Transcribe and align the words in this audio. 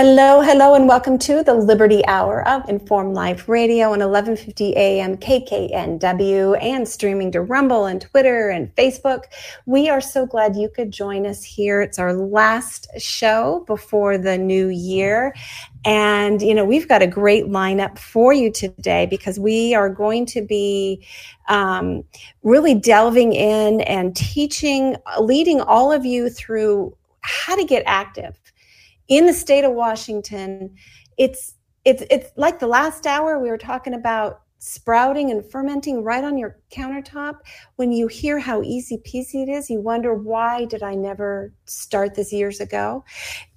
Hello, 0.00 0.40
hello, 0.40 0.76
and 0.76 0.86
welcome 0.86 1.18
to 1.18 1.42
the 1.42 1.54
Liberty 1.54 2.06
Hour 2.06 2.46
of 2.46 2.68
Informed 2.68 3.16
Life 3.16 3.48
Radio 3.48 3.86
on 3.86 3.98
1150 3.98 4.76
AM 4.76 5.16
KKNW 5.16 6.56
and 6.62 6.86
streaming 6.86 7.32
to 7.32 7.40
Rumble 7.40 7.86
and 7.86 8.00
Twitter 8.00 8.48
and 8.48 8.72
Facebook. 8.76 9.24
We 9.66 9.88
are 9.88 10.00
so 10.00 10.24
glad 10.24 10.54
you 10.54 10.68
could 10.68 10.92
join 10.92 11.26
us 11.26 11.42
here. 11.42 11.82
It's 11.82 11.98
our 11.98 12.12
last 12.12 12.86
show 12.96 13.64
before 13.66 14.18
the 14.18 14.38
new 14.38 14.68
year. 14.68 15.34
And, 15.84 16.40
you 16.42 16.54
know, 16.54 16.64
we've 16.64 16.86
got 16.86 17.02
a 17.02 17.08
great 17.08 17.46
lineup 17.46 17.98
for 17.98 18.32
you 18.32 18.52
today 18.52 19.06
because 19.06 19.40
we 19.40 19.74
are 19.74 19.90
going 19.90 20.26
to 20.26 20.42
be 20.42 21.04
um, 21.48 22.04
really 22.44 22.76
delving 22.76 23.32
in 23.32 23.80
and 23.80 24.14
teaching, 24.14 24.94
leading 25.20 25.60
all 25.60 25.90
of 25.90 26.06
you 26.06 26.30
through 26.30 26.96
how 27.22 27.56
to 27.56 27.64
get 27.64 27.82
active 27.84 28.38
in 29.08 29.26
the 29.26 29.32
state 29.32 29.64
of 29.64 29.72
Washington, 29.72 30.74
it's 31.16 31.54
it's 31.84 32.02
it's 32.10 32.30
like 32.36 32.58
the 32.58 32.66
last 32.66 33.06
hour 33.06 33.38
we 33.38 33.48
were 33.48 33.58
talking 33.58 33.94
about 33.94 34.42
sprouting 34.58 35.30
and 35.30 35.48
fermenting 35.50 36.02
right 36.02 36.24
on 36.24 36.36
your 36.36 36.58
countertop. 36.70 37.38
When 37.76 37.92
you 37.92 38.08
hear 38.08 38.38
how 38.38 38.62
easy 38.62 38.98
peasy 38.98 39.46
it 39.46 39.48
is, 39.48 39.70
you 39.70 39.80
wonder 39.80 40.14
why 40.14 40.64
did 40.64 40.82
I 40.82 40.94
never 40.94 41.54
start 41.64 42.14
this 42.14 42.32
years 42.32 42.60
ago? 42.60 43.04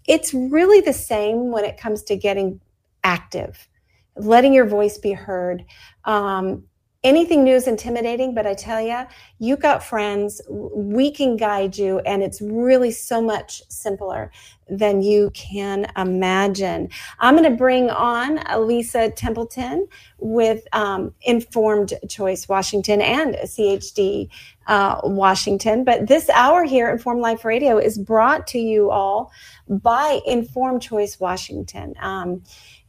It's 0.07 0.33
really 0.33 0.81
the 0.81 0.93
same 0.93 1.51
when 1.51 1.65
it 1.65 1.77
comes 1.77 2.03
to 2.03 2.15
getting 2.15 2.61
active, 3.03 3.67
letting 4.15 4.53
your 4.53 4.65
voice 4.65 4.97
be 4.97 5.11
heard. 5.11 5.65
Um, 6.05 6.65
anything 7.03 7.43
new 7.43 7.55
is 7.55 7.67
intimidating, 7.67 8.35
but 8.35 8.45
I 8.45 8.53
tell 8.53 8.81
you, 8.81 9.01
you 9.39 9.57
got 9.57 9.83
friends. 9.83 10.41
We 10.49 11.11
can 11.11 11.35
guide 11.35 11.77
you, 11.77 11.99
and 11.99 12.21
it's 12.21 12.41
really 12.41 12.91
so 12.91 13.21
much 13.21 13.63
simpler 13.69 14.31
than 14.69 15.01
you 15.01 15.31
can 15.33 15.91
imagine. 15.97 16.89
I'm 17.19 17.35
going 17.35 17.49
to 17.49 17.57
bring 17.57 17.89
on 17.89 18.39
Lisa 18.67 19.09
Templeton 19.09 19.87
with 20.19 20.63
um, 20.73 21.13
Informed 21.23 21.93
Choice 22.07 22.47
Washington 22.47 23.01
and 23.01 23.35
CHD 23.35 24.29
uh, 24.67 25.01
Washington. 25.03 25.83
But 25.83 26.07
this 26.07 26.29
hour 26.29 26.63
here, 26.63 26.89
Informed 26.89 27.21
Life 27.21 27.43
Radio, 27.43 27.77
is 27.77 27.97
brought 27.97 28.47
to 28.47 28.59
you 28.59 28.91
all 28.91 29.31
by 29.67 30.21
Informed 30.25 30.83
Choice 30.83 31.19
Washington. 31.19 31.95
Um, 31.99 32.43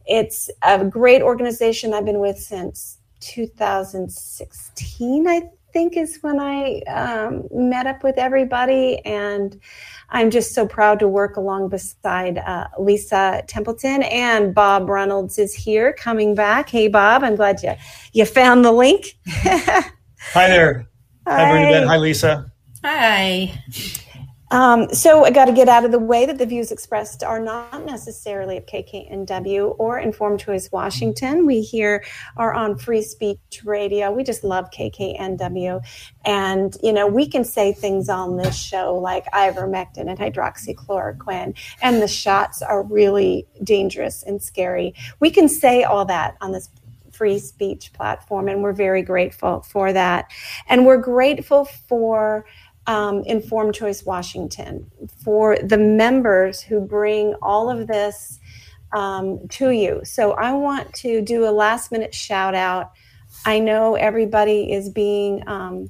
it's 0.05 0.49
a 0.61 0.85
great 0.85 1.21
organization 1.21 1.93
I've 1.93 2.05
been 2.05 2.19
with 2.19 2.37
since 2.37 2.99
2016, 3.23 5.27
I 5.27 5.41
think, 5.71 5.97
is 5.97 6.19
when 6.21 6.39
I 6.39 6.81
um, 6.81 7.47
met 7.51 7.87
up 7.87 8.03
with 8.03 8.17
everybody. 8.17 8.99
And 9.05 9.59
I'm 10.09 10.29
just 10.29 10.53
so 10.53 10.67
proud 10.67 10.99
to 10.99 11.07
work 11.07 11.37
along 11.37 11.69
beside 11.69 12.37
uh, 12.37 12.67
Lisa 12.79 13.41
Templeton 13.47 14.03
and 14.03 14.53
Bob 14.53 14.87
Reynolds 14.89 15.39
is 15.39 15.55
here 15.55 15.93
coming 15.93 16.35
back. 16.35 16.69
Hey, 16.69 16.87
Bob, 16.87 17.23
I'm 17.23 17.35
glad 17.35 17.63
you, 17.63 17.73
you 18.13 18.25
found 18.25 18.63
the 18.63 18.71
link. 18.71 19.17
Hi 19.27 20.47
there. 20.47 20.87
Hi, 21.27 21.45
Hi 21.45 21.51
Bernadette. 21.51 21.87
Hi, 21.87 21.97
Lisa. 21.97 22.51
Hi. 22.83 23.59
Um, 24.53 24.93
so 24.93 25.25
I 25.25 25.31
got 25.31 25.45
to 25.45 25.51
get 25.51 25.67
out 25.67 25.83
of 25.83 25.91
the 25.91 25.97
way 25.97 26.27
that 26.27 26.37
the 26.37 26.45
views 26.45 26.71
expressed 26.71 27.23
are 27.23 27.39
not 27.39 27.87
necessarily 27.87 28.55
of 28.55 28.67
KKNW 28.67 29.77
or 29.79 29.97
Informed 29.97 30.41
Choice 30.41 30.71
Washington. 30.71 31.47
We 31.47 31.61
here 31.61 32.03
are 32.37 32.53
on 32.53 32.77
Free 32.77 33.01
Speech 33.01 33.61
Radio. 33.65 34.11
We 34.11 34.23
just 34.23 34.43
love 34.43 34.69
KKNW. 34.69 35.81
And, 36.23 36.77
you 36.83 36.93
know, 36.93 37.07
we 37.07 37.27
can 37.27 37.43
say 37.43 37.73
things 37.73 38.09
on 38.09 38.37
this 38.37 38.55
show 38.55 38.95
like 38.95 39.25
ivermectin 39.31 40.07
and 40.07 40.19
hydroxychloroquine, 40.19 41.57
and 41.81 41.99
the 41.99 42.07
shots 42.07 42.61
are 42.61 42.83
really 42.83 43.47
dangerous 43.63 44.21
and 44.21 44.39
scary. 44.39 44.93
We 45.19 45.31
can 45.31 45.49
say 45.49 45.81
all 45.81 46.05
that 46.05 46.37
on 46.41 46.51
this 46.51 46.69
free 47.11 47.39
speech 47.39 47.93
platform, 47.93 48.47
and 48.47 48.61
we're 48.61 48.73
very 48.73 49.01
grateful 49.01 49.61
for 49.61 49.93
that. 49.93 50.29
And 50.67 50.85
we're 50.85 50.97
grateful 50.97 51.65
for 51.65 52.45
um, 52.87 53.23
Informed 53.25 53.75
Choice 53.75 54.03
Washington, 54.03 54.89
for 55.23 55.57
the 55.57 55.77
members 55.77 56.61
who 56.61 56.79
bring 56.81 57.33
all 57.41 57.69
of 57.69 57.87
this 57.87 58.39
um, 58.93 59.47
to 59.49 59.71
you. 59.71 60.01
So 60.03 60.33
I 60.33 60.53
want 60.53 60.93
to 60.95 61.21
do 61.21 61.47
a 61.47 61.51
last 61.51 61.91
minute 61.91 62.13
shout 62.13 62.55
out. 62.55 62.91
I 63.45 63.59
know 63.59 63.95
everybody 63.95 64.71
is 64.71 64.89
being, 64.89 65.47
um, 65.47 65.89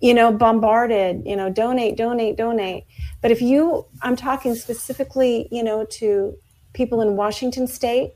you 0.00 0.14
know, 0.14 0.32
bombarded, 0.32 1.22
you 1.24 1.36
know, 1.36 1.50
donate, 1.50 1.96
donate, 1.96 2.36
donate. 2.36 2.84
But 3.20 3.30
if 3.30 3.40
you, 3.40 3.86
I'm 4.02 4.16
talking 4.16 4.54
specifically, 4.54 5.48
you 5.52 5.62
know, 5.62 5.84
to 5.84 6.36
people 6.72 7.02
in 7.02 7.16
Washington 7.16 7.66
state, 7.66 8.14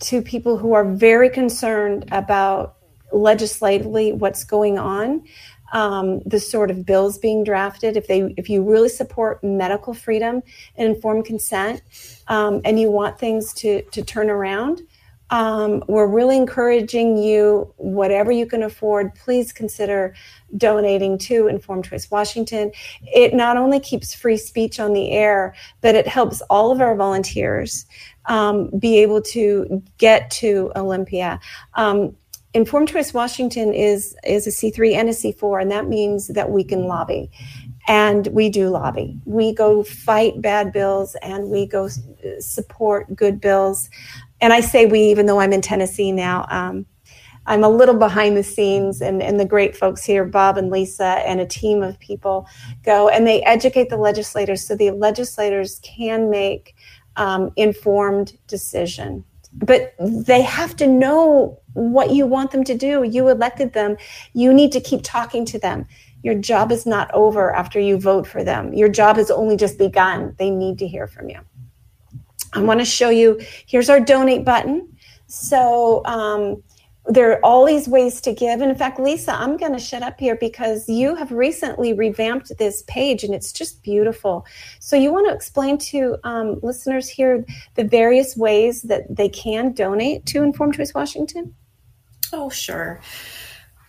to 0.00 0.20
people 0.20 0.58
who 0.58 0.74
are 0.74 0.84
very 0.84 1.30
concerned 1.30 2.06
about 2.12 2.76
legislatively 3.12 4.12
what's 4.12 4.44
going 4.44 4.78
on 4.78 5.24
um, 5.72 6.20
the 6.26 6.40
sort 6.40 6.70
of 6.70 6.86
bills 6.86 7.18
being 7.18 7.44
drafted, 7.44 7.96
if 7.96 8.06
they 8.06 8.34
if 8.36 8.48
you 8.48 8.62
really 8.62 8.88
support 8.88 9.42
medical 9.42 9.94
freedom 9.94 10.42
and 10.76 10.88
informed 10.94 11.24
consent, 11.24 11.82
um, 12.28 12.60
and 12.64 12.78
you 12.78 12.90
want 12.90 13.18
things 13.18 13.52
to 13.54 13.82
to 13.82 14.02
turn 14.02 14.30
around, 14.30 14.82
um, 15.30 15.82
we're 15.88 16.06
really 16.06 16.36
encouraging 16.36 17.16
you, 17.16 17.72
whatever 17.76 18.30
you 18.30 18.46
can 18.46 18.62
afford, 18.62 19.14
please 19.14 19.52
consider 19.52 20.14
donating 20.56 21.18
to 21.18 21.48
Informed 21.48 21.84
Choice 21.84 22.10
Washington. 22.10 22.70
It 23.02 23.34
not 23.34 23.56
only 23.56 23.80
keeps 23.80 24.14
free 24.14 24.36
speech 24.36 24.78
on 24.78 24.92
the 24.92 25.10
air, 25.10 25.54
but 25.80 25.96
it 25.96 26.06
helps 26.06 26.42
all 26.42 26.70
of 26.70 26.80
our 26.80 26.94
volunteers 26.94 27.86
um, 28.26 28.70
be 28.78 28.98
able 29.02 29.20
to 29.22 29.82
get 29.98 30.30
to 30.30 30.70
Olympia. 30.76 31.40
Um, 31.74 32.16
Informed 32.56 32.88
Choice 32.88 33.12
Washington 33.12 33.74
is 33.74 34.16
is 34.24 34.46
a 34.46 34.50
C3 34.50 34.94
and 34.94 35.10
a 35.10 35.12
C4, 35.12 35.60
and 35.60 35.70
that 35.70 35.88
means 35.88 36.28
that 36.28 36.50
we 36.50 36.64
can 36.64 36.84
lobby, 36.84 37.30
and 37.86 38.26
we 38.28 38.48
do 38.48 38.70
lobby. 38.70 39.20
We 39.26 39.52
go 39.52 39.82
fight 39.82 40.40
bad 40.40 40.72
bills, 40.72 41.14
and 41.20 41.50
we 41.50 41.66
go 41.66 41.90
support 42.38 43.14
good 43.14 43.42
bills. 43.42 43.90
And 44.40 44.54
I 44.54 44.60
say 44.60 44.86
we, 44.86 45.00
even 45.00 45.26
though 45.26 45.38
I'm 45.38 45.52
in 45.52 45.60
Tennessee 45.60 46.12
now. 46.12 46.46
Um, 46.48 46.86
I'm 47.48 47.62
a 47.62 47.68
little 47.68 47.94
behind 47.94 48.38
the 48.38 48.42
scenes, 48.42 49.02
and, 49.02 49.22
and 49.22 49.38
the 49.38 49.44
great 49.44 49.76
folks 49.76 50.02
here, 50.02 50.24
Bob 50.24 50.56
and 50.56 50.70
Lisa, 50.70 51.22
and 51.26 51.40
a 51.40 51.46
team 51.46 51.82
of 51.82 52.00
people 52.00 52.48
go 52.84 53.08
and 53.10 53.26
they 53.26 53.42
educate 53.42 53.90
the 53.90 53.98
legislators 53.98 54.66
so 54.66 54.74
the 54.74 54.90
legislators 54.92 55.78
can 55.84 56.30
make 56.30 56.74
um, 57.16 57.52
informed 57.56 58.36
decision. 58.46 59.24
But 59.52 59.94
they 60.00 60.42
have 60.42 60.74
to 60.76 60.86
know 60.86 61.60
what 61.76 62.10
you 62.10 62.26
want 62.26 62.50
them 62.50 62.64
to 62.64 62.74
do. 62.74 63.04
You 63.04 63.28
elected 63.28 63.74
them. 63.74 63.96
You 64.32 64.52
need 64.52 64.72
to 64.72 64.80
keep 64.80 65.02
talking 65.02 65.44
to 65.46 65.58
them. 65.58 65.86
Your 66.22 66.34
job 66.34 66.72
is 66.72 66.86
not 66.86 67.12
over 67.12 67.54
after 67.54 67.78
you 67.78 67.98
vote 67.98 68.26
for 68.26 68.42
them. 68.42 68.74
Your 68.74 68.88
job 68.88 69.16
has 69.16 69.30
only 69.30 69.56
just 69.56 69.78
begun. 69.78 70.34
They 70.38 70.50
need 70.50 70.78
to 70.78 70.88
hear 70.88 71.06
from 71.06 71.28
you. 71.28 71.38
I 72.52 72.62
want 72.62 72.80
to 72.80 72.86
show 72.86 73.10
you 73.10 73.40
here's 73.66 73.90
our 73.90 74.00
donate 74.00 74.44
button. 74.44 74.96
So, 75.26 76.04
um, 76.06 76.62
there 77.08 77.30
are 77.30 77.44
all 77.44 77.64
these 77.64 77.86
ways 77.86 78.20
to 78.22 78.32
give. 78.32 78.60
And 78.60 78.70
in 78.70 78.76
fact, 78.76 78.98
Lisa, 78.98 79.32
I'm 79.32 79.56
going 79.56 79.72
to 79.72 79.78
shut 79.78 80.02
up 80.02 80.18
here 80.18 80.34
because 80.34 80.88
you 80.88 81.14
have 81.14 81.30
recently 81.30 81.92
revamped 81.92 82.58
this 82.58 82.82
page 82.88 83.22
and 83.22 83.32
it's 83.32 83.52
just 83.52 83.84
beautiful. 83.84 84.44
So, 84.80 84.96
you 84.96 85.12
want 85.12 85.28
to 85.28 85.34
explain 85.34 85.78
to 85.78 86.16
um, 86.24 86.58
listeners 86.62 87.08
here 87.08 87.44
the 87.74 87.84
various 87.84 88.36
ways 88.36 88.82
that 88.82 89.14
they 89.14 89.28
can 89.28 89.72
donate 89.72 90.26
to 90.26 90.42
Informed 90.42 90.74
Choice 90.74 90.94
Washington? 90.94 91.54
Oh, 92.32 92.50
sure. 92.50 93.00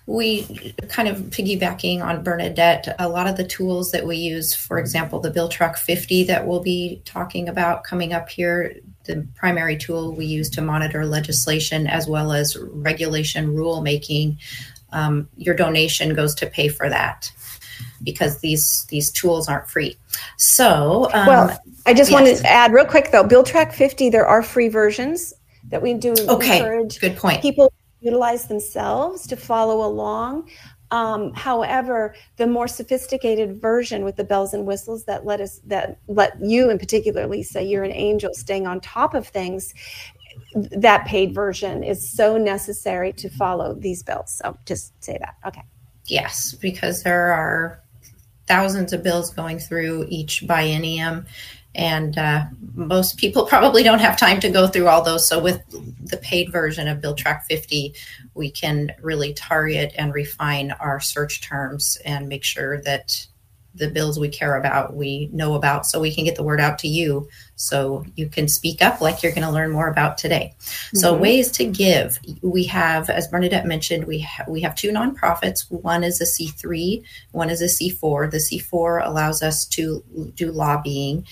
We 0.06 0.74
kind 0.88 1.10
of 1.10 1.18
piggybacking 1.18 2.01
on 2.01 2.24
Bernadette, 2.24 2.95
a 2.98 3.10
lot 3.10 3.28
of 3.28 3.36
the 3.36 3.44
tools 3.44 3.92
that 3.92 4.06
we 4.06 4.16
use, 4.16 4.56
for 4.56 4.80
example, 4.80 5.19
the 5.19 5.30
Bill 5.30 5.50
Track 5.50 5.78
50 5.78 6.24
that 6.25 6.48
we'll 6.48 6.62
be 6.62 7.01
talking 7.04 7.50
about 7.50 7.84
coming 7.84 8.13
up 8.13 8.30
here, 8.30 8.78
the 9.04 9.28
primary 9.36 9.75
tool 9.75 10.13
we 10.13 10.25
use 10.25 10.50
to 10.51 10.62
monitor 10.62 11.06
legislation 11.06 11.88
as 11.88 12.07
well 12.07 12.31
as 12.31 12.57
regulation 12.57 13.54
rulemaking, 13.54 14.38
um, 14.94 15.28
your 15.36 15.56
donation 15.56 16.13
goes 16.13 16.34
to 16.36 16.48
pay 16.48 16.69
for 16.69 16.89
that 16.89 17.31
because 18.04 18.39
these 18.39 18.86
these 18.89 19.12
tools 19.12 19.48
aren't 19.48 19.69
free. 19.69 19.98
So, 20.38 21.10
um, 21.13 21.28
well, 21.28 21.60
I 21.86 21.94
just 21.94 22.12
yes. 22.12 22.19
wanted 22.19 22.38
to 22.38 22.48
add 22.48 22.72
real 22.72 22.86
quick 22.86 23.12
though, 23.12 23.24
Bill 23.24 23.44
Track 23.44 23.74
50, 23.74 24.10
there 24.10 24.25
are 24.25 24.42
free 24.42 24.69
versions 24.69 25.34
that 25.69 25.81
we 25.81 25.94
do 25.94 26.16
okay, 26.30 26.88
good 27.00 27.18
point. 27.18 27.42
people 27.42 27.74
utilize 28.02 28.48
themselves 28.48 29.28
to 29.28 29.36
follow 29.36 29.86
along. 29.86 30.50
Um, 30.90 31.34
however, 31.34 32.16
the 32.38 32.48
more 32.48 32.68
sophisticated 32.68 33.62
version 33.62 34.06
with 34.06 34.16
the 34.16 34.24
bells 34.24 34.54
and 34.54 34.66
whistles 34.66 35.04
that 35.06 35.26
let 35.26 35.42
us 35.42 35.60
that 35.66 36.00
let 36.08 36.40
you 36.42 36.70
in 36.70 36.80
particular, 36.80 37.28
Lisa, 37.28 37.62
you're 37.62 37.84
an 37.84 37.92
angel 37.92 38.34
staying 38.34 38.68
on 38.68 38.80
top 38.80 39.14
of 39.14 39.28
things. 39.28 39.74
That 40.54 41.06
paid 41.06 41.34
version 41.34 41.84
is 41.84 42.10
so 42.10 42.38
necessary 42.38 43.12
to 43.14 43.30
follow 43.30 43.74
these 43.74 44.04
bills. 44.04 44.38
So 44.38 44.58
just 44.66 44.94
say 45.04 45.18
that. 45.20 45.36
Okay. 45.46 45.64
Yes, 46.06 46.54
because 46.54 47.04
there 47.04 47.34
are 47.34 47.84
thousands 48.48 48.94
of 48.94 49.04
bills 49.04 49.34
going 49.34 49.60
through 49.60 50.06
each 50.10 50.44
biennium 50.48 51.26
and 51.77 52.18
uh, 52.18 52.45
most 52.74 53.18
people 53.18 53.45
probably 53.45 53.83
don't 53.83 54.00
have 54.00 54.18
time 54.18 54.39
to 54.41 54.50
go 54.50 54.68
through 54.68 54.88
all 54.88 55.03
those. 55.03 55.27
So 55.27 55.39
with 55.39 55.63
the 56.09 56.18
paid 56.18 56.51
version 56.51 56.88
of 56.88 57.01
Bill 57.01 57.15
Track 57.15 57.45
50 57.47 57.94
we 58.38 58.50
can 58.51 58.94
really 59.01 59.33
target 59.33 59.94
and 59.97 60.13
refine 60.13 60.71
our 60.71 61.00
search 61.00 61.41
terms 61.41 61.97
and 62.06 62.29
make 62.29 62.44
sure 62.44 62.81
that 62.83 63.25
the 63.77 63.89
bills 63.89 64.19
we 64.19 64.29
care 64.29 64.56
about 64.57 64.95
we 64.95 65.29
know 65.31 65.56
about 65.56 65.85
so 65.85 66.00
we 66.00 66.13
can 66.13 66.24
get 66.24 66.35
the 66.35 66.44
word 66.44 66.59
out 66.59 66.79
to 66.79 66.88
you 66.88 67.27
so 67.56 68.06
you 68.15 68.27
can 68.27 68.47
speak 68.47 68.81
up 68.81 69.01
like 69.01 69.24
you're 69.24 69.31
going 69.31 69.47
to 69.47 69.51
learn 69.51 69.71
more 69.71 69.89
about 69.89 70.18
today. 70.18 70.53
Mm-hmm. 70.59 70.97
so 70.97 71.15
ways 71.15 71.51
to 71.51 71.65
give. 71.65 72.19
We 72.41 72.63
have 72.65 73.09
as 73.09 73.27
bernadette 73.27 73.65
mentioned 73.65 74.06
we, 74.06 74.19
ha- 74.19 74.45
we 74.47 74.62
have 74.62 74.75
two 74.75 74.91
nonprofits. 74.91 75.69
One 75.71 76.03
is 76.03 76.21
a 76.21 76.25
c3 76.25 77.03
one 77.31 77.50
is 77.50 77.62
a 77.62 77.65
c4 77.65 78.31
the 78.31 78.38
c4 78.38 79.06
allows 79.06 79.41
us 79.41 79.65
to 79.65 80.03
do 80.35 80.51
lobbying 80.51 81.25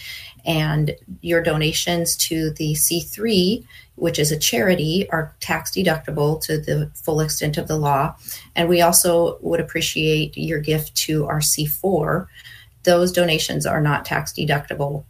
and 0.46 0.96
your 1.22 1.42
donations 1.42 2.16
to 2.16 2.52
the 2.52 2.74
c3 2.74 3.66
which 3.96 4.20
is 4.20 4.32
a 4.32 4.38
charity, 4.38 5.08
are 5.10 5.36
tax 5.40 5.72
deductible 5.72 6.42
to 6.42 6.58
the 6.58 6.92
full 6.94 7.22
extent 7.22 7.58
of 7.58 7.68
the 7.68 7.78
law. 7.78 8.16
And 8.56 8.68
we 8.68 8.82
also 8.82 9.38
would 9.42 9.60
appreciate 9.60 10.38
your 10.38 10.60
gift 10.60 10.96
to 10.98 11.26
our 11.26 11.40
C4. 11.40 12.28
Those 12.84 13.12
donations 13.12 13.66
are 13.66 13.82
not 13.82 14.06
tax 14.06 14.34
deductible. 14.34 15.06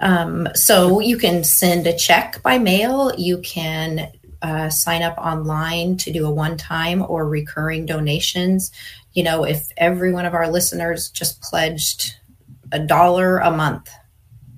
Um, 0.00 0.48
so 0.54 1.00
you 1.00 1.18
can 1.18 1.44
send 1.44 1.86
a 1.86 1.96
check 1.96 2.42
by 2.42 2.58
mail. 2.58 3.12
You 3.16 3.38
can 3.38 4.10
uh, 4.42 4.70
sign 4.70 5.02
up 5.02 5.18
online 5.18 5.98
to 5.98 6.12
do 6.12 6.26
a 6.26 6.30
one 6.30 6.56
time 6.56 7.04
or 7.06 7.28
recurring 7.28 7.86
donations. 7.86 8.72
You 9.12 9.22
know, 9.22 9.44
if 9.44 9.68
every 9.76 10.12
one 10.12 10.24
of 10.24 10.34
our 10.34 10.50
listeners 10.50 11.10
just 11.10 11.42
pledged 11.42 12.14
a 12.72 12.78
dollar 12.78 13.38
a 13.38 13.50
month 13.50 13.90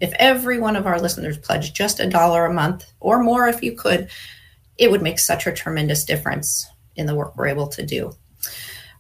if 0.02 0.12
every 0.18 0.58
one 0.58 0.74
of 0.74 0.84
our 0.84 1.00
listeners 1.00 1.38
pledged 1.38 1.76
just 1.76 2.00
a 2.00 2.10
dollar 2.10 2.44
a 2.44 2.52
month 2.52 2.92
or 2.98 3.22
more, 3.22 3.46
if 3.46 3.62
you 3.62 3.72
could, 3.72 4.10
it 4.76 4.90
would 4.90 5.00
make 5.00 5.20
such 5.20 5.46
a 5.46 5.52
tremendous 5.52 6.04
difference 6.04 6.68
in 6.96 7.06
the 7.06 7.14
work 7.14 7.36
we're 7.36 7.46
able 7.46 7.68
to 7.68 7.86
do. 7.86 8.12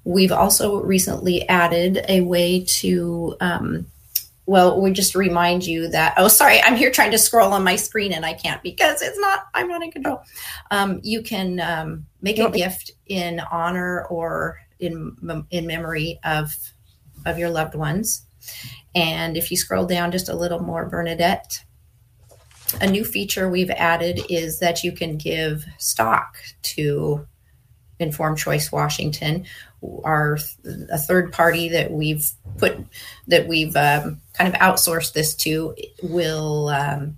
We've 0.04 0.30
also 0.30 0.80
recently 0.80 1.46
added 1.48 2.04
a 2.08 2.20
way 2.20 2.64
to, 2.78 3.36
um, 3.40 3.86
well, 4.46 4.80
we 4.80 4.92
just 4.92 5.16
remind 5.16 5.66
you 5.66 5.88
that, 5.88 6.14
oh, 6.18 6.28
sorry, 6.28 6.62
I'm 6.62 6.76
here 6.76 6.92
trying 6.92 7.10
to 7.10 7.18
scroll 7.18 7.52
on 7.52 7.64
my 7.64 7.74
screen 7.74 8.12
and 8.12 8.24
I 8.24 8.34
can't 8.34 8.62
because 8.62 9.02
it's 9.02 9.18
not, 9.18 9.46
I'm 9.54 9.66
not 9.66 9.82
in 9.82 9.90
control. 9.90 10.22
Um, 10.70 11.00
you 11.02 11.22
can 11.22 11.58
um, 11.58 12.06
make 12.20 12.38
a 12.38 12.48
gift 12.48 12.92
in 13.06 13.40
honor 13.50 14.04
or 14.04 14.60
in, 14.78 15.16
in 15.50 15.66
memory 15.66 16.20
of, 16.22 16.54
of 17.26 17.38
your 17.38 17.50
loved 17.50 17.74
ones. 17.74 18.24
And 18.94 19.36
if 19.36 19.50
you 19.50 19.56
scroll 19.56 19.86
down 19.86 20.12
just 20.12 20.28
a 20.28 20.36
little 20.36 20.60
more, 20.60 20.86
Bernadette, 20.86 21.64
a 22.80 22.86
new 22.86 23.04
feature 23.04 23.48
we've 23.48 23.70
added 23.70 24.20
is 24.28 24.58
that 24.60 24.84
you 24.84 24.92
can 24.92 25.16
give 25.16 25.64
stock 25.78 26.36
to 26.62 27.26
Informed 27.98 28.38
Choice 28.38 28.72
Washington, 28.72 29.46
our 30.04 30.38
a 30.90 30.98
third 30.98 31.32
party 31.32 31.68
that 31.68 31.90
we've 31.90 32.30
put 32.58 32.78
that 33.26 33.46
we've 33.46 33.76
um, 33.76 34.20
kind 34.34 34.54
of 34.54 34.60
outsourced 34.60 35.12
this 35.12 35.34
to. 35.36 35.74
Will 36.02 36.68
um, 36.68 37.16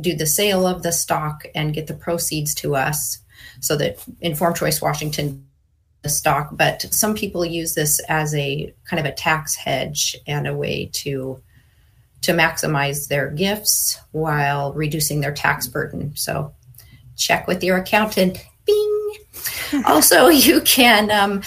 do 0.00 0.14
the 0.14 0.26
sale 0.26 0.66
of 0.66 0.82
the 0.82 0.92
stock 0.92 1.46
and 1.54 1.74
get 1.74 1.86
the 1.86 1.94
proceeds 1.94 2.54
to 2.56 2.76
us, 2.76 3.18
so 3.60 3.76
that 3.76 3.98
Informed 4.20 4.56
Choice 4.56 4.82
Washington 4.82 5.45
stock, 6.08 6.50
but 6.52 6.82
some 6.82 7.14
people 7.14 7.44
use 7.44 7.74
this 7.74 8.00
as 8.08 8.34
a 8.34 8.74
kind 8.84 9.00
of 9.00 9.06
a 9.06 9.14
tax 9.14 9.54
hedge 9.54 10.16
and 10.26 10.46
a 10.46 10.54
way 10.54 10.90
to 10.94 11.40
to 12.22 12.32
maximize 12.32 13.08
their 13.08 13.30
gifts 13.30 14.00
while 14.10 14.72
reducing 14.72 15.20
their 15.20 15.32
tax 15.32 15.66
burden. 15.66 16.12
So 16.16 16.52
check 17.16 17.46
with 17.46 17.62
your 17.62 17.76
accountant. 17.76 18.44
Bing. 18.64 19.12
also, 19.86 20.26
you 20.28 20.60
can 20.62 21.10
um, 21.10 21.42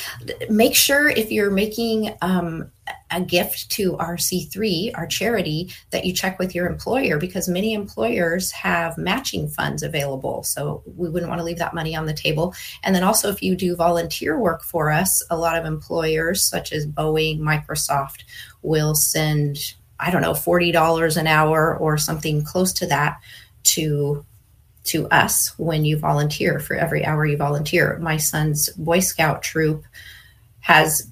make 0.49 0.75
sure 0.75 1.09
if 1.09 1.31
you're 1.31 1.51
making 1.51 2.15
um, 2.21 2.71
a 3.11 3.21
gift 3.21 3.69
to 3.71 3.97
our 3.97 4.17
C3, 4.17 4.91
our 4.95 5.07
charity, 5.07 5.71
that 5.91 6.05
you 6.05 6.13
check 6.13 6.39
with 6.39 6.53
your 6.53 6.67
employer 6.67 7.17
because 7.17 7.47
many 7.47 7.73
employers 7.73 8.51
have 8.51 8.97
matching 8.97 9.47
funds 9.47 9.83
available. 9.83 10.43
So 10.43 10.83
we 10.85 11.09
wouldn't 11.09 11.29
want 11.29 11.39
to 11.39 11.45
leave 11.45 11.57
that 11.59 11.73
money 11.73 11.95
on 11.95 12.05
the 12.05 12.13
table. 12.13 12.53
And 12.83 12.95
then 12.95 13.03
also, 13.03 13.29
if 13.29 13.41
you 13.41 13.55
do 13.55 13.75
volunteer 13.75 14.39
work 14.39 14.63
for 14.63 14.91
us, 14.91 15.23
a 15.29 15.37
lot 15.37 15.57
of 15.57 15.65
employers, 15.65 16.43
such 16.43 16.71
as 16.71 16.87
Boeing, 16.87 17.39
Microsoft, 17.39 18.23
will 18.61 18.95
send, 18.95 19.75
I 19.99 20.11
don't 20.11 20.21
know, 20.21 20.33
$40 20.33 21.17
an 21.17 21.27
hour 21.27 21.75
or 21.77 21.97
something 21.97 22.43
close 22.43 22.73
to 22.73 22.87
that 22.87 23.19
to 23.63 24.25
to 24.85 25.07
us 25.09 25.53
when 25.59 25.85
you 25.85 25.97
volunteer 25.97 26.59
for 26.59 26.75
every 26.75 27.05
hour 27.05 27.25
you 27.25 27.37
volunteer. 27.37 27.99
My 27.99 28.17
son's 28.17 28.69
Boy 28.69 29.01
Scout 29.01 29.43
troop 29.43 29.83
has 30.61 31.08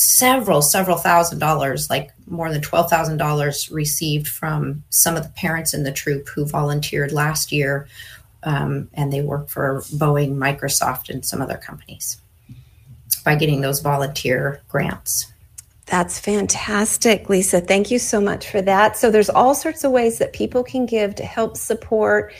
several, 0.00 0.62
several 0.62 0.96
thousand 0.96 1.38
dollars, 1.38 1.90
like 1.90 2.10
more 2.26 2.50
than 2.50 2.60
$12,000 2.60 3.72
received 3.72 4.28
from 4.28 4.82
some 4.90 5.16
of 5.16 5.22
the 5.22 5.28
parents 5.30 5.74
in 5.74 5.84
the 5.84 5.92
troop 5.92 6.28
who 6.28 6.46
volunteered 6.46 7.12
last 7.12 7.52
year. 7.52 7.88
Um, 8.42 8.88
and 8.94 9.12
they 9.12 9.22
work 9.22 9.48
for 9.48 9.80
Boeing, 9.94 10.36
Microsoft, 10.36 11.10
and 11.10 11.24
some 11.24 11.42
other 11.42 11.56
companies 11.56 12.20
by 13.24 13.34
getting 13.34 13.60
those 13.60 13.80
volunteer 13.80 14.60
grants. 14.68 15.32
That's 15.86 16.18
fantastic, 16.18 17.28
Lisa. 17.28 17.60
Thank 17.60 17.90
you 17.90 17.98
so 17.98 18.20
much 18.20 18.50
for 18.50 18.60
that. 18.62 18.96
So 18.96 19.10
there's 19.10 19.30
all 19.30 19.54
sorts 19.54 19.84
of 19.84 19.92
ways 19.92 20.18
that 20.18 20.32
people 20.32 20.64
can 20.64 20.84
give 20.84 21.14
to 21.16 21.24
help 21.24 21.56
support, 21.56 22.32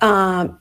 um, 0.00 0.58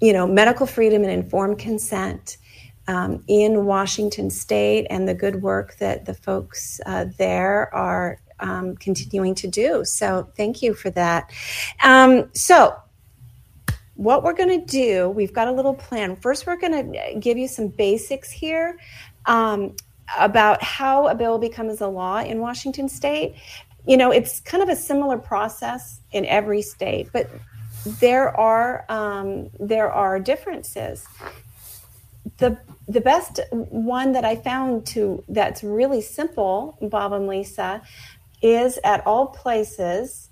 you 0.00 0.12
know, 0.12 0.26
medical 0.26 0.66
freedom 0.66 1.02
and 1.02 1.12
informed 1.12 1.58
consent 1.58 2.38
um, 2.86 3.24
in 3.26 3.64
Washington 3.64 4.30
State 4.30 4.86
and 4.90 5.08
the 5.08 5.14
good 5.14 5.42
work 5.42 5.76
that 5.78 6.04
the 6.04 6.14
folks 6.14 6.80
uh, 6.86 7.06
there 7.18 7.74
are 7.74 8.18
um, 8.40 8.76
continuing 8.76 9.34
to 9.36 9.46
do. 9.46 9.84
So, 9.84 10.28
thank 10.36 10.62
you 10.62 10.74
for 10.74 10.90
that. 10.90 11.30
Um, 11.82 12.30
so, 12.34 12.76
what 13.94 14.22
we're 14.22 14.34
going 14.34 14.60
to 14.60 14.66
do, 14.66 15.08
we've 15.10 15.32
got 15.32 15.48
a 15.48 15.52
little 15.52 15.74
plan. 15.74 16.16
First, 16.16 16.46
we're 16.46 16.56
going 16.56 16.92
to 16.92 17.20
give 17.20 17.38
you 17.38 17.46
some 17.46 17.68
basics 17.68 18.30
here 18.30 18.78
um, 19.26 19.74
about 20.18 20.62
how 20.62 21.06
a 21.08 21.14
bill 21.14 21.38
becomes 21.38 21.80
a 21.80 21.86
law 21.86 22.18
in 22.18 22.40
Washington 22.40 22.88
State. 22.88 23.36
You 23.86 23.96
know, 23.96 24.10
it's 24.10 24.40
kind 24.40 24.62
of 24.62 24.68
a 24.68 24.76
similar 24.76 25.18
process 25.18 26.00
in 26.12 26.26
every 26.26 26.62
state, 26.62 27.08
but 27.12 27.30
there 28.00 28.34
are 28.38 28.84
um, 28.88 29.50
there 29.60 29.92
are 29.92 30.18
differences 30.18 31.06
the 32.38 32.58
the 32.86 33.00
best 33.00 33.40
one 33.50 34.12
that 34.12 34.24
I 34.24 34.36
found 34.36 34.86
to 34.88 35.24
that's 35.28 35.64
really 35.64 36.00
simple, 36.00 36.76
Bob 36.82 37.12
and 37.12 37.26
Lisa, 37.26 37.82
is 38.42 38.78
at 38.84 39.06
all 39.06 39.26
places. 39.28 40.30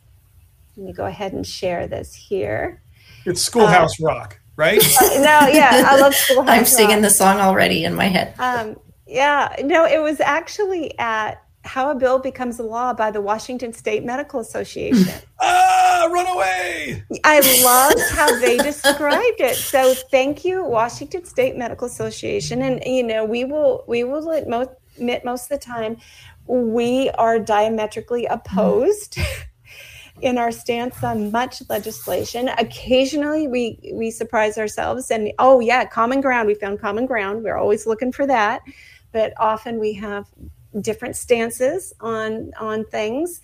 Let 0.76 0.86
me 0.86 0.92
go 0.92 1.06
ahead 1.06 1.32
and 1.32 1.46
share 1.46 1.86
this 1.86 2.14
here. 2.14 2.82
It's 3.24 3.40
Schoolhouse 3.40 4.00
uh, 4.02 4.06
Rock, 4.06 4.40
right? 4.56 4.82
no, 5.00 5.48
yeah, 5.48 5.84
I 5.86 5.98
love 5.98 6.14
Schoolhouse. 6.26 6.48
Rock. 6.48 6.58
I'm 6.58 6.64
singing 6.64 7.02
the 7.02 7.10
song 7.10 7.40
already 7.40 7.84
in 7.84 7.94
my 7.94 8.06
head. 8.06 8.34
Um, 8.38 8.78
yeah, 9.06 9.54
no, 9.64 9.84
it 9.84 10.00
was 10.00 10.20
actually 10.20 10.98
at 10.98 11.42
how 11.64 11.90
a 11.90 11.94
Bill 11.94 12.18
Becomes 12.18 12.58
a 12.58 12.62
Law 12.62 12.92
by 12.92 13.10
the 13.10 13.20
Washington 13.20 13.72
State 13.72 14.04
Medical 14.04 14.40
Association. 14.40 15.14
ah, 15.40 16.08
run 16.12 16.26
away! 16.26 17.04
I 17.24 17.40
loved 17.64 18.10
how 18.10 18.38
they 18.40 18.56
described 18.58 19.40
it. 19.40 19.56
So 19.56 19.94
thank 19.94 20.44
you, 20.44 20.64
Washington 20.64 21.24
State 21.24 21.56
Medical 21.56 21.86
Association. 21.86 22.62
And 22.62 22.82
you 22.84 23.02
know, 23.02 23.24
we 23.24 23.44
will 23.44 23.84
we 23.86 24.04
will 24.04 24.30
admit 24.30 25.24
most 25.24 25.44
of 25.44 25.60
the 25.60 25.64
time 25.64 25.96
we 26.46 27.10
are 27.10 27.38
diametrically 27.38 28.26
opposed. 28.26 29.18
in 30.20 30.38
our 30.38 30.52
stance 30.52 31.02
on 31.02 31.32
much 31.32 31.62
legislation. 31.68 32.48
Occasionally 32.58 33.48
we 33.48 33.92
we 33.92 34.10
surprise 34.10 34.56
ourselves 34.56 35.10
and 35.10 35.32
oh 35.40 35.58
yeah, 35.58 35.84
common 35.84 36.20
ground. 36.20 36.46
We 36.46 36.54
found 36.54 36.80
common 36.80 37.06
ground. 37.06 37.42
We're 37.42 37.56
always 37.56 37.86
looking 37.86 38.12
for 38.12 38.26
that. 38.26 38.62
But 39.10 39.32
often 39.36 39.80
we 39.80 39.94
have 39.94 40.26
different 40.80 41.16
stances 41.16 41.92
on 42.00 42.52
on 42.58 42.84
things. 42.86 43.40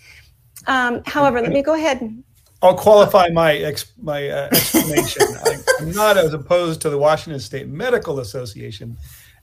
Um, 0.67 1.03
however, 1.07 1.41
let 1.41 1.53
me 1.53 1.63
go 1.63 1.75
ahead. 1.75 2.23
I'll 2.61 2.75
qualify 2.75 3.29
my 3.29 3.55
ex, 3.57 3.93
my 4.03 4.29
uh, 4.29 4.49
explanation. 4.51 5.23
I, 5.45 5.63
am 5.81 5.93
not 5.93 6.17
as 6.17 6.35
opposed 6.35 6.81
to 6.83 6.91
the 6.91 6.99
Washington 6.99 7.39
State 7.41 7.69
Medical 7.69 8.19
Association 8.19 8.97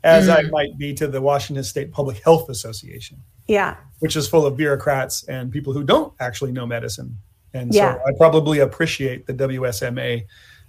as 0.03 0.29
I 0.29 0.43
might 0.43 0.77
be 0.77 0.93
to 0.93 1.07
the 1.07 1.19
Washington 1.19 1.63
State 1.63 1.91
Public 1.91 2.23
Health 2.23 2.49
Association, 2.49 3.17
Yeah. 3.47 3.75
which 3.99 4.15
is 4.15 4.27
full 4.27 4.45
of 4.45 4.55
bureaucrats 4.55 5.23
and 5.23 5.51
people 5.51 5.73
who 5.73 5.83
don't 5.83 6.13
actually 6.19 6.51
know 6.51 6.67
medicine. 6.67 7.17
And 7.55 7.73
Yeah. 7.73 7.95
so 7.95 8.01
I 8.05 8.11
probably 8.17 8.59
appreciate 8.59 9.25
the 9.25 9.33
WSMA 9.33 10.25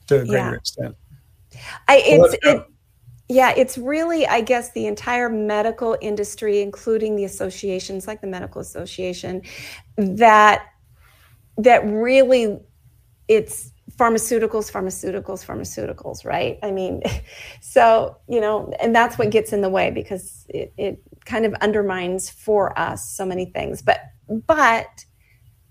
to 0.07 0.23
a 0.23 0.25
greater 0.25 0.51
Yeah. 0.51 0.55
extent. 0.55 0.97
I 1.87 1.97
it's 1.99 2.37
it, 2.43 2.67
yeah, 3.29 3.53
it's 3.57 3.77
really 3.77 4.27
I 4.27 4.41
guess 4.41 4.73
the 4.73 4.87
entire 4.87 5.29
medical 5.29 5.97
industry, 6.01 6.61
including 6.61 7.17
the 7.17 7.25
associations 7.25 8.07
like 8.07 8.21
the 8.21 8.27
medical 8.27 8.61
association, 8.61 9.43
that 9.97 10.67
that 11.59 11.85
really 11.85 12.59
it's 13.29 13.73
pharmaceuticals, 13.97 14.71
pharmaceuticals, 14.71 15.45
pharmaceuticals, 15.45 16.25
right? 16.25 16.59
I 16.63 16.71
mean, 16.71 17.03
so 17.61 18.19
you 18.29 18.41
know, 18.41 18.73
and 18.81 18.95
that's 18.95 19.19
what 19.19 19.31
gets 19.31 19.53
in 19.53 19.61
the 19.61 19.71
way 19.71 19.91
because 19.91 20.47
it, 20.49 20.73
it 20.77 21.01
kind 21.25 21.45
of 21.45 21.55
undermines 21.55 22.31
for 22.31 22.79
us 22.79 23.09
so 23.09 23.25
many 23.25 23.47
things. 23.47 23.83
But 23.83 24.01
but 24.47 25.05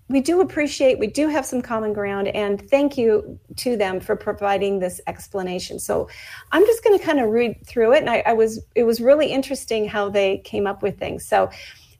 we 0.08 0.20
do 0.20 0.40
appreciate 0.40 0.98
we 0.98 1.06
do 1.06 1.28
have 1.28 1.44
some 1.44 1.60
common 1.60 1.92
ground 1.92 2.28
and 2.28 2.68
thank 2.70 2.96
you 2.96 3.38
to 3.56 3.76
them 3.76 4.00
for 4.00 4.14
providing 4.14 4.78
this 4.78 5.00
explanation. 5.06 5.78
So 5.78 6.08
i'm 6.52 6.64
just 6.66 6.84
going 6.84 6.98
to 6.98 7.04
kind 7.04 7.20
of 7.20 7.30
read 7.30 7.66
through 7.66 7.92
it 7.94 8.00
and 8.00 8.10
I, 8.10 8.22
I 8.26 8.32
was 8.32 8.64
it 8.74 8.84
was 8.84 9.00
really 9.00 9.26
interesting 9.26 9.88
how 9.88 10.08
they 10.08 10.38
came 10.38 10.66
up 10.66 10.82
with 10.82 10.98
things. 10.98 11.26
So 11.26 11.50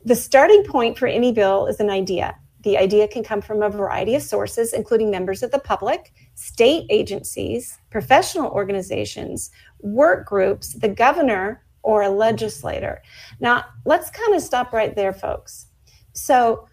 the 0.04 0.14
starting 0.14 0.64
point 0.64 0.98
for 0.98 1.06
any 1.08 1.32
bill 1.32 1.66
is 1.66 1.80
an 1.80 1.90
idea. 1.90 2.36
The 2.62 2.78
idea 2.78 3.06
can 3.08 3.22
come 3.22 3.40
from 3.40 3.62
a 3.62 3.70
variety 3.70 4.14
of 4.14 4.22
sources 4.22 4.72
including 4.72 5.10
members 5.10 5.42
of 5.42 5.50
the 5.50 5.58
public 5.58 6.12
state 6.34 6.86
agencies 6.90 7.78
professional 7.90 8.50
organizations 8.50 9.50
work 9.80 10.26
groups 10.26 10.74
the 10.74 10.88
governor 10.88 11.62
or 11.82 12.02
a 12.02 12.08
legislator. 12.08 13.02
Now 13.40 13.64
let's 13.84 14.10
kind 14.10 14.34
of 14.34 14.42
stop 14.42 14.72
right 14.72 14.94
there 14.94 15.12
folks. 15.12 15.66
So 16.12 16.66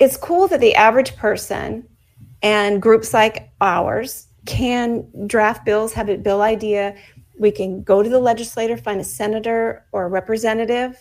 it's 0.00 0.16
cool 0.16 0.48
that 0.48 0.60
the 0.60 0.74
average 0.74 1.14
person 1.16 1.86
and 2.42 2.80
groups 2.80 3.12
like 3.12 3.50
ours 3.60 4.26
can 4.46 5.06
draft 5.26 5.64
bills, 5.64 5.92
have 5.92 6.08
a 6.08 6.16
bill 6.16 6.40
idea. 6.40 6.96
We 7.38 7.50
can 7.50 7.82
go 7.82 8.02
to 8.02 8.08
the 8.08 8.18
legislator, 8.18 8.76
find 8.76 9.00
a 9.00 9.04
senator 9.04 9.86
or 9.92 10.06
a 10.06 10.08
representative 10.08 10.98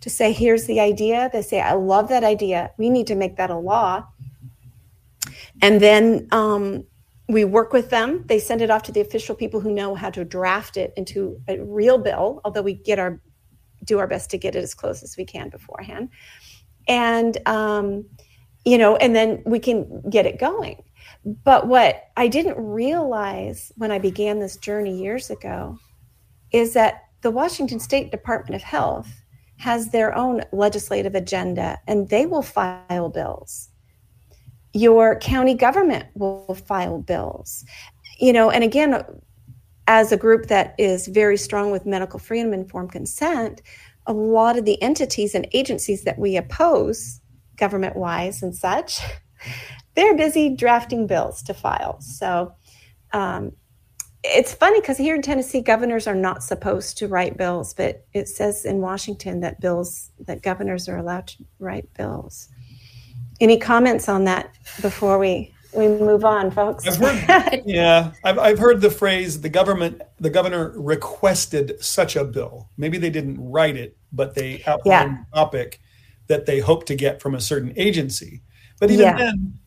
to 0.00 0.10
say, 0.10 0.32
here's 0.32 0.66
the 0.66 0.80
idea. 0.80 1.30
They 1.32 1.42
say, 1.42 1.60
I 1.60 1.74
love 1.74 2.08
that 2.08 2.24
idea. 2.24 2.72
We 2.76 2.90
need 2.90 3.06
to 3.06 3.14
make 3.14 3.36
that 3.36 3.50
a 3.50 3.56
law. 3.56 4.06
And 5.62 5.80
then 5.80 6.26
um, 6.32 6.84
we 7.28 7.44
work 7.44 7.72
with 7.72 7.88
them. 7.90 8.24
They 8.26 8.40
send 8.40 8.60
it 8.60 8.70
off 8.70 8.82
to 8.84 8.92
the 8.92 9.00
official 9.00 9.36
people 9.36 9.60
who 9.60 9.72
know 9.72 9.94
how 9.94 10.10
to 10.10 10.24
draft 10.24 10.76
it 10.76 10.92
into 10.96 11.40
a 11.48 11.58
real 11.60 11.98
bill, 11.98 12.40
although 12.44 12.62
we 12.62 12.74
get 12.74 12.98
our 12.98 13.20
do 13.84 13.98
our 13.98 14.06
best 14.06 14.30
to 14.30 14.38
get 14.38 14.56
it 14.56 14.62
as 14.62 14.74
close 14.74 15.02
as 15.02 15.16
we 15.16 15.26
can 15.26 15.50
beforehand. 15.50 16.08
And 16.88 17.36
um, 17.46 18.06
you 18.64 18.78
know, 18.78 18.96
and 18.96 19.14
then 19.14 19.42
we 19.44 19.58
can 19.58 20.02
get 20.08 20.26
it 20.26 20.38
going. 20.38 20.82
But 21.24 21.66
what 21.66 22.04
I 22.16 22.28
didn't 22.28 22.58
realize 22.58 23.72
when 23.76 23.90
I 23.90 23.98
began 23.98 24.38
this 24.38 24.56
journey 24.56 24.96
years 25.00 25.30
ago 25.30 25.78
is 26.52 26.72
that 26.74 27.02
the 27.22 27.30
Washington 27.30 27.80
State 27.80 28.10
Department 28.10 28.54
of 28.54 28.62
Health 28.62 29.08
has 29.58 29.88
their 29.88 30.14
own 30.14 30.42
legislative 30.52 31.14
agenda 31.14 31.78
and 31.86 32.08
they 32.08 32.26
will 32.26 32.42
file 32.42 33.08
bills. 33.08 33.70
Your 34.72 35.18
county 35.18 35.54
government 35.54 36.06
will 36.14 36.54
file 36.66 36.98
bills. 36.98 37.64
You 38.18 38.32
know, 38.32 38.50
and 38.50 38.64
again, 38.64 39.04
as 39.86 40.12
a 40.12 40.16
group 40.16 40.46
that 40.46 40.74
is 40.78 41.06
very 41.08 41.36
strong 41.36 41.70
with 41.70 41.86
medical 41.86 42.18
freedom 42.18 42.52
informed 42.52 42.92
consent, 42.92 43.62
a 44.06 44.12
lot 44.12 44.58
of 44.58 44.64
the 44.64 44.80
entities 44.82 45.34
and 45.34 45.48
agencies 45.52 46.04
that 46.04 46.18
we 46.18 46.36
oppose 46.36 47.20
government 47.56 47.96
wise 47.96 48.42
and 48.42 48.54
such, 48.54 49.00
they're 49.94 50.16
busy 50.16 50.54
drafting 50.54 51.06
bills 51.06 51.42
to 51.44 51.54
file. 51.54 52.00
So 52.00 52.54
um, 53.12 53.52
it's 54.22 54.54
funny 54.54 54.80
because 54.80 54.98
here 54.98 55.14
in 55.14 55.22
Tennessee, 55.22 55.60
governors 55.60 56.06
are 56.06 56.14
not 56.14 56.42
supposed 56.42 56.98
to 56.98 57.08
write 57.08 57.36
bills, 57.36 57.74
but 57.74 58.06
it 58.12 58.28
says 58.28 58.64
in 58.64 58.80
Washington 58.80 59.40
that 59.40 59.60
bills 59.60 60.10
that 60.20 60.42
governors 60.42 60.88
are 60.88 60.96
allowed 60.96 61.26
to 61.28 61.44
write 61.58 61.92
bills. 61.94 62.48
Any 63.40 63.58
comments 63.58 64.08
on 64.08 64.24
that 64.24 64.54
before 64.80 65.18
we 65.18 65.52
we 65.74 65.88
move 65.88 66.24
on, 66.24 66.52
folks? 66.52 66.86
I've 66.86 67.18
heard, 67.18 67.62
yeah, 67.66 68.12
I've, 68.22 68.38
I've 68.38 68.58
heard 68.60 68.80
the 68.80 68.90
phrase 68.90 69.40
the 69.40 69.48
government, 69.48 70.00
the 70.20 70.30
governor 70.30 70.72
requested 70.76 71.82
such 71.82 72.14
a 72.14 72.24
bill. 72.24 72.70
Maybe 72.76 72.96
they 72.96 73.10
didn't 73.10 73.38
write 73.40 73.76
it, 73.76 73.96
but 74.12 74.34
they 74.36 74.62
outlined 74.66 74.86
Yeah. 74.86 75.16
the 75.32 75.36
topic 75.36 75.80
that 76.28 76.46
they 76.46 76.60
hope 76.60 76.86
to 76.86 76.94
get 76.94 77.20
from 77.20 77.34
a 77.34 77.40
certain 77.40 77.72
agency. 77.76 78.42
But 78.80 78.90
even 78.90 79.06
Yeah. 79.06 79.16
then, 79.18 79.58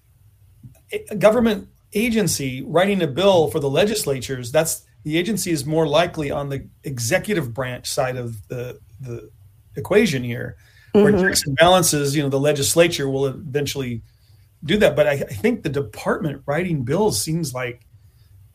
a 1.10 1.16
government 1.16 1.68
agency 1.94 2.62
writing 2.62 3.02
a 3.02 3.08
bill 3.08 3.50
for 3.50 3.60
the 3.60 3.70
legislatures, 3.70 4.52
that's 4.52 4.84
the 5.04 5.18
agency 5.18 5.52
is 5.52 5.66
more 5.66 5.88
likely 5.88 6.32
on 6.32 6.50
the 6.50 6.68
executive 6.84 7.54
branch 7.54 7.88
side 7.90 8.18
of 8.18 8.48
the 8.48 8.80
the 9.00 9.30
equation 9.76 10.24
here, 10.24 10.58
where 10.92 11.14
Mhm. 11.14 11.22
checks 11.22 11.46
and 11.46 11.56
balances, 11.56 12.16
you 12.16 12.24
know, 12.24 12.30
the 12.30 12.40
legislature 12.40 13.08
will 13.08 13.28
eventually 13.28 14.02
do 14.64 14.76
that. 14.78 14.96
But 14.96 15.06
I, 15.08 15.12
I 15.12 15.18
think 15.18 15.62
the 15.62 15.70
department 15.70 16.42
writing 16.48 16.84
bills 16.84 17.22
seems 17.22 17.54
like 17.54 17.86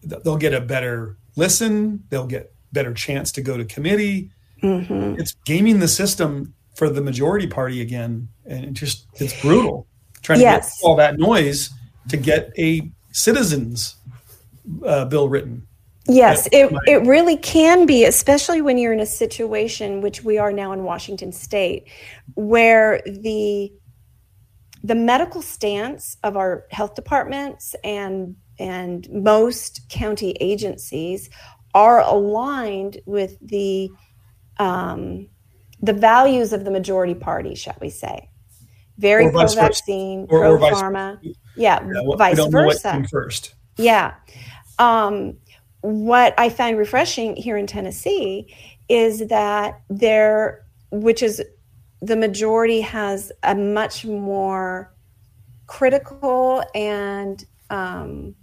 they'll 0.03 0.37
get 0.37 0.53
a 0.53 0.61
better 0.61 1.17
listen, 1.37 2.03
they'll 2.11 2.27
get 2.27 2.53
better 2.73 2.93
chance 2.93 3.31
to 3.33 3.41
go 3.41 3.57
to 3.57 3.65
committee. 3.65 4.31
Mhm. 4.63 5.19
It's 5.19 5.35
gaming 5.47 5.79
the 5.79 5.87
system 5.89 6.55
for 6.75 6.89
the 6.89 7.01
majority 7.01 7.47
party 7.47 7.81
again, 7.81 8.29
and 8.47 8.65
it 8.65 8.73
just 8.73 9.07
it's 9.15 9.41
brutal 9.41 9.87
trying 10.23 10.41
Yes. 10.41 10.77
to 10.77 10.83
get 10.83 10.89
all 10.89 10.97
that 10.97 11.19
noise 11.19 11.71
to 12.09 12.17
get 12.17 12.53
a 12.59 12.91
citizens 13.13 13.97
uh, 14.87 15.05
bill 15.05 15.29
written. 15.29 15.67
Yes, 16.09 16.49
it, 16.51 16.73
it 16.87 17.07
really 17.07 17.37
can 17.37 17.87
be, 17.87 18.05
especially 18.05 18.61
when 18.61 18.77
you're 18.77 18.93
in 18.93 19.01
a 19.01 19.07
situation 19.07 20.01
which 20.01 20.25
we 20.25 20.37
are 20.37 20.53
now 20.53 20.73
in 20.73 20.83
Washington 20.83 21.31
State, 21.31 21.89
where 22.35 23.01
the 23.07 23.73
the 24.85 24.97
medical 24.97 25.43
stance 25.43 26.17
of 26.25 26.37
our 26.37 26.67
health 26.73 26.97
departments 26.97 27.77
and 27.85 28.35
and 28.59 29.09
most 29.11 29.89
county 29.91 30.33
agencies 30.41 31.31
are 31.73 32.01
aligned 32.01 33.01
with 33.07 33.39
the 33.41 33.89
um, 34.59 35.29
the 35.83 35.93
values 35.93 36.53
of 36.53 36.65
the 36.65 36.71
majority 36.71 37.15
party, 37.15 37.55
shall 37.55 37.77
we 37.81 37.91
say? 37.91 38.31
Very 38.99 39.31
pro 39.31 39.47
vaccine, 39.47 40.27
pro 40.29 40.59
pharma. 40.59 41.19
Yeah, 41.23 41.35
Yeah, 41.57 42.03
we 42.05 42.17
vice 42.17 42.37
don't 42.37 42.51
know 42.53 42.67
what 42.67 42.81
versa. 42.83 43.05
first. 43.11 43.55
Yeah. 43.77 44.15
Um, 44.79 45.37
what 45.81 46.35
I 46.39 46.49
find 46.49 46.79
refreshing 46.79 47.35
here 47.35 47.57
in 47.57 47.67
Tennessee 47.67 48.55
is 48.89 49.27
that 49.29 49.81
there, 49.91 50.65
which 50.91 51.23
is 51.23 51.43
the 52.01 52.17
majority 52.17 52.81
has 52.81 53.33
a 53.43 53.55
much 53.55 54.05
more 54.05 54.93
critical 55.67 56.63
and 56.75 57.45
um, 57.71 58.35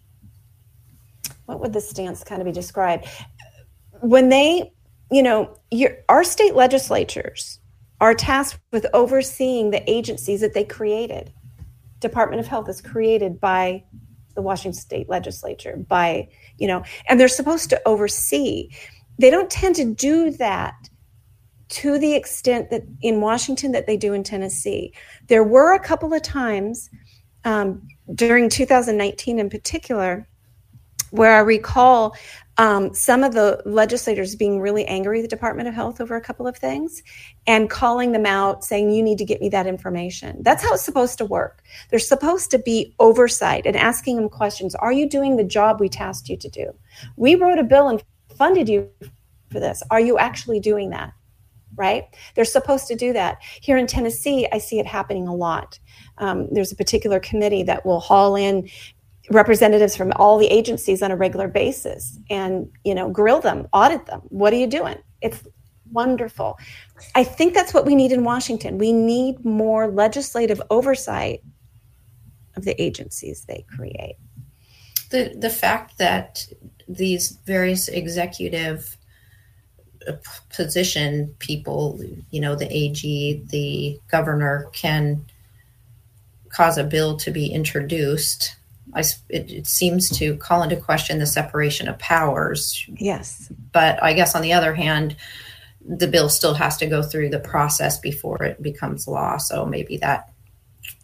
what 1.46 1.60
would 1.62 1.74
the 1.74 1.82
stance 1.82 2.24
kind 2.24 2.42
of 2.42 2.46
be 2.46 2.52
described? 2.52 3.08
When 4.02 4.30
they, 4.30 4.72
you 5.12 5.24
know, 5.24 5.58
your, 5.72 5.92
our 6.08 6.24
state 6.24 6.56
legislatures 6.56 7.60
are 8.02 8.14
tasked 8.14 8.60
with 8.72 8.86
overseeing 8.94 9.72
the 9.72 9.90
agencies 9.90 10.42
that 10.42 10.54
they 10.54 10.64
created. 10.64 11.34
Department 12.00 12.40
of 12.40 12.48
Health 12.48 12.70
is 12.70 12.82
created 12.82 13.40
by 13.40 13.84
the 14.36 14.42
Washington 14.42 14.80
State 14.80 15.10
Legislature 15.10 15.76
by, 15.76 16.30
you 16.58 16.68
know, 16.68 16.84
and 17.08 17.20
they're 17.20 17.28
supposed 17.28 17.70
to 17.72 17.82
oversee. 17.86 18.70
They 19.18 19.30
don't 19.30 19.50
tend 19.50 19.76
to 19.76 19.94
do 19.94 20.32
that 20.32 20.76
to 21.70 22.00
the 22.00 22.16
extent 22.16 22.70
that 22.70 22.84
in 23.02 23.22
Washington 23.22 23.74
that 23.74 23.86
they 23.86 23.98
do 23.98 24.14
in 24.14 24.24
Tennessee. 24.24 24.94
There 25.28 25.44
were 25.44 25.74
a 25.74 25.80
couple 25.80 26.14
of 26.14 26.22
times 26.24 26.90
um, 27.44 27.88
during 28.16 28.50
2019 28.50 29.40
in 29.40 29.50
particular 29.50 30.28
where 31.12 31.36
I 31.36 31.40
recall 31.40 32.16
um, 32.60 32.94
some 32.94 33.24
of 33.24 33.34
the 33.34 33.62
legislators 33.66 34.36
being 34.36 34.60
really 34.60 34.86
angry 34.86 35.20
at 35.20 35.22
the 35.22 35.30
Department 35.30 35.70
of 35.70 35.74
Health 35.74 36.02
over 36.02 36.18
a 36.18 36.22
couple 36.22 36.46
of 36.46 36.58
things 36.58 37.02
and 37.48 37.70
calling 37.70 38.12
them 38.12 38.26
out, 38.26 38.66
saying, 38.66 38.92
You 38.92 39.02
need 39.02 39.18
to 39.20 39.26
get 39.26 39.40
me 39.40 39.48
that 39.50 39.66
information. 39.66 40.44
That's 40.44 40.62
how 40.62 40.74
it's 40.74 40.84
supposed 40.84 41.18
to 41.20 41.26
work. 41.26 41.64
There's 41.90 42.06
supposed 42.06 42.52
to 42.52 42.60
be 42.60 42.94
oversight 43.00 43.66
and 43.66 43.78
asking 43.78 44.18
them 44.18 44.28
questions. 44.28 44.76
Are 44.76 44.92
you 44.92 45.08
doing 45.08 45.38
the 45.38 45.44
job 45.46 45.80
we 45.80 45.88
tasked 45.88 46.28
you 46.28 46.36
to 46.36 46.50
do? 46.50 46.74
We 47.16 47.36
wrote 47.36 47.60
a 47.60 47.64
bill 47.64 47.88
and 47.88 48.04
funded 48.38 48.68
you 48.68 48.90
for 49.50 49.62
this. 49.62 49.82
Are 49.90 50.02
you 50.02 50.18
actually 50.18 50.60
doing 50.60 50.90
that? 50.90 51.14
Right? 51.78 52.14
They're 52.36 52.44
supposed 52.44 52.88
to 52.88 52.96
do 52.96 53.14
that. 53.14 53.38
Here 53.62 53.78
in 53.78 53.88
Tennessee, 53.88 54.50
I 54.52 54.58
see 54.58 54.80
it 54.80 54.86
happening 54.86 55.30
a 55.30 55.34
lot. 55.34 55.80
Um, 56.18 56.50
there's 56.52 56.74
a 56.74 56.76
particular 56.76 57.22
committee 57.22 57.64
that 57.64 57.86
will 57.86 58.02
haul 58.02 58.36
in 58.36 58.68
representatives 59.32 59.96
from 59.96 60.12
all 60.16 60.38
the 60.38 60.48
agencies 60.48 61.02
on 61.02 61.12
a 61.12 61.16
regular 61.16 61.48
basis 61.48 62.18
and 62.30 62.70
you 62.84 62.96
know 62.96 63.10
grill 63.10 63.40
them 63.40 63.68
audit 63.74 64.06
them 64.08 64.22
what 64.30 64.52
are 64.54 64.58
you 64.58 64.68
doing 64.68 64.98
It's 65.22 65.44
wonderful. 65.92 66.58
I 67.16 67.24
think 67.24 67.54
that's 67.54 67.74
what 67.74 67.86
we 67.86 67.96
need 67.96 68.12
in 68.12 68.24
Washington. 68.24 68.78
We 68.78 68.92
need 68.94 69.44
more 69.44 69.88
legislative 69.88 70.62
oversight 70.70 71.42
of 72.56 72.66
the 72.66 72.80
agencies 72.82 73.46
they 73.46 73.66
create. 73.76 74.18
The 75.10 75.36
the 75.38 75.50
fact 75.50 75.98
that 75.98 76.46
these 76.88 77.32
various 77.46 77.88
executive 77.88 78.98
uh, 80.08 80.14
position 80.56 81.36
people, 81.40 82.00
you 82.32 82.42
know, 82.42 82.56
the 82.56 82.72
AG, 82.72 83.44
the 83.48 84.00
governor 84.10 84.70
can 84.74 85.26
cause 86.50 86.78
a 86.78 86.84
bill 86.84 87.18
to 87.18 87.32
be 87.32 87.48
introduced. 87.48 88.56
I, 88.94 89.02
it, 89.30 89.52
it 89.52 89.68
seems 89.68 90.10
to 90.18 90.36
call 90.38 90.64
into 90.64 90.76
question 90.76 91.20
the 91.20 91.26
separation 91.26 91.88
of 91.88 92.00
powers. 92.00 92.86
Yes. 92.88 93.52
But 93.72 94.02
I 94.04 94.14
guess 94.14 94.36
on 94.36 94.42
the 94.42 94.54
other 94.54 94.74
hand, 94.74 95.16
the 95.82 96.08
bill 96.08 96.30
still 96.30 96.54
has 96.54 96.78
to 96.78 96.88
go 96.88 97.02
through 97.02 97.30
the 97.30 97.40
process 97.40 98.00
before 98.00 98.44
it 98.44 98.62
becomes 98.62 99.08
law. 99.08 99.38
So 99.38 99.66
maybe 99.66 99.98
that 99.98 100.32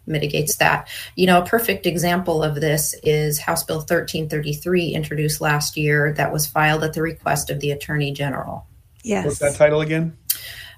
mitigates 0.06 0.56
that. 0.56 0.88
You 1.16 1.26
know, 1.26 1.42
a 1.42 1.46
perfect 1.46 1.86
example 1.86 2.42
of 2.42 2.56
this 2.56 2.94
is 3.02 3.38
House 3.38 3.64
Bill 3.64 3.78
1333, 3.78 4.88
introduced 4.90 5.40
last 5.40 5.76
year, 5.76 6.12
that 6.14 6.32
was 6.32 6.46
filed 6.46 6.84
at 6.84 6.92
the 6.92 7.02
request 7.02 7.50
of 7.50 7.60
the 7.60 7.72
Attorney 7.72 8.12
General. 8.12 8.66
Yes. 9.02 9.24
What's 9.24 9.38
that 9.40 9.56
title 9.56 9.80
again? 9.80 10.16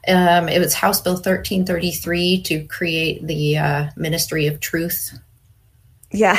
Um, 0.06 0.48
it 0.48 0.58
was 0.58 0.74
House 0.74 1.00
Bill 1.00 1.14
1333 1.14 2.42
to 2.42 2.64
create 2.66 3.26
the 3.26 3.58
uh, 3.58 3.90
Ministry 3.96 4.46
of 4.46 4.60
Truth. 4.60 5.18
Yeah. 6.12 6.38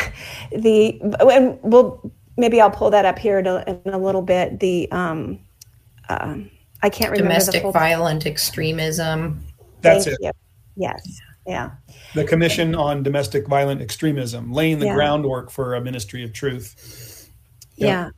The, 0.51 0.99
and 1.19 1.59
we'll, 1.61 2.11
maybe 2.37 2.59
I'll 2.61 2.71
pull 2.71 2.89
that 2.89 3.05
up 3.05 3.19
here 3.19 3.39
in 3.39 3.47
a, 3.47 3.81
in 3.85 3.93
a 3.93 3.97
little 3.97 4.21
bit. 4.21 4.59
The, 4.59 4.91
um, 4.91 5.39
uh, 6.09 6.37
I 6.81 6.89
can't 6.89 7.11
remember 7.11 7.29
Domestic 7.29 7.53
the 7.55 7.61
full 7.61 7.71
violent 7.71 8.25
extremism. 8.25 9.45
That's 9.81 10.05
Thank 10.05 10.17
it. 10.19 10.25
you. 10.25 10.31
Yes. 10.75 11.21
Yeah. 11.45 11.71
The 12.13 12.25
Commission 12.25 12.75
on 12.75 13.01
Domestic 13.01 13.47
Violent 13.47 13.81
Extremism, 13.81 14.51
laying 14.53 14.79
the 14.79 14.85
Yeah. 14.85 14.93
groundwork 14.93 15.49
for 15.49 15.73
a 15.73 15.81
ministry 15.81 16.23
of 16.23 16.31
truth. 16.31 17.29
Yep. 17.75 17.87
Yeah. 17.87 18.09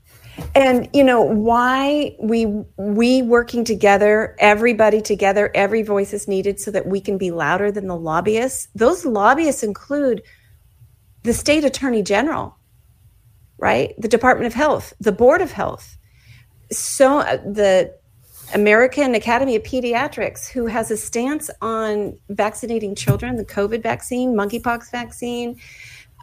And 0.56 0.90
you 0.94 1.04
know 1.04 1.22
why 1.22 2.16
we 2.20 2.46
we 2.78 3.22
working 3.22 3.64
together, 3.64 4.36
everybody 4.40 5.02
together, 5.02 5.52
every 5.56 5.82
voice 5.84 6.14
is 6.14 6.28
needed 6.28 6.60
so 6.60 6.72
that 6.72 6.88
we 6.88 7.00
can 7.02 7.18
be 7.18 7.32
louder 7.32 7.72
than 7.72 7.88
the 7.88 7.96
lobbyists. 7.96 8.68
Those 8.76 9.06
lobbyists 9.06 9.64
include 9.64 10.22
the 11.24 11.34
state 11.34 11.64
attorney 11.64 12.04
general, 12.04 12.58
right? 13.58 13.94
The 13.98 14.08
Department 14.08 14.48
of 14.48 14.54
Health, 14.54 14.94
the 15.00 15.12
Board 15.12 15.42
of 15.42 15.52
Health. 15.52 15.98
So 16.72 17.20
uh, 17.20 17.38
the 17.38 17.94
American 18.54 19.16
Academy 19.16 19.56
of 19.56 19.64
Pediatrics, 19.64 20.50
who 20.50 20.66
has 20.66 20.92
a 20.92 20.98
stance 20.98 21.50
on 21.62 22.18
vaccinating 22.30 22.96
children, 22.96 23.38
the 23.38 23.46
COVID 23.46 23.82
vaccine, 23.82 24.34
monkeypox 24.34 24.92
vaccine, 24.92 25.60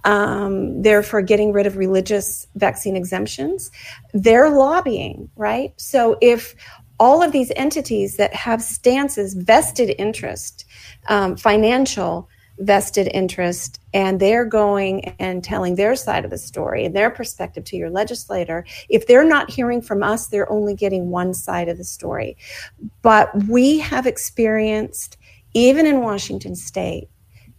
um, 0.05 0.83
they're 0.83 1.03
for 1.03 1.23
getting 1.23 1.53
rid 1.53 1.67
of 1.67 1.77
religious 1.77 2.47
vaccine 2.55 2.97
exemptions. 2.97 3.71
They're 4.15 4.51
lobbying, 4.51 5.31
right? 5.37 5.73
So 5.77 6.17
if 6.21 6.55
all 7.01 7.23
of 7.23 7.33
these 7.33 7.53
entities 7.57 8.17
that 8.17 8.35
have 8.35 8.63
stances, 8.63 9.35
vested 9.35 9.95
interest, 9.99 10.65
um, 11.09 11.37
financial 11.37 12.29
vested 12.59 13.09
interest, 13.15 13.81
and 13.95 14.21
they're 14.21 14.45
going 14.45 15.05
and 15.19 15.45
telling 15.45 15.75
their 15.75 15.95
side 15.95 16.25
of 16.25 16.31
the 16.31 16.39
story 16.39 16.85
and 16.85 16.95
their 16.95 17.11
perspective 17.11 17.65
to 17.65 17.77
your 17.77 17.91
legislator, 17.91 18.65
if 18.89 19.07
they're 19.07 19.25
not 19.25 19.51
hearing 19.51 19.81
from 19.81 20.03
us, 20.03 20.27
they're 20.27 20.51
only 20.51 20.75
getting 20.75 21.11
one 21.11 21.35
side 21.35 21.69
of 21.69 21.79
the 21.79 21.85
story. 21.85 22.37
But 23.03 23.31
we 23.45 23.79
have 23.79 24.07
experienced, 24.07 25.17
even 25.55 25.87
in 25.87 26.01
Washington 26.01 26.55
state, 26.55 27.09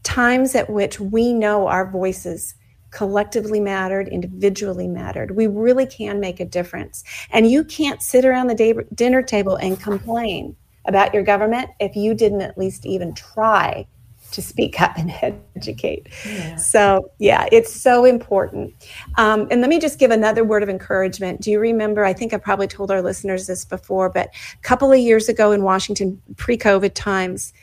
times 0.04 0.56
at 0.56 0.70
which 0.70 1.00
we 1.00 1.34
know 1.34 1.68
our 1.68 1.90
voices 1.90 2.56
collectively 2.92 3.60
mattered, 3.60 4.08
individually 4.08 4.88
mattered. 4.88 5.36
We 5.36 5.48
really 5.48 5.86
can 5.86 6.20
make 6.20 6.40
a 6.40 6.46
difference. 6.46 7.04
And 7.32 7.50
you 7.50 7.64
can't 7.64 8.02
sit 8.02 8.26
around 8.26 8.48
the 8.48 8.56
day, 8.56 8.74
dinner 8.96 9.22
table 9.22 9.56
and 9.56 9.80
complain 9.80 10.56
about 10.86 11.14
your 11.14 11.24
government 11.24 11.70
if 11.80 11.96
you 11.96 12.16
didn't 12.16 12.42
at 12.42 12.58
least 12.58 12.86
even 12.86 13.14
try 13.14 13.86
to 14.32 14.42
speak 14.42 14.82
up 14.82 14.98
and 14.98 15.12
educate. 15.56 16.08
Yeah. 16.26 16.56
So, 16.56 17.12
yeah, 17.20 17.48
it's 17.52 17.74
so 17.74 18.06
important. 18.06 18.74
Um, 19.18 19.48
and 19.52 19.62
let 19.62 19.70
me 19.70 19.80
just 19.80 20.00
give 20.00 20.12
another 20.12 20.44
word 20.44 20.64
of 20.64 20.70
encouragement. 20.70 21.42
Do 21.42 21.52
you 21.52 21.60
remember? 21.60 22.06
I 22.06 22.14
think 22.14 22.34
I 22.34 22.38
probably 22.38 22.68
told 22.68 22.92
our 22.92 23.02
listeners 23.02 23.48
this 23.48 23.66
before, 23.66 24.10
but 24.10 24.30
a 24.54 24.62
couple 24.62 24.92
of 24.92 25.00
years 25.00 25.30
ago 25.30 25.52
in 25.52 25.64
Washington, 25.64 26.22
pre 26.38 26.58
COVID 26.58 26.94
times, 26.94 27.54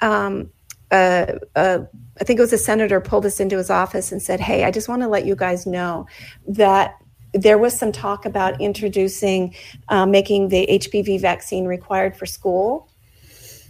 um, 0.00 0.50
uh, 0.90 1.26
uh, 1.54 1.78
I 2.20 2.24
think 2.24 2.38
it 2.38 2.42
was 2.42 2.52
a 2.52 2.58
senator 2.58 3.00
pulled 3.00 3.24
us 3.24 3.40
into 3.40 3.56
his 3.56 3.70
office 3.70 4.12
and 4.12 4.20
said, 4.20 4.40
Hey, 4.40 4.64
I 4.64 4.70
just 4.70 4.88
want 4.88 5.02
to 5.02 5.08
let 5.08 5.24
you 5.24 5.36
guys 5.36 5.66
know 5.66 6.06
that 6.48 6.96
there 7.32 7.58
was 7.58 7.78
some 7.78 7.92
talk 7.92 8.26
about 8.26 8.60
introducing, 8.60 9.54
uh, 9.88 10.04
making 10.04 10.48
the 10.48 10.66
HPV 10.68 11.20
vaccine 11.20 11.64
required 11.64 12.16
for 12.16 12.26
school. 12.26 12.89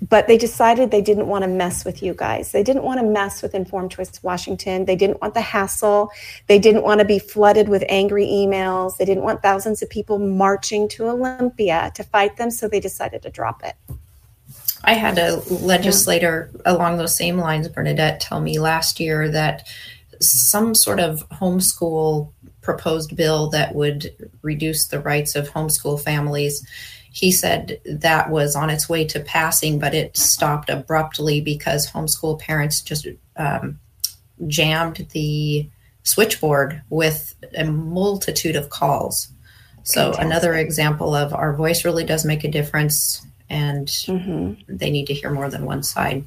But 0.09 0.29
they 0.29 0.39
decided 0.39 0.91
they 0.91 1.03
didn't 1.03 1.27
want 1.27 1.43
to 1.43 1.49
mess 1.49 1.85
with 1.85 2.03
you 2.03 2.15
guys. 2.15 2.53
They 2.53 2.63
didn't 2.63 2.85
want 2.85 3.01
to 3.01 3.07
mess 3.07 3.43
with 3.43 3.55
Informed 3.55 3.91
Choice 3.91 4.23
Washington. 4.23 4.87
They 4.87 4.97
didn't 4.97 5.21
want 5.21 5.35
the 5.35 5.43
hassle. 5.43 6.11
They 6.47 6.59
didn't 6.59 6.83
want 6.83 7.01
to 7.01 7.05
be 7.05 7.19
flooded 7.19 7.69
with 7.69 7.85
angry 7.89 8.27
emails. 8.27 8.97
They 8.97 9.05
didn't 9.05 9.25
want 9.25 9.43
thousands 9.43 9.83
of 9.83 9.91
people 9.91 10.19
marching 10.19 10.89
to 10.89 11.09
Olympia 11.09 11.93
to 11.95 12.03
fight 12.03 12.39
them. 12.39 12.51
So 12.51 12.67
they 12.67 12.81
decided 12.81 13.23
to 13.23 13.31
drop 13.31 13.63
it. 13.63 13.77
I 14.83 14.95
had 14.95 15.19
a 15.19 15.37
legislator 15.51 16.51
along 16.65 16.97
those 16.97 17.17
same 17.17 17.37
lines, 17.37 17.69
Bernadette, 17.69 18.21
tell 18.21 18.41
me 18.41 18.59
last 18.59 18.99
year 18.99 19.29
that 19.29 19.69
some 20.21 20.75
sort 20.75 21.01
of 21.01 21.29
homeschool 21.29 22.33
proposed 22.63 23.17
bill 23.17 23.49
that 23.51 23.75
would 23.75 24.15
reduce 24.43 24.87
the 24.87 25.01
rights 25.01 25.35
of 25.35 25.51
homeschool 25.51 26.01
families. 26.01 26.67
He 27.13 27.33
said 27.33 27.81
that 27.85 28.31
was 28.31 28.55
on 28.55 28.71
its 28.71 28.89
way 28.89 29.05
to 29.07 29.21
passing, 29.21 29.79
but 29.79 29.95
it 29.95 30.17
stopped 30.17 30.71
abruptly 30.71 31.41
because 31.41 31.91
homeschool 31.91 32.39
parents 32.39 32.81
just 32.83 33.07
um, 33.37 33.81
jammed 34.47 35.07
the 35.13 35.69
switchboard 36.05 36.83
with 36.89 37.35
a 37.57 37.65
multitude 37.65 38.57
of 38.57 38.71
calls. 38.71 39.29
So, 39.83 40.13
Fantastic. 40.13 40.25
another 40.25 40.55
example 40.55 41.15
of 41.15 41.35
our 41.35 41.55
voice 41.55 41.85
really 41.85 42.05
does 42.05 42.25
make 42.25 42.45
a 42.45 42.51
difference, 42.51 43.27
and 43.49 43.89
Mhm. 43.89 44.59
they 44.69 44.91
need 44.91 45.07
to 45.07 45.15
hear 45.15 45.31
more 45.31 45.51
than 45.51 45.65
one 45.65 45.83
side. 45.83 46.25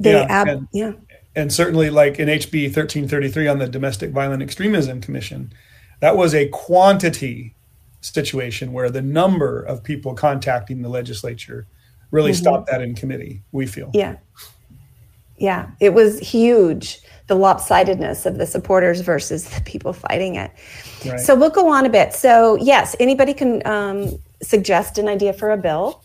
They 0.00 0.12
Yeah, 0.12 0.26
ab- 0.28 0.48
and- 0.48 0.68
yeah. 0.72 0.92
and 1.34 1.52
certainly 1.52 1.88
like 1.90 2.18
in 2.18 2.28
HB 2.28 2.68
1333 2.68 3.46
on 3.48 3.58
the 3.58 3.68
Domestic 3.68 4.10
Violent 4.10 4.42
Extremism 4.42 5.00
Commission, 5.00 5.52
that 6.00 6.16
was 6.16 6.34
a 6.34 6.48
quantity 6.48 7.54
situation 8.00 8.72
where 8.72 8.90
the 8.90 9.02
number 9.02 9.62
of 9.62 9.82
people 9.82 10.14
contacting 10.14 10.82
the 10.82 10.88
legislature 10.88 11.66
really 12.10 12.32
stopped 12.32 12.70
that 12.70 12.80
in 12.80 12.94
committee, 12.94 13.42
we 13.52 13.66
feel. 13.66 13.90
Yeah. 13.92 14.16
Yeah. 15.36 15.70
It 15.80 15.92
was 15.92 16.18
huge, 16.18 17.00
the 17.26 17.34
lopsidedness 17.34 18.26
of 18.26 18.38
the 18.38 18.46
supporters 18.46 19.00
versus 19.00 19.48
the 19.50 19.60
people 19.62 19.92
fighting 19.92 20.36
it. 20.36 20.50
Right. 21.04 21.20
So 21.20 21.34
we'll 21.34 21.50
go 21.50 21.68
on 21.68 21.84
a 21.84 21.90
bit. 21.90 22.14
So, 22.14 22.56
yes, 22.56 22.96
anybody 23.00 23.34
can 23.34 23.66
um, 23.66 24.18
suggest 24.40 24.98
an 24.98 25.08
idea 25.08 25.32
for 25.32 25.50
a 25.50 25.56
bill, 25.56 26.02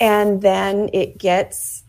and 0.00 0.42
then 0.42 0.90
it 0.92 1.18
gets 1.18 1.79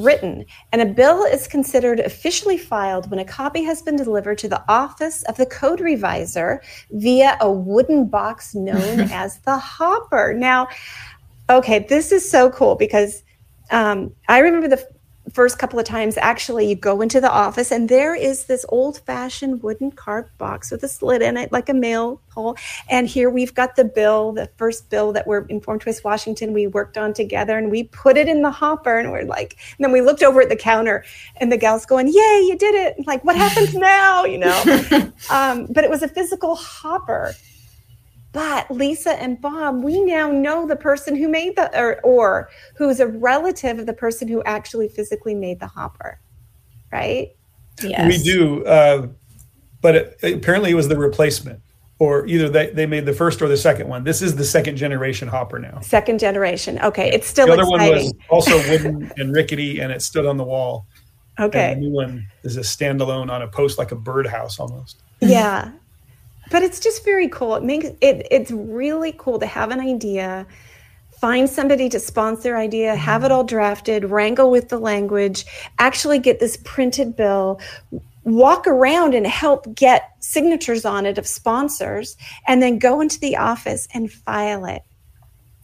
written. 0.00 0.44
And 0.72 0.82
a 0.82 0.86
bill 0.86 1.24
is 1.24 1.46
considered 1.46 2.00
officially 2.00 2.58
filed 2.58 3.10
when 3.10 3.20
a 3.20 3.24
copy 3.24 3.62
has 3.64 3.82
been 3.82 3.96
delivered 3.96 4.38
to 4.38 4.48
the 4.48 4.62
office 4.68 5.22
of 5.24 5.36
the 5.36 5.46
code 5.46 5.80
reviser 5.80 6.60
via 6.90 7.36
a 7.40 7.50
wooden 7.50 8.06
box 8.08 8.54
known 8.54 9.00
as 9.12 9.38
the 9.40 9.58
hopper. 9.58 10.34
Now, 10.34 10.68
okay, 11.48 11.80
this 11.88 12.12
is 12.12 12.28
so 12.28 12.50
cool 12.50 12.76
because 12.76 13.22
um, 13.70 14.12
I 14.28 14.38
remember 14.38 14.68
the 14.68 14.84
first 15.32 15.58
couple 15.58 15.78
of 15.78 15.84
times 15.84 16.16
actually 16.16 16.68
you 16.68 16.74
go 16.74 17.00
into 17.00 17.20
the 17.20 17.30
office 17.30 17.70
and 17.70 17.88
there 17.88 18.14
is 18.14 18.44
this 18.46 18.64
old 18.68 18.98
fashioned 18.98 19.62
wooden 19.62 19.90
carved 19.90 20.36
box 20.38 20.70
with 20.70 20.82
a 20.82 20.88
slit 20.88 21.22
in 21.22 21.36
it 21.36 21.52
like 21.52 21.68
a 21.68 21.74
mail 21.74 22.20
hole. 22.30 22.56
And 22.88 23.08
here 23.08 23.30
we've 23.30 23.54
got 23.54 23.76
the 23.76 23.84
bill 23.84 24.32
the 24.32 24.50
first 24.56 24.90
bill 24.90 25.12
that 25.12 25.26
we're 25.26 25.44
informed 25.46 25.82
choice 25.82 26.02
washington 26.02 26.52
we 26.52 26.66
worked 26.66 26.98
on 26.98 27.12
together 27.12 27.58
and 27.58 27.70
we 27.70 27.84
put 27.84 28.16
it 28.16 28.28
in 28.28 28.42
the 28.42 28.50
hopper 28.50 28.98
and 28.98 29.10
we're 29.10 29.24
like 29.24 29.56
and 29.76 29.84
then 29.84 29.92
we 29.92 30.00
looked 30.00 30.22
over 30.22 30.42
at 30.42 30.48
the 30.48 30.56
counter 30.56 31.04
and 31.36 31.50
the 31.50 31.56
gal's 31.56 31.86
going 31.86 32.06
yay 32.06 32.12
you 32.46 32.56
did 32.58 32.74
it! 32.74 33.06
Like 33.06 33.24
what 33.24 33.36
happens 33.36 33.74
now? 33.74 34.24
You 34.24 34.38
know? 34.38 35.12
Um, 35.30 35.66
but 35.66 35.84
it 35.84 35.90
was 35.90 36.02
a 36.02 36.08
physical 36.08 36.56
hopper 36.56 37.34
but 38.32 38.70
Lisa 38.70 39.20
and 39.20 39.40
Bob, 39.40 39.82
we 39.82 40.00
now 40.04 40.30
know 40.30 40.66
the 40.66 40.76
person 40.76 41.16
who 41.16 41.28
made 41.28 41.56
the, 41.56 41.76
or, 41.78 42.00
or 42.02 42.48
who's 42.76 43.00
a 43.00 43.06
relative 43.06 43.78
of 43.78 43.86
the 43.86 43.92
person 43.92 44.28
who 44.28 44.42
actually 44.44 44.88
physically 44.88 45.34
made 45.34 45.58
the 45.60 45.66
hopper, 45.66 46.20
right? 46.92 47.30
Yes. 47.82 48.06
We 48.06 48.22
do, 48.22 48.64
uh, 48.66 49.08
but 49.80 49.94
it, 49.96 50.18
apparently 50.34 50.70
it 50.70 50.74
was 50.74 50.88
the 50.88 50.96
replacement. 50.98 51.60
or 51.98 52.26
either 52.26 52.48
they, 52.48 52.70
they 52.70 52.86
made 52.86 53.04
the 53.04 53.12
first 53.12 53.42
or 53.42 53.48
the 53.48 53.56
second 53.56 53.88
one. 53.88 54.04
This 54.04 54.22
is 54.22 54.36
the 54.36 54.44
second 54.44 54.76
generation 54.76 55.26
hopper 55.28 55.58
now. 55.58 55.80
Second 55.80 56.18
generation. 56.20 56.78
Okay, 56.80 57.10
it's 57.10 57.26
still 57.26 57.46
The 57.46 57.52
other 57.54 57.62
exciting. 57.62 57.94
one 57.94 58.04
was 58.04 58.12
also 58.30 58.56
wooden 58.70 59.12
and 59.18 59.34
rickety, 59.34 59.80
and 59.80 59.90
it 59.92 60.02
stood 60.02 60.24
on 60.24 60.36
the 60.36 60.44
wall. 60.44 60.86
okay. 61.38 61.72
And 61.72 61.82
the 61.82 61.86
new 61.88 61.92
one 61.94 62.26
is 62.42 62.56
a 62.56 62.60
standalone 62.60 63.30
on 63.30 63.42
a 63.42 63.48
post, 63.48 63.76
like 63.78 63.92
a 63.92 63.96
birdhouse 63.96 64.58
almost. 64.58 65.02
yeah 65.20 65.72
but 66.50 66.62
it's 66.62 66.80
just 66.80 67.04
very 67.04 67.28
cool 67.28 67.54
it 67.54 67.62
makes 67.62 67.86
it 68.00 68.26
it's 68.30 68.50
really 68.50 69.14
cool 69.16 69.38
to 69.38 69.46
have 69.46 69.70
an 69.70 69.80
idea 69.80 70.46
find 71.20 71.48
somebody 71.48 71.88
to 71.88 71.98
sponsor 71.98 72.56
idea 72.56 72.94
have 72.94 73.24
it 73.24 73.32
all 73.32 73.44
drafted 73.44 74.04
wrangle 74.04 74.50
with 74.50 74.68
the 74.68 74.78
language 74.78 75.44
actually 75.78 76.18
get 76.18 76.40
this 76.40 76.58
printed 76.64 77.16
bill 77.16 77.60
walk 78.24 78.66
around 78.66 79.14
and 79.14 79.26
help 79.26 79.74
get 79.74 80.10
signatures 80.20 80.84
on 80.84 81.06
it 81.06 81.16
of 81.16 81.26
sponsors 81.26 82.16
and 82.46 82.62
then 82.62 82.78
go 82.78 83.00
into 83.00 83.18
the 83.20 83.36
office 83.36 83.88
and 83.94 84.12
file 84.12 84.64
it 84.64 84.82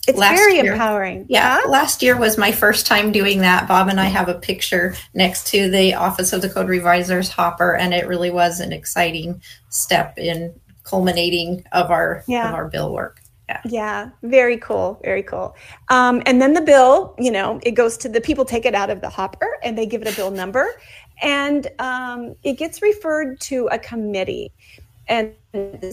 it's 0.07 0.19
Last 0.19 0.37
very 0.37 0.55
year. 0.55 0.73
empowering 0.73 1.27
Yeah, 1.29 1.63
last 1.69 2.01
year 2.01 2.17
was 2.17 2.39
my 2.39 2.53
first 2.53 2.87
time 2.87 3.11
doing 3.11 3.41
that. 3.41 3.67
Bob 3.67 3.89
and 3.89 4.01
I 4.01 4.05
have 4.05 4.29
a 4.29 4.35
picture 4.35 4.95
next 5.15 5.49
to 5.49 5.69
the 5.69 5.95
Office 5.95 6.33
of 6.33 6.43
the 6.43 6.49
Code 6.49 6.69
Reviser's 6.69 7.29
hopper, 7.29 7.75
and 7.75 7.93
it 7.93 8.07
really 8.07 8.31
was 8.31 8.61
an 8.61 8.73
exciting 8.73 9.43
step 9.69 10.17
in 10.17 10.55
culminating 10.87 11.65
of 11.73 11.91
our 11.91 12.23
Yeah. 12.27 12.49
of 12.49 12.55
our 12.55 12.69
bill 12.69 12.93
work. 12.93 13.21
Yeah. 13.49 13.61
Yeah, 13.65 14.11
very 14.23 14.57
cool, 14.57 15.01
very 15.05 15.23
cool. 15.23 15.55
Um, 15.89 16.21
and 16.27 16.43
then 16.43 16.53
the 16.53 16.61
bill, 16.61 17.15
you 17.17 17.31
know, 17.31 17.61
it 17.63 17.73
goes 17.73 17.97
to 17.99 18.09
the 18.09 18.21
people 18.21 18.45
take 18.45 18.65
it 18.67 18.75
out 18.75 18.91
of 18.91 19.01
the 19.01 19.09
hopper 19.09 19.49
and 19.63 19.79
they 19.79 19.87
give 19.87 20.03
it 20.03 20.13
a 20.13 20.17
bill 20.17 20.33
number, 20.33 20.67
and 21.23 21.69
um, 21.79 22.35
it 22.43 22.55
gets 22.55 22.83
referred 22.83 23.39
to 23.43 23.69
a 23.71 23.79
committee. 23.79 24.53
And 25.09 25.33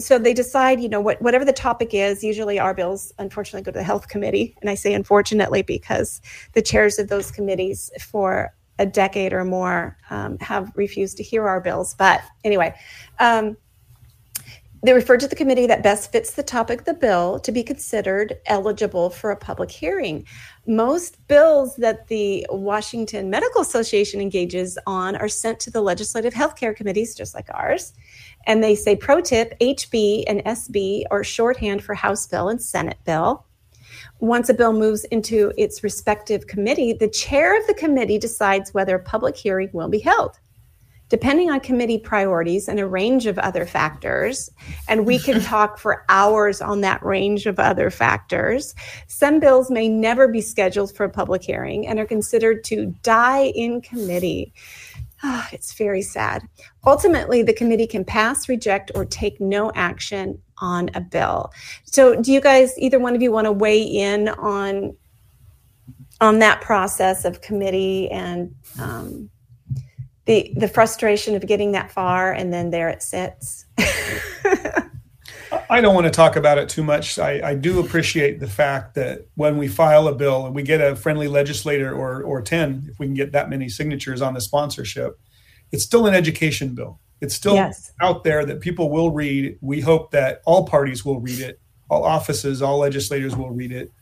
so 0.00 0.18
they 0.18 0.34
decide, 0.34 0.80
you 0.80 0.88
know, 0.88 1.00
what 1.00 1.22
whatever 1.22 1.44
the 1.44 1.52
topic 1.52 1.94
is. 1.94 2.24
Usually, 2.24 2.58
our 2.58 2.74
bills, 2.74 3.12
unfortunately, 3.20 3.62
go 3.62 3.70
to 3.70 3.78
the 3.78 3.84
health 3.84 4.08
committee, 4.08 4.56
and 4.60 4.68
I 4.68 4.74
say 4.74 4.92
unfortunately 4.92 5.62
because 5.62 6.20
the 6.54 6.62
chairs 6.62 6.98
of 6.98 7.06
those 7.08 7.30
committees 7.30 7.92
for 8.00 8.52
a 8.80 8.86
decade 8.86 9.32
or 9.32 9.44
more 9.44 9.96
um, 10.10 10.36
have 10.40 10.72
refused 10.74 11.16
to 11.18 11.22
hear 11.22 11.46
our 11.46 11.60
bills. 11.60 11.94
But 11.94 12.20
anyway. 12.42 12.74
Um, 13.20 13.56
they 14.84 14.92
refer 14.92 15.16
to 15.16 15.26
the 15.26 15.34
committee 15.34 15.66
that 15.66 15.82
best 15.82 16.12
fits 16.12 16.34
the 16.34 16.42
topic 16.42 16.80
of 16.80 16.84
the 16.84 16.92
bill 16.92 17.40
to 17.40 17.50
be 17.50 17.62
considered 17.62 18.36
eligible 18.44 19.08
for 19.08 19.30
a 19.30 19.36
public 19.36 19.70
hearing. 19.70 20.26
Most 20.66 21.26
bills 21.26 21.74
that 21.76 22.08
the 22.08 22.46
Washington 22.50 23.30
Medical 23.30 23.62
Association 23.62 24.20
engages 24.20 24.76
on 24.86 25.16
are 25.16 25.28
sent 25.28 25.58
to 25.60 25.70
the 25.70 25.80
legislative 25.80 26.34
healthcare 26.34 26.76
committees, 26.76 27.14
just 27.14 27.34
like 27.34 27.48
ours. 27.54 27.94
And 28.46 28.62
they 28.62 28.74
say 28.74 28.94
pro 28.94 29.22
tip 29.22 29.58
HB 29.58 30.24
and 30.26 30.44
SB 30.44 31.04
are 31.10 31.24
shorthand 31.24 31.82
for 31.82 31.94
House 31.94 32.26
bill 32.26 32.50
and 32.50 32.60
Senate 32.60 32.98
bill. 33.06 33.46
Once 34.20 34.50
a 34.50 34.54
bill 34.54 34.74
moves 34.74 35.04
into 35.04 35.50
its 35.56 35.82
respective 35.82 36.46
committee, 36.46 36.92
the 36.92 37.08
chair 37.08 37.58
of 37.58 37.66
the 37.66 37.74
committee 37.74 38.18
decides 38.18 38.74
whether 38.74 38.96
a 38.96 39.02
public 39.02 39.34
hearing 39.34 39.70
will 39.72 39.88
be 39.88 39.98
held 39.98 40.38
depending 41.08 41.50
on 41.50 41.60
committee 41.60 41.98
priorities 41.98 42.68
and 42.68 42.80
a 42.80 42.86
range 42.86 43.26
of 43.26 43.38
other 43.38 43.66
factors, 43.66 44.50
and 44.88 45.06
we 45.06 45.18
can 45.18 45.40
talk 45.54 45.78
for 45.78 46.04
hours 46.08 46.60
on 46.60 46.80
that 46.80 47.02
range 47.04 47.46
of 47.46 47.58
other 47.58 47.90
factors, 47.90 48.74
some 49.06 49.40
bills 49.40 49.70
may 49.70 49.88
never 49.88 50.28
be 50.28 50.40
scheduled 50.40 50.94
for 50.94 51.04
a 51.04 51.10
public 51.10 51.42
hearing 51.42 51.86
and 51.86 51.98
are 51.98 52.06
considered 52.06 52.64
to 52.64 52.86
die 53.02 53.52
in 53.54 53.80
committee. 53.80 54.52
Ah, 55.22 55.48
it's 55.52 55.72
very 55.72 56.02
sad. 56.02 56.42
Ultimately, 56.84 57.42
the 57.42 57.54
committee 57.54 57.86
can 57.86 58.04
pass, 58.04 58.48
reject, 58.48 58.90
or 58.94 59.06
take 59.06 59.40
no 59.40 59.72
action 59.74 60.38
on 60.58 60.90
a 60.94 61.00
bill. 61.00 61.50
So, 61.84 62.20
do 62.20 62.30
you 62.30 62.42
guys, 62.42 62.78
either 62.78 62.98
one 62.98 63.14
of 63.14 63.22
you, 63.22 63.32
want 63.32 63.46
to 63.46 63.52
weigh 63.52 63.82
in 63.82 64.28
on 64.28 64.96
on 66.20 66.38
that 66.38 66.60
process 66.60 67.24
of 67.24 67.40
committee 67.40 68.10
and 68.10 68.54
um, 68.78 69.28
the 70.26 70.52
the 70.56 70.68
frustration 70.68 71.34
of 71.34 71.46
getting 71.46 71.72
that 71.72 71.90
far 71.92 72.32
and 72.32 72.52
then 72.52 72.70
there 72.70 72.88
it 72.88 73.02
sits. 73.02 73.66
I 75.70 75.80
don't 75.80 75.94
want 75.94 76.06
to 76.06 76.10
talk 76.10 76.36
about 76.36 76.58
it 76.58 76.68
too 76.68 76.82
much. 76.82 77.18
I, 77.18 77.50
I 77.50 77.54
do 77.54 77.80
appreciate 77.80 78.40
the 78.40 78.48
fact 78.48 78.94
that 78.94 79.26
when 79.34 79.56
we 79.56 79.68
file 79.68 80.08
a 80.08 80.14
bill 80.14 80.46
and 80.46 80.54
we 80.54 80.62
get 80.62 80.80
a 80.80 80.96
friendly 80.96 81.28
legislator 81.28 81.94
or, 81.94 82.22
or 82.22 82.42
10, 82.42 82.88
if 82.90 82.98
we 82.98 83.06
can 83.06 83.14
get 83.14 83.32
that 83.32 83.50
many 83.50 83.68
signatures 83.68 84.20
on 84.20 84.34
the 84.34 84.40
sponsorship, 84.40 85.18
it's 85.72 85.84
still 85.84 86.06
an 86.06 86.14
education 86.14 86.74
bill. 86.74 87.00
It's 87.20 87.34
still 87.34 87.54
Yes. 87.54 87.92
out 88.00 88.24
there 88.24 88.44
that 88.44 88.60
people 88.60 88.90
will 88.90 89.10
read. 89.10 89.58
We 89.60 89.80
hope 89.80 90.10
that 90.10 90.42
all 90.44 90.66
parties 90.66 91.04
will 91.04 91.20
read 91.20 91.40
it, 91.40 91.60
all 91.88 92.04
offices, 92.04 92.60
all 92.60 92.78
legislators 92.78 93.36
will 93.36 93.50
read 93.50 93.72
it, 93.72 93.92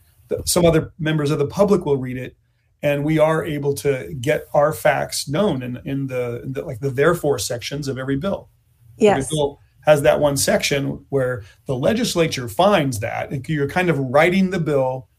some 0.45 0.65
other 0.65 0.93
members 0.99 1.31
of 1.31 1.39
the 1.39 1.47
public 1.47 1.85
will 1.85 1.97
read 1.97 2.17
it, 2.17 2.35
and 2.83 3.03
we 3.03 3.17
are 3.17 3.43
able 3.45 3.73
to 3.73 4.13
get 4.21 4.45
our 4.53 4.73
facts 4.73 5.27
known 5.27 5.63
in, 5.63 5.79
in 5.85 6.05
the, 6.07 6.41
in 6.43 6.53
the 6.53 6.61
like 6.63 6.79
the 6.81 6.91
therefore 6.91 7.39
sections 7.39 7.87
of 7.87 7.97
every 7.97 8.17
bill. 8.17 8.49
yes. 8.97 9.17
Every 9.25 9.35
bill 9.35 9.59
has 9.85 10.01
that 10.03 10.19
one 10.19 10.37
section 10.37 11.05
where 11.09 11.43
the 11.65 11.75
legislature 11.75 12.47
finds 12.47 12.99
that 12.99 13.49
you're 13.49 13.67
kind 13.67 13.89
of 13.89 13.97
writing 13.99 14.49
the 14.51 14.59
bill 14.59 15.09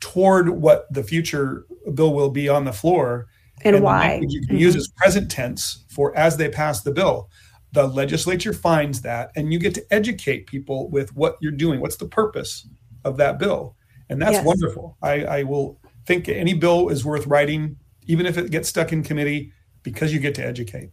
toward 0.00 0.48
what 0.50 0.92
the 0.92 1.02
future 1.02 1.64
bill 1.94 2.12
will 2.14 2.30
be 2.30 2.48
on 2.48 2.64
the 2.64 2.72
floor 2.72 3.26
And, 3.64 3.76
the 3.76 3.80
why? 3.82 4.20
you 4.26 4.46
can 4.46 4.58
use 4.58 4.76
is 4.76 4.88
mm-hmm. 4.88 4.96
present 5.02 5.30
tense 5.30 5.84
for 5.88 6.16
as 6.16 6.36
they 6.36 6.48
pass 6.48 6.82
the 6.82 6.92
bill 6.92 7.30
the 7.72 7.86
legislature 7.86 8.52
finds 8.52 9.00
that 9.02 9.30
and 9.34 9.52
you 9.52 9.58
get 9.58 9.74
to 9.74 9.84
educate 9.90 10.46
people 10.46 10.88
with 10.90 11.14
what 11.16 11.36
you're 11.40 11.50
doing 11.52 11.80
what's 11.80 11.96
the 11.96 12.06
purpose 12.06 12.68
of 13.04 13.16
that 13.16 13.38
bill 13.38 13.74
and 14.08 14.20
that's 14.22 14.34
Yes. 14.34 14.44
wonderful 14.46 14.96
I, 15.02 15.24
I 15.24 15.42
will 15.44 15.80
think 16.06 16.28
any 16.28 16.54
bill 16.54 16.88
is 16.88 17.04
worth 17.04 17.26
writing 17.26 17.76
even 18.06 18.26
if 18.26 18.36
it 18.36 18.50
gets 18.50 18.68
stuck 18.68 18.92
in 18.92 19.02
committee 19.02 19.52
because 19.82 20.12
you 20.12 20.20
get 20.20 20.34
to 20.34 20.44
educate 20.44 20.90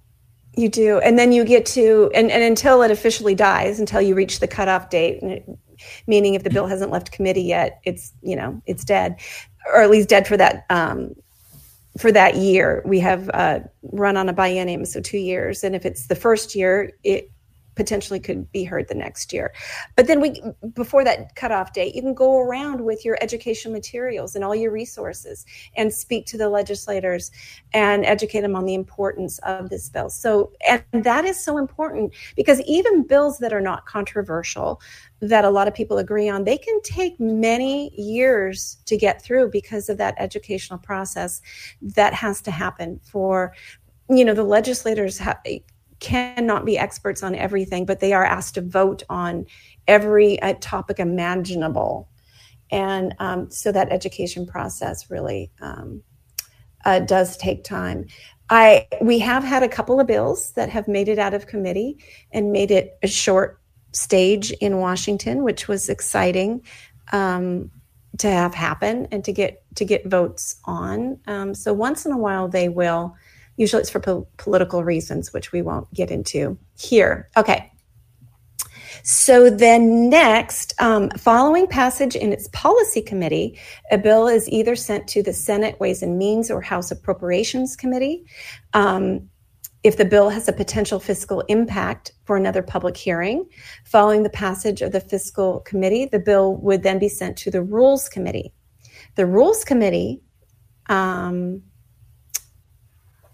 You 0.56 0.70
do. 0.70 1.00
And 1.00 1.18
then 1.18 1.32
you 1.32 1.44
get 1.46 1.66
to, 1.68 2.12
and, 2.14 2.32
and 2.32 2.44
until 2.44 2.82
it 2.82 2.92
officially 2.92 3.36
dies, 3.36 3.80
until 3.80 4.02
you 4.02 4.16
reach 4.16 4.40
the 4.40 4.48
cutoff 4.48 4.90
date, 4.90 5.22
meaning 6.08 6.34
if 6.34 6.44
the 6.44 6.50
bill 6.50 6.68
hasn't 6.68 6.92
left 6.92 7.12
committee 7.12 7.44
yet, 7.44 7.80
it's, 7.86 8.14
you 8.22 8.36
know, 8.36 8.62
it's 8.66 8.84
dead, 8.84 9.20
or 9.68 9.82
at 9.82 9.90
least 9.90 10.10
dead 10.10 10.28
for 10.28 10.38
that, 10.38 10.66
um, 10.70 11.16
for 11.98 12.12
that 12.12 12.36
year. 12.36 12.82
We 12.86 13.00
have 13.00 13.30
uh, 13.34 13.60
run 13.92 14.18
on 14.18 14.30
a 14.30 14.34
biennium, 14.34 14.86
so 14.86 15.02
two 15.02 15.18
years. 15.18 15.64
And 15.64 15.76
if 15.76 15.86
it's 15.86 16.08
the 16.08 16.16
first 16.16 16.56
year, 16.56 16.92
it 17.04 17.32
potentially 17.80 18.20
could 18.20 18.52
be 18.52 18.66
heard 18.66 18.90
the 18.90 18.94
next 18.94 19.32
year. 19.32 19.54
But 19.96 20.08
then 20.08 20.20
we, 20.20 20.42
before 20.74 21.06
that 21.06 21.34
cutoff 21.36 21.72
date, 21.72 21.96
you 21.96 22.02
can 22.02 22.14
go 22.14 22.38
around 22.38 22.82
with 22.82 23.06
your 23.06 23.18
educational 23.22 23.74
materials 23.74 24.36
and 24.36 24.44
all 24.44 24.54
your 24.54 24.70
resources 24.70 25.46
and 25.78 25.94
speak 25.94 26.26
to 26.26 26.38
the 26.38 26.50
legislators 26.50 27.32
and 27.72 28.06
educate 28.06 28.42
them 28.42 28.54
on 28.54 28.66
the 28.66 28.74
importance 28.74 29.40
of 29.40 29.70
this 29.70 29.88
bill. 29.88 30.10
So, 30.10 30.52
and 30.68 30.84
that 30.92 31.24
is 31.24 31.42
so 31.42 31.58
important 31.58 32.14
because 32.36 32.60
even 32.64 33.08
bills 33.08 33.40
that 33.40 33.54
are 33.54 33.62
not 33.62 33.86
controversial, 33.86 34.82
that 35.22 35.46
a 35.46 35.50
lot 35.50 35.70
of 35.70 35.74
people 35.74 36.00
agree 36.00 36.28
on, 36.28 36.44
they 36.44 36.58
can 36.58 36.82
take 36.82 37.18
many 37.18 37.94
years 37.96 38.80
to 38.88 38.98
get 38.98 39.22
through 39.22 39.52
because 39.52 39.88
of 39.88 39.98
that 40.00 40.16
educational 40.18 40.80
process 40.80 41.42
that 41.82 42.14
has 42.14 42.42
to 42.42 42.52
happen 42.52 43.00
for, 43.04 43.54
you 44.10 44.26
know, 44.26 44.34
the 44.34 44.44
legislators 44.44 45.18
ha- 45.18 45.40
cannot 46.00 46.66
be 46.66 46.78
experts 46.78 47.24
on 47.24 47.36
everything, 47.36 47.86
but 47.86 48.00
they 48.00 48.14
are 48.14 48.26
asked 48.26 48.56
to 48.56 48.62
vote 48.62 49.04
on 49.10 49.46
every 49.88 50.42
uh, 50.42 50.54
topic 50.60 51.00
imaginable. 51.00 52.10
And 52.72 53.16
um, 53.20 53.50
so 53.50 53.72
that 53.72 53.92
education 53.92 54.46
process 54.46 55.10
really 55.10 55.52
um, 55.60 56.04
uh, 56.86 57.00
does 57.00 57.36
take 57.38 57.64
time. 57.64 58.08
I 58.50 58.88
we 59.02 59.20
have 59.20 59.44
had 59.44 59.64
a 59.64 59.70
couple 59.70 60.00
of 60.00 60.08
bills 60.08 60.52
that 60.54 60.70
have 60.70 60.88
made 60.88 61.08
it 61.08 61.20
out 61.20 61.34
of 61.34 61.48
committee 61.48 61.98
and 62.32 62.52
made 62.52 62.72
it 62.72 62.98
a 63.04 63.08
short 63.08 63.62
stage 63.92 64.52
in 64.52 64.78
Washington, 64.78 65.44
which 65.44 65.68
was 65.68 65.90
exciting 65.90 66.64
um, 67.12 67.70
to 68.18 68.30
have 68.30 68.54
happen 68.54 69.08
and 69.12 69.24
to 69.26 69.32
get 69.32 69.64
to 69.76 69.86
get 69.86 70.08
votes 70.08 70.58
on. 70.66 71.20
Um, 71.28 71.54
so 71.54 71.74
once 71.74 72.06
in 72.06 72.12
a 72.12 72.18
while 72.18 72.48
they 72.48 72.70
will. 72.70 73.16
Usually 73.60 73.82
it's 73.82 73.90
for 73.90 74.00
po- 74.00 74.28
political 74.38 74.86
reasons, 74.86 75.34
which 75.34 75.52
we 75.52 75.62
won't 75.62 75.94
get 75.94 76.12
into 76.12 76.58
here. 76.78 77.30
Okay. 77.36 77.70
So 79.04 79.50
then, 79.50 80.10
next, 80.10 80.74
um, 80.80 81.10
following 81.12 81.68
passage 81.68 82.16
in 82.16 82.32
its 82.32 82.48
policy 82.54 83.02
committee, 83.02 83.60
a 83.92 83.98
bill 83.98 84.30
is 84.30 84.48
either 84.48 84.78
sent 84.78 85.10
to 85.10 85.22
the 85.22 85.34
Senate 85.34 85.78
Ways 85.78 86.02
and 86.02 86.18
Means 86.18 86.50
or 86.50 86.62
House 86.62 86.90
Appropriations 86.90 87.76
Committee. 87.76 88.24
Um, 88.74 89.30
if 89.84 89.98
the 89.98 90.06
bill 90.06 90.30
has 90.30 90.48
a 90.48 90.54
potential 90.54 91.02
fiscal 91.02 91.42
impact 91.50 92.14
for 92.24 92.38
another 92.38 92.62
public 92.62 92.96
hearing, 92.96 93.46
following 93.84 94.24
the 94.24 94.30
passage 94.30 94.82
of 94.82 94.94
the 94.94 95.02
fiscal 95.02 95.60
committee, 95.62 96.06
the 96.06 96.20
bill 96.20 96.56
would 96.58 96.84
then 96.84 96.98
be 96.98 97.10
sent 97.10 97.38
to 97.40 97.52
the 97.52 97.62
Rules 97.62 98.08
Committee. 98.08 98.54
The 99.16 99.26
Rules 99.26 99.66
Committee, 99.66 100.22
um, 100.88 101.62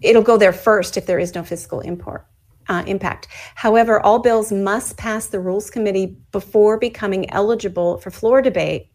it'll 0.00 0.22
go 0.22 0.36
there 0.36 0.52
first 0.52 0.96
if 0.96 1.06
there 1.06 1.18
is 1.18 1.34
no 1.34 1.42
fiscal 1.42 1.80
import 1.80 2.26
uh, 2.68 2.84
impact. 2.86 3.28
However, 3.54 4.00
all 4.00 4.18
bills 4.18 4.52
must 4.52 4.96
pass 4.96 5.26
the 5.26 5.40
Rules 5.40 5.70
Committee 5.70 6.16
before 6.32 6.78
becoming 6.78 7.30
eligible 7.30 7.98
for 7.98 8.10
floor 8.10 8.42
debate, 8.42 8.90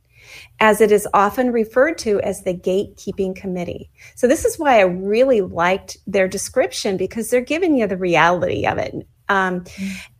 as 0.60 0.82
it 0.82 0.92
is 0.92 1.08
often 1.14 1.52
referred 1.52 1.98
to 2.00 2.20
as 2.22 2.44
the 2.44 2.54
gatekeeping 2.54 3.36
committee. 3.36 3.90
So, 4.16 4.28
this 4.28 4.46
is 4.46 4.60
why 4.60 4.80
I 4.80 4.84
really 4.84 5.42
liked 5.42 5.98
their 6.06 6.28
description 6.28 6.98
because 6.98 7.30
they're 7.30 7.42
giving 7.42 7.76
you 7.76 7.88
the 7.88 7.98
reality 7.98 8.66
of 8.66 8.78
it. 8.78 8.94
Um, 9.30 9.64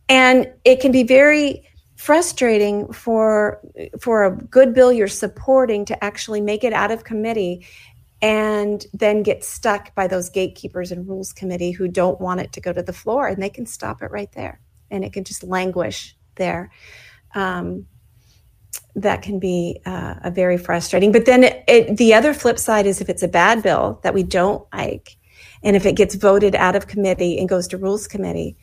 and 0.08 0.50
it 0.64 0.80
can 0.80 0.92
be 0.92 1.02
very 1.02 1.68
frustrating 1.96 2.92
for 2.92 3.60
for 4.00 4.24
a 4.24 4.36
good 4.36 4.74
bill 4.74 4.92
you're 4.92 5.06
supporting 5.06 5.84
to 5.84 6.02
actually 6.02 6.40
make 6.40 6.64
it 6.64 6.72
out 6.72 6.90
of 6.90 7.04
committee 7.04 7.64
and 8.22 8.86
then 8.94 9.24
get 9.24 9.42
stuck 9.42 9.94
by 9.96 10.06
those 10.06 10.30
gatekeepers 10.30 10.92
and 10.92 11.08
rules 11.08 11.32
committee 11.32 11.72
who 11.72 11.88
don't 11.88 12.20
want 12.20 12.40
it 12.40 12.52
to 12.52 12.60
go 12.60 12.72
to 12.72 12.82
the 12.82 12.92
floor 12.92 13.26
and 13.26 13.42
they 13.42 13.50
can 13.50 13.66
stop 13.66 14.00
it 14.00 14.12
right 14.12 14.30
there 14.32 14.60
and 14.90 15.04
it 15.04 15.12
can 15.12 15.24
just 15.24 15.42
languish 15.42 16.16
there. 16.36 16.70
Um, 17.34 17.86
that 18.94 19.22
can 19.22 19.38
be 19.38 19.80
uh, 19.86 20.14
a 20.22 20.30
very 20.30 20.58
frustrating 20.58 21.12
but 21.12 21.24
then 21.24 21.44
it, 21.44 21.64
it, 21.66 21.96
the 21.96 22.12
other 22.12 22.34
flip 22.34 22.58
side 22.58 22.86
is 22.86 23.00
if 23.00 23.08
it's 23.08 23.22
a 23.22 23.28
bad 23.28 23.62
bill 23.62 23.98
that 24.02 24.12
we 24.12 24.22
don't 24.22 24.66
like 24.72 25.16
and 25.62 25.76
if 25.76 25.86
it 25.86 25.96
gets 25.96 26.14
voted 26.14 26.54
out 26.54 26.76
of 26.76 26.86
committee 26.86 27.38
and 27.38 27.48
goes 27.48 27.68
to 27.68 27.78
rules 27.78 28.06
committee 28.06 28.56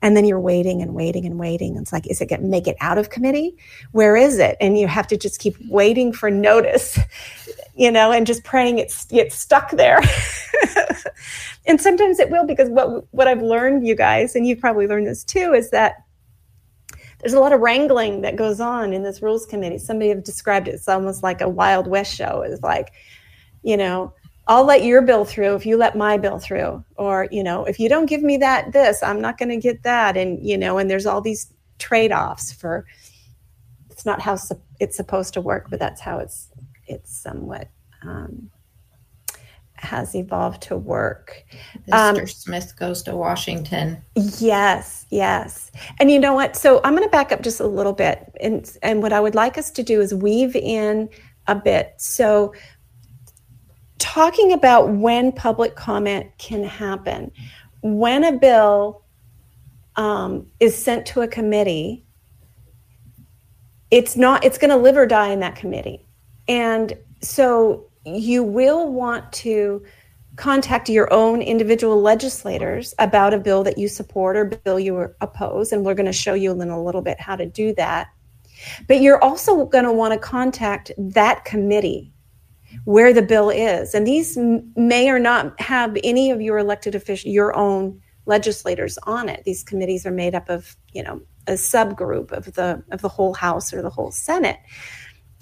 and 0.00 0.16
then 0.16 0.24
you're 0.24 0.40
waiting 0.40 0.80
and 0.80 0.94
waiting 0.94 1.26
and 1.26 1.38
waiting. 1.38 1.76
It's 1.76 1.92
like 1.92 2.06
is 2.10 2.20
it 2.20 2.26
going 2.26 2.42
to 2.42 2.46
make 2.46 2.66
it 2.66 2.76
out 2.80 2.98
of 2.98 3.10
committee? 3.10 3.56
Where 3.92 4.16
is 4.16 4.38
it? 4.38 4.56
And 4.60 4.78
you 4.78 4.86
have 4.86 5.06
to 5.08 5.16
just 5.16 5.40
keep 5.40 5.56
waiting 5.68 6.12
for 6.12 6.30
notice 6.30 6.98
you 7.76 7.92
know 7.92 8.10
and 8.10 8.26
just 8.26 8.44
praying 8.44 8.78
it's 8.78 9.04
gets 9.06 9.36
stuck 9.36 9.70
there. 9.72 10.00
And 11.68 11.78
sometimes 11.80 12.18
it 12.18 12.30
will 12.30 12.46
because 12.46 12.70
what 12.70 13.04
what 13.12 13.28
i've 13.28 13.42
learned 13.42 13.86
you 13.86 13.94
guys 13.94 14.34
and 14.34 14.46
you've 14.46 14.58
probably 14.58 14.86
learned 14.86 15.06
this 15.06 15.22
too 15.22 15.52
is 15.52 15.70
that 15.70 15.96
there's 17.20 17.34
a 17.34 17.40
lot 17.40 17.52
of 17.52 17.60
wrangling 17.60 18.22
that 18.22 18.36
goes 18.36 18.60
on 18.60 18.92
in 18.92 19.02
this 19.02 19.20
rules 19.20 19.44
committee. 19.44 19.78
Somebody 19.78 20.08
have 20.10 20.22
described 20.22 20.68
it 20.68 20.74
it's 20.74 20.88
almost 20.88 21.22
like 21.22 21.40
a 21.40 21.48
wild 21.48 21.86
west 21.86 22.14
show. 22.14 22.42
It's 22.42 22.62
like 22.62 22.92
you 23.62 23.76
know 23.76 24.14
I'll 24.48 24.64
let 24.64 24.82
your 24.82 25.02
bill 25.02 25.26
through 25.26 25.54
if 25.56 25.66
you 25.66 25.76
let 25.76 25.94
my 25.94 26.16
bill 26.16 26.38
through. 26.38 26.82
Or, 26.96 27.28
you 27.30 27.44
know, 27.44 27.66
if 27.66 27.78
you 27.78 27.88
don't 27.88 28.06
give 28.06 28.22
me 28.22 28.38
that, 28.38 28.72
this, 28.72 29.02
I'm 29.02 29.20
not 29.20 29.36
going 29.36 29.50
to 29.50 29.58
get 29.58 29.82
that. 29.82 30.16
And, 30.16 30.44
you 30.44 30.56
know, 30.56 30.78
and 30.78 30.90
there's 30.90 31.04
all 31.04 31.20
these 31.20 31.52
trade 31.78 32.12
offs 32.12 32.50
for 32.52 32.86
it's 33.90 34.06
not 34.06 34.20
how 34.20 34.38
it's 34.80 34.96
supposed 34.96 35.34
to 35.34 35.40
work, 35.40 35.68
but 35.68 35.78
that's 35.78 36.00
how 36.00 36.18
it's, 36.18 36.48
it's 36.86 37.14
somewhat, 37.14 37.68
um, 38.02 38.50
has 39.74 40.14
evolved 40.14 40.62
to 40.62 40.76
work. 40.76 41.44
Mr. 41.88 42.18
Um, 42.20 42.26
Smith 42.26 42.74
goes 42.78 43.02
to 43.02 43.16
Washington. 43.16 44.02
Yes, 44.14 45.04
yes. 45.10 45.70
And 46.00 46.10
you 46.10 46.18
know 46.18 46.32
what? 46.32 46.56
So 46.56 46.80
I'm 46.84 46.94
going 46.94 47.06
to 47.06 47.10
back 47.10 47.32
up 47.32 47.42
just 47.42 47.60
a 47.60 47.66
little 47.66 47.92
bit. 47.92 48.32
And, 48.40 48.70
and 48.82 49.02
what 49.02 49.12
I 49.12 49.20
would 49.20 49.34
like 49.34 49.58
us 49.58 49.70
to 49.72 49.82
do 49.82 50.00
is 50.00 50.14
weave 50.14 50.56
in 50.56 51.08
a 51.48 51.54
bit. 51.54 51.94
So 51.98 52.54
talking 53.98 54.52
about 54.52 54.90
when 54.90 55.32
public 55.32 55.76
comment 55.76 56.26
can 56.38 56.64
happen. 56.64 57.30
When 57.82 58.24
a 58.24 58.32
bill 58.32 59.04
um, 59.96 60.46
is 60.60 60.76
sent 60.76 61.06
to 61.06 61.22
a 61.22 61.28
committee, 61.28 62.04
it's 63.90 64.16
not, 64.16 64.44
it's 64.44 64.58
going 64.58 64.70
to 64.70 64.76
live 64.76 64.96
or 64.96 65.06
die 65.06 65.28
in 65.28 65.40
that 65.40 65.56
committee. 65.56 66.06
And 66.46 66.92
so 67.20 67.88
you 68.04 68.42
will 68.42 68.92
want 68.92 69.30
to 69.32 69.84
contact 70.36 70.88
your 70.88 71.12
own 71.12 71.42
individual 71.42 72.00
legislators 72.00 72.94
about 73.00 73.34
a 73.34 73.38
bill 73.38 73.64
that 73.64 73.76
you 73.76 73.88
support 73.88 74.36
or 74.36 74.44
bill 74.44 74.78
you 74.78 75.12
oppose. 75.20 75.72
And 75.72 75.84
we're 75.84 75.94
going 75.94 76.06
to 76.06 76.12
show 76.12 76.34
you 76.34 76.52
in 76.52 76.70
a 76.70 76.82
little 76.82 77.02
bit 77.02 77.20
how 77.20 77.34
to 77.34 77.44
do 77.44 77.74
that. 77.74 78.08
But 78.86 79.00
you're 79.00 79.22
also 79.22 79.66
going 79.66 79.84
to 79.84 79.92
want 79.92 80.12
to 80.14 80.18
contact 80.18 80.92
that 80.96 81.44
committee 81.44 82.12
where 82.84 83.12
the 83.12 83.22
bill 83.22 83.50
is. 83.50 83.94
And 83.94 84.06
these 84.06 84.36
may 84.76 85.10
or 85.10 85.18
not 85.18 85.58
have 85.60 85.96
any 86.04 86.30
of 86.30 86.40
your 86.40 86.58
elected 86.58 86.94
officials, 86.94 87.32
your 87.32 87.54
own 87.56 88.00
legislators 88.26 88.98
on 89.04 89.28
it. 89.28 89.44
These 89.44 89.64
committees 89.64 90.06
are 90.06 90.10
made 90.10 90.34
up 90.34 90.48
of, 90.48 90.76
you 90.92 91.02
know, 91.02 91.20
a 91.46 91.52
subgroup 91.52 92.30
of 92.30 92.52
the 92.54 92.82
of 92.90 93.00
the 93.00 93.08
whole 93.08 93.34
House 93.34 93.72
or 93.72 93.82
the 93.82 93.90
whole 93.90 94.10
Senate. 94.10 94.58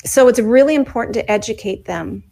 So 0.04 0.28
it's 0.28 0.38
really 0.38 0.74
important 0.74 1.14
to 1.14 1.30
educate 1.30 1.84
them 1.84 2.22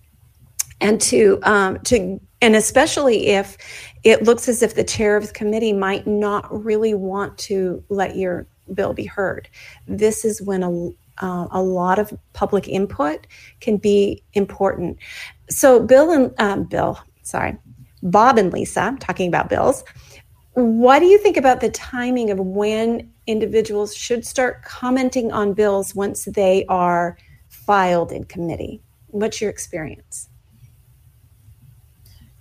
and 0.81 1.01
to 1.03 1.39
um, 1.43 1.81
to 1.81 2.21
and 2.41 2.55
especially 2.55 3.29
if 3.29 3.57
it 4.05 4.23
looks 4.23 4.49
as 4.49 4.63
if 4.63 4.75
the 4.75 4.85
chair 4.85 5.17
of 5.17 5.27
the 5.27 5.33
committee 5.33 5.73
might 5.73 6.07
not 6.07 6.65
really 6.65 6.95
want 6.95 7.37
to 7.39 7.83
let 7.89 8.17
your 8.17 8.47
bill 8.73 8.93
be 8.93 9.07
heard. 9.07 9.49
This 9.89 10.25
is 10.25 10.41
when 10.41 10.63
a 10.63 10.91
uh, 11.19 11.47
a 11.51 11.63
lot 11.63 11.99
of 11.99 12.13
public 12.33 12.69
input 12.69 13.27
can 13.61 13.77
be 13.77 14.23
important. 14.33 14.99
So, 15.51 15.81
Bill 15.81 16.11
and 16.11 16.35
um, 16.39 16.65
Bill, 16.65 16.99
sorry, 17.23 17.57
Bob 18.03 18.39
and 18.39 18.53
Lisa, 18.53 18.97
talking 19.01 19.29
about 19.29 19.49
bills, 19.49 19.85
what 20.53 21.01
do 21.01 21.07
you 21.07 21.19
think 21.19 21.37
about 21.37 21.61
the 21.61 21.71
timing 21.71 22.31
of 22.31 22.39
when 22.39 23.11
individuals 23.27 23.95
should 23.95 24.25
start 24.25 24.63
commenting 24.63 25.33
on 25.33 25.53
bills 25.53 25.95
once 25.95 26.27
they 26.27 26.65
are 26.69 27.17
filed 27.49 28.13
in 28.13 28.25
committee? 28.25 28.81
What's 29.09 29.41
your 29.41 29.51
experience? 29.51 30.29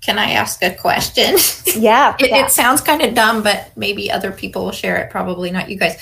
Can 0.02 0.20
I 0.20 0.32
ask 0.32 0.62
a 0.62 0.76
question? 0.76 1.38
Yeah. 1.76 2.16
it, 2.20 2.30
yeah. 2.30 2.46
it 2.46 2.52
sounds 2.52 2.82
kind 2.82 3.02
of 3.02 3.16
dumb, 3.16 3.42
but 3.42 3.72
maybe 3.78 4.12
other 4.12 4.32
people 4.32 4.66
will 4.66 4.72
share 4.72 4.98
it, 4.98 5.10
probably 5.10 5.50
not 5.50 5.70
you 5.70 5.78
guys 5.78 5.98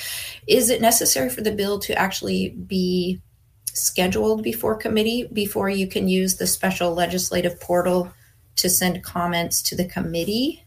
is 0.47 0.69
it 0.69 0.81
necessary 0.81 1.29
for 1.29 1.41
the 1.41 1.51
bill 1.51 1.79
to 1.79 1.93
actually 1.97 2.49
be 2.49 3.21
scheduled 3.73 4.43
before 4.43 4.75
committee 4.75 5.29
before 5.31 5.69
you 5.69 5.87
can 5.87 6.07
use 6.07 6.35
the 6.35 6.47
special 6.47 6.93
legislative 6.93 7.59
portal 7.59 8.11
to 8.57 8.69
send 8.69 9.03
comments 9.03 9.61
to 9.61 9.75
the 9.75 9.85
committee? 9.85 10.65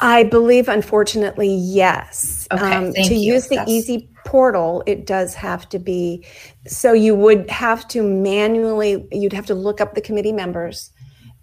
I 0.00 0.24
believe, 0.24 0.68
unfortunately, 0.68 1.54
yes. 1.54 2.46
Okay, 2.52 2.74
um, 2.74 2.92
to 2.92 3.14
you. 3.14 3.34
use 3.34 3.48
the 3.48 3.56
That's... 3.56 3.70
easy 3.70 4.10
portal, 4.24 4.82
it 4.86 5.06
does 5.06 5.34
have 5.34 5.68
to 5.70 5.78
be. 5.78 6.26
So 6.66 6.92
you 6.92 7.14
would 7.14 7.48
have 7.48 7.88
to 7.88 8.02
manually, 8.02 9.06
you'd 9.10 9.32
have 9.32 9.46
to 9.46 9.54
look 9.54 9.80
up 9.80 9.94
the 9.94 10.00
committee 10.00 10.32
members 10.32 10.90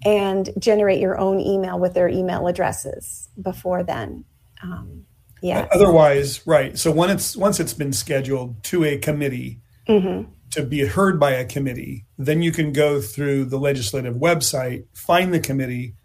and 0.05 0.49
generate 0.59 0.99
your 0.99 1.17
own 1.17 1.39
email 1.39 1.79
with 1.79 1.93
their 1.93 2.07
email 2.07 2.47
addresses 2.47 3.29
before 3.41 3.83
then. 3.83 4.25
Um, 4.61 5.05
yeah. 5.41 5.67
Otherwise, 5.71 6.45
right. 6.45 6.77
So 6.77 6.91
when 6.91 7.09
it's 7.09 7.35
once 7.35 7.59
it's 7.59 7.73
been 7.73 7.93
scheduled 7.93 8.61
to 8.65 8.83
a 8.83 8.97
committee 8.97 9.59
mm-hmm. 9.87 10.31
to 10.51 10.63
be 10.63 10.85
heard 10.85 11.19
by 11.19 11.31
a 11.31 11.45
committee, 11.45 12.05
then 12.17 12.41
you 12.41 12.51
can 12.51 12.73
go 12.73 13.01
through 13.01 13.45
the 13.45 13.59
legislative 13.59 14.15
website, 14.15 14.85
find 14.93 15.33
the 15.33 15.39
committee. 15.39 15.95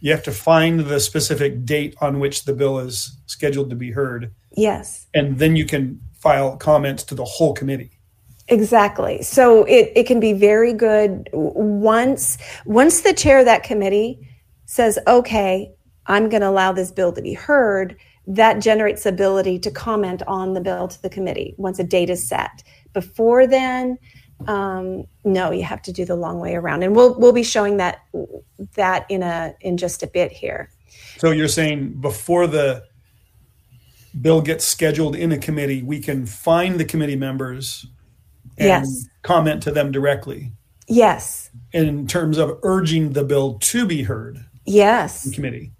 You 0.00 0.10
have 0.12 0.22
to 0.24 0.32
find 0.32 0.80
the 0.80 1.00
specific 1.00 1.64
date 1.64 1.96
on 2.00 2.20
which 2.20 2.44
the 2.44 2.52
bill 2.52 2.78
is 2.78 3.18
scheduled 3.26 3.70
to 3.70 3.76
be 3.76 3.92
heard. 3.92 4.34
Yes. 4.52 5.06
And 5.14 5.38
then 5.38 5.56
you 5.56 5.64
can 5.64 6.00
file 6.12 6.56
comments 6.56 7.04
to 7.04 7.14
the 7.14 7.24
whole 7.24 7.54
committee. 7.54 7.98
Exactly. 8.48 9.22
So 9.22 9.64
it, 9.64 9.92
it 9.96 10.06
can 10.06 10.20
be 10.20 10.34
very 10.34 10.74
good 10.74 11.30
once 11.32 12.36
once 12.66 13.00
the 13.00 13.14
chair 13.14 13.38
of 13.38 13.46
that 13.46 13.62
committee 13.62 14.28
says, 14.66 14.98
okay, 15.06 15.72
I'm 16.06 16.28
going 16.28 16.42
to 16.42 16.48
allow 16.48 16.72
this 16.72 16.90
bill 16.90 17.12
to 17.12 17.22
be 17.22 17.32
heard 17.32 17.96
that 18.26 18.60
generates 18.60 19.04
ability 19.04 19.58
to 19.60 19.70
comment 19.70 20.22
on 20.26 20.54
the 20.54 20.60
bill 20.60 20.88
to 20.88 21.02
the 21.02 21.10
committee 21.10 21.54
once 21.58 21.78
a 21.78 21.84
date 21.84 22.10
is 22.10 22.26
set. 22.26 22.62
Before 22.92 23.46
then, 23.46 23.98
um, 24.46 25.04
no, 25.24 25.50
you 25.50 25.62
have 25.62 25.82
to 25.82 25.92
do 25.92 26.04
the 26.04 26.16
long 26.16 26.38
way 26.40 26.54
around, 26.54 26.82
and 26.82 26.96
we'll 26.96 27.18
we'll 27.18 27.32
be 27.32 27.42
showing 27.42 27.76
that 27.78 28.00
that 28.74 29.06
in 29.08 29.22
a 29.22 29.54
in 29.60 29.76
just 29.76 30.02
a 30.02 30.06
bit 30.06 30.32
here. 30.32 30.70
So 31.18 31.30
you're 31.30 31.48
saying 31.48 32.00
before 32.00 32.46
the 32.46 32.84
bill 34.20 34.40
gets 34.40 34.64
scheduled 34.64 35.16
in 35.16 35.32
a 35.32 35.38
committee, 35.38 35.82
we 35.82 36.00
can 36.00 36.26
find 36.26 36.78
the 36.78 36.84
committee 36.84 37.16
members 37.16 37.86
and 38.58 38.68
yes. 38.68 39.08
comment 39.22 39.62
to 39.64 39.70
them 39.70 39.90
directly. 39.90 40.52
Yes. 40.86 41.50
In 41.72 42.06
terms 42.06 42.38
of 42.38 42.58
urging 42.62 43.12
the 43.12 43.24
bill 43.24 43.58
to 43.58 43.86
be 43.86 44.02
heard. 44.02 44.44
Yes. 44.64 45.26
In 45.26 45.32
committee. 45.32 45.72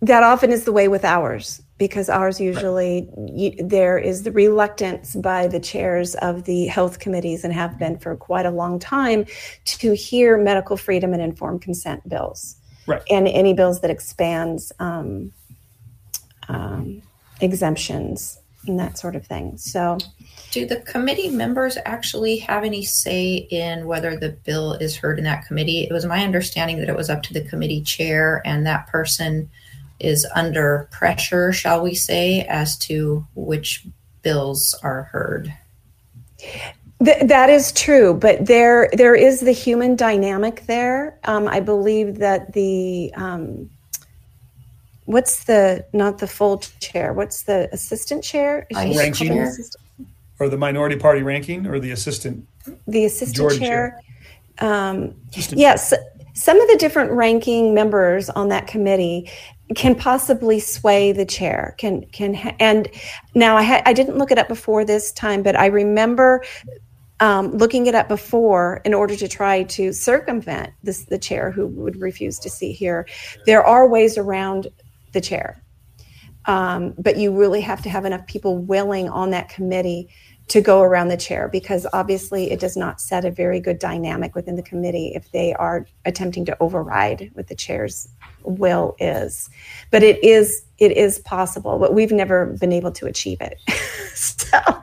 That 0.00 0.22
often 0.22 0.52
is 0.52 0.64
the 0.64 0.72
way 0.72 0.88
with 0.88 1.04
ours 1.04 1.60
because 1.78 2.08
ours 2.08 2.40
usually 2.40 3.08
right. 3.16 3.56
there 3.62 3.96
is 3.96 4.24
the 4.24 4.32
reluctance 4.32 5.14
by 5.14 5.46
the 5.46 5.60
chairs 5.60 6.14
of 6.16 6.44
the 6.44 6.66
health 6.66 6.98
committees 6.98 7.44
and 7.44 7.54
have 7.54 7.78
been 7.78 7.96
for 7.96 8.14
quite 8.16 8.44
a 8.44 8.50
long 8.50 8.78
time 8.78 9.24
to 9.64 9.94
hear 9.94 10.36
medical 10.36 10.76
freedom 10.76 11.12
and 11.12 11.22
informed 11.22 11.62
consent 11.62 12.06
bills 12.08 12.56
right. 12.86 13.02
and 13.08 13.28
any 13.28 13.54
bills 13.54 13.80
that 13.80 13.90
expands 13.90 14.72
um, 14.80 15.32
um, 16.48 17.00
exemptions 17.40 18.40
and 18.66 18.78
that 18.78 18.98
sort 18.98 19.14
of 19.14 19.24
thing 19.24 19.56
so 19.56 19.96
do 20.50 20.66
the 20.66 20.80
committee 20.80 21.30
members 21.30 21.78
actually 21.86 22.38
have 22.38 22.64
any 22.64 22.84
say 22.84 23.34
in 23.50 23.86
whether 23.86 24.16
the 24.16 24.30
bill 24.30 24.72
is 24.74 24.96
heard 24.96 25.18
in 25.18 25.24
that 25.24 25.46
committee 25.46 25.84
it 25.84 25.92
was 25.92 26.04
my 26.04 26.24
understanding 26.24 26.78
that 26.80 26.88
it 26.88 26.96
was 26.96 27.08
up 27.08 27.22
to 27.22 27.32
the 27.32 27.44
committee 27.44 27.80
chair 27.80 28.42
and 28.44 28.66
that 28.66 28.88
person 28.88 29.48
is 30.00 30.26
under 30.34 30.88
pressure, 30.90 31.52
shall 31.52 31.82
we 31.82 31.94
say, 31.94 32.42
as 32.42 32.76
to 32.78 33.26
which 33.34 33.84
bills 34.22 34.74
are 34.82 35.04
heard. 35.04 35.52
Th- 37.04 37.22
that 37.22 37.50
is 37.50 37.72
true, 37.72 38.14
but 38.14 38.46
there 38.46 38.88
there 38.92 39.14
is 39.14 39.40
the 39.40 39.52
human 39.52 39.96
dynamic 39.96 40.66
there. 40.66 41.18
Um, 41.24 41.46
I 41.46 41.60
believe 41.60 42.18
that 42.18 42.52
the 42.52 43.12
um, 43.16 43.70
what's 45.04 45.44
the 45.44 45.84
not 45.92 46.18
the 46.18 46.26
full 46.26 46.58
chair? 46.58 47.12
What's 47.12 47.42
the 47.42 47.68
assistant 47.72 48.24
chair? 48.24 48.66
Is 48.70 48.78
she 48.78 48.98
Ranking. 48.98 49.28
called 49.28 49.40
assistant? 49.40 49.84
or 50.40 50.48
the 50.48 50.56
minority 50.56 50.96
party 50.96 51.22
ranking 51.22 51.66
or 51.66 51.80
the 51.80 51.90
assistant 51.90 52.46
The 52.86 53.04
assistant 53.04 53.36
Jordan 53.36 53.58
chair. 53.58 54.00
Um, 54.60 55.14
assistant 55.30 55.60
yes, 55.60 55.94
some 56.34 56.60
of 56.60 56.68
the 56.68 56.76
different 56.76 57.10
ranking 57.12 57.74
members 57.74 58.30
on 58.30 58.48
that 58.48 58.66
committee 58.66 59.30
can 59.74 59.94
possibly 59.94 60.60
sway 60.60 61.12
the 61.12 61.26
chair. 61.26 61.74
Can 61.78 62.02
can 62.06 62.34
and 62.58 62.88
now 63.34 63.56
I 63.56 63.82
I 63.84 63.92
didn't 63.92 64.18
look 64.18 64.30
it 64.30 64.38
up 64.38 64.48
before 64.48 64.84
this 64.84 65.12
time, 65.12 65.42
but 65.42 65.58
I 65.58 65.66
remember 65.66 66.42
um, 67.20 67.52
looking 67.52 67.86
it 67.86 67.94
up 67.94 68.08
before 68.08 68.80
in 68.84 68.94
order 68.94 69.16
to 69.16 69.28
try 69.28 69.64
to 69.64 69.92
circumvent 69.92 70.72
this 70.82 71.04
the 71.04 71.18
chair 71.18 71.50
who 71.50 71.66
would 71.66 72.00
refuse 72.00 72.38
to 72.40 72.50
see 72.50 72.72
here. 72.72 73.06
There 73.44 73.64
are 73.64 73.88
ways 73.88 74.16
around 74.16 74.68
the 75.12 75.20
chair, 75.20 75.62
um, 76.46 76.94
but 76.98 77.16
you 77.16 77.36
really 77.36 77.60
have 77.60 77.82
to 77.82 77.90
have 77.90 78.04
enough 78.04 78.26
people 78.26 78.58
willing 78.58 79.08
on 79.08 79.30
that 79.30 79.48
committee 79.48 80.08
to 80.48 80.62
go 80.62 80.80
around 80.80 81.08
the 81.08 81.16
chair 81.16 81.48
because 81.48 81.86
obviously 81.92 82.50
it 82.50 82.58
does 82.58 82.76
not 82.76 83.00
set 83.00 83.24
a 83.24 83.30
very 83.30 83.60
good 83.60 83.78
dynamic 83.78 84.34
within 84.34 84.56
the 84.56 84.62
committee 84.62 85.12
if 85.14 85.30
they 85.30 85.52
are 85.54 85.86
attempting 86.06 86.44
to 86.46 86.56
override 86.60 87.30
what 87.34 87.48
the 87.48 87.54
chair's 87.54 88.08
will 88.42 88.96
is. 88.98 89.50
But 89.90 90.02
it 90.02 90.22
is 90.22 90.64
it 90.78 90.92
is 90.92 91.18
possible 91.18 91.78
but 91.78 91.92
we've 91.92 92.12
never 92.12 92.46
been 92.46 92.72
able 92.72 92.92
to 92.92 93.06
achieve 93.06 93.40
it. 93.40 93.58
So 94.48 94.82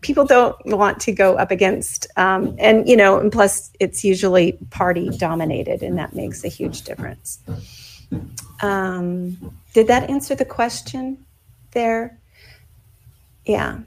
people 0.00 0.24
don't 0.24 0.56
want 0.66 1.00
to 1.02 1.12
go 1.12 1.36
up 1.36 1.50
against 1.50 2.06
um, 2.16 2.54
and 2.58 2.88
you 2.88 2.96
know 2.96 3.18
and 3.18 3.30
plus 3.30 3.70
it's 3.78 4.04
usually 4.04 4.58
party 4.70 5.08
dominated 5.16 5.82
and 5.82 5.96
that 5.98 6.14
makes 6.14 6.44
a 6.44 6.48
huge 6.48 6.82
difference. 6.82 7.38
Um, 8.60 9.54
did 9.72 9.86
that 9.86 10.10
answer 10.10 10.34
the 10.34 10.44
question 10.44 11.24
there? 11.70 12.18
Yeah. 13.46 13.78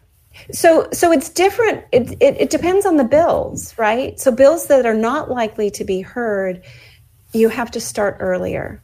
So 0.52 0.88
so 0.94 1.12
it's 1.12 1.30
different 1.30 1.84
it, 1.92 2.12
it, 2.22 2.42
it 2.42 2.50
depends 2.50 2.86
on 2.86 2.98
the 2.98 3.04
bills 3.04 3.78
right? 3.78 4.20
So 4.20 4.32
bills 4.32 4.68
that 4.68 4.86
are 4.86 4.94
not 4.94 5.30
likely 5.30 5.70
to 5.72 5.84
be 5.84 6.02
heard 6.02 6.64
you 7.34 7.50
have 7.50 7.72
to 7.72 7.82
start 7.82 8.18
earlier 8.20 8.82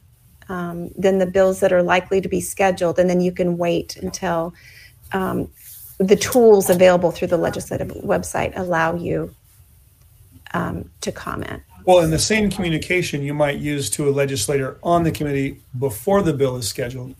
um, 0.50 0.90
than 0.98 1.18
the 1.20 1.26
bills 1.26 1.60
that 1.62 1.72
are 1.72 1.84
likely 1.84 2.22
to 2.22 2.30
be 2.30 2.42
scheduled 2.42 3.00
and 3.00 3.10
then 3.10 3.22
you 3.22 3.32
can 3.32 3.58
wait 3.58 3.96
until 3.98 4.54
um, 5.14 5.50
the 6.00 6.16
tools 6.16 6.70
available 6.70 7.12
through 7.12 7.28
the 7.28 7.38
legislative 7.38 7.90
website 7.90 8.58
allow 8.58 8.96
you 8.96 9.34
um, 10.54 10.90
to 11.02 11.12
comment 11.12 11.62
Well, 11.86 12.00
in 12.00 12.12
the 12.12 12.20
same 12.20 12.50
communication 12.50 13.22
you 13.24 13.34
might 13.34 13.58
use 13.58 13.90
to 13.92 14.08
a 14.10 14.12
legislator 14.12 14.78
on 14.84 15.04
the 15.04 15.12
committee 15.12 15.62
before 15.80 16.22
the 16.22 16.34
bill 16.34 16.58
is 16.58 16.68
scheduled 16.68 17.16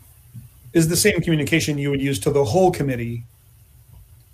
is 0.74 0.88
the 0.88 0.96
same 0.96 1.20
communication 1.20 1.78
you 1.78 1.88
would 1.90 2.02
use 2.02 2.18
to 2.18 2.30
the 2.32 2.44
whole 2.44 2.72
committee, 2.72 3.22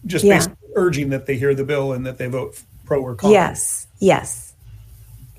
just 0.07 0.25
Yeah. 0.25 0.37
basically 0.37 0.57
urging 0.75 1.11
that 1.11 1.27
they 1.27 1.37
hear 1.37 1.55
the 1.55 1.65
bill 1.65 1.93
and 1.93 2.07
that 2.07 2.17
they 2.17 2.27
vote 2.27 2.59
pro 2.87 3.01
or 3.03 3.15
con. 3.15 3.31
yes 3.31 3.87
yes 4.01 4.55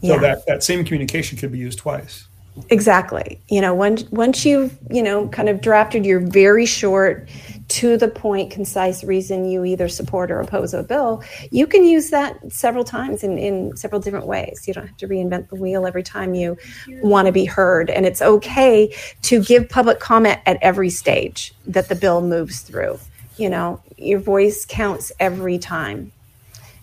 So 0.02 0.14
yeah. 0.14 0.18
that, 0.20 0.46
that 0.48 0.64
same 0.64 0.84
communication 0.86 1.38
could 1.38 1.52
be 1.52 1.58
used 1.58 1.80
twice. 1.80 2.26
Exactly. 2.70 3.40
You 3.48 3.62
know, 3.62 3.74
once 3.74 4.04
once 4.12 4.46
you've 4.46 4.78
you 4.90 5.02
know 5.02 5.28
kind 5.30 5.50
of 5.50 5.62
drafted 5.62 6.06
your 6.06 6.20
very 6.20 6.66
short, 6.66 7.30
to 7.72 7.96
the 7.96 8.10
point, 8.10 8.52
concise 8.52 9.02
reason 9.02 9.50
you 9.50 9.64
either 9.64 9.88
support 9.88 10.30
or 10.30 10.42
oppose 10.42 10.74
a 10.74 10.84
bill, 10.84 11.24
you 11.52 11.66
can 11.66 11.86
use 11.86 12.10
that 12.10 12.38
several 12.52 12.84
times 12.84 13.24
in, 13.24 13.38
in 13.38 13.78
several 13.78 14.02
different 14.02 14.28
ways. 14.28 14.68
You 14.68 14.74
don't 14.74 14.88
have 14.88 14.98
to 14.98 15.08
reinvent 15.08 15.48
the 15.48 15.56
wheel 15.56 15.88
every 15.88 16.04
time 16.04 16.34
you 16.34 16.58
want 17.02 17.28
to 17.28 17.32
be 17.32 17.46
heard, 17.46 17.90
and 17.90 18.06
it's 18.06 18.22
okay 18.22 18.94
to 19.22 19.42
give 19.42 19.70
public 19.70 20.02
comment 20.02 20.40
at 20.46 20.58
every 20.62 20.90
stage 20.90 21.54
that 21.66 21.88
the 21.88 21.96
bill 21.96 22.22
moves 22.22 22.60
through. 22.60 23.00
You 23.38 23.50
know, 23.50 23.82
your 23.98 24.20
voice 24.20 24.66
counts 24.66 25.14
every 25.18 25.58
time. 25.58 26.12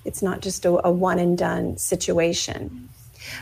It's 0.07 0.23
not 0.23 0.41
just 0.41 0.65
a, 0.65 0.87
a 0.87 0.91
one 0.91 1.19
and 1.19 1.37
done 1.37 1.77
situation. 1.77 2.89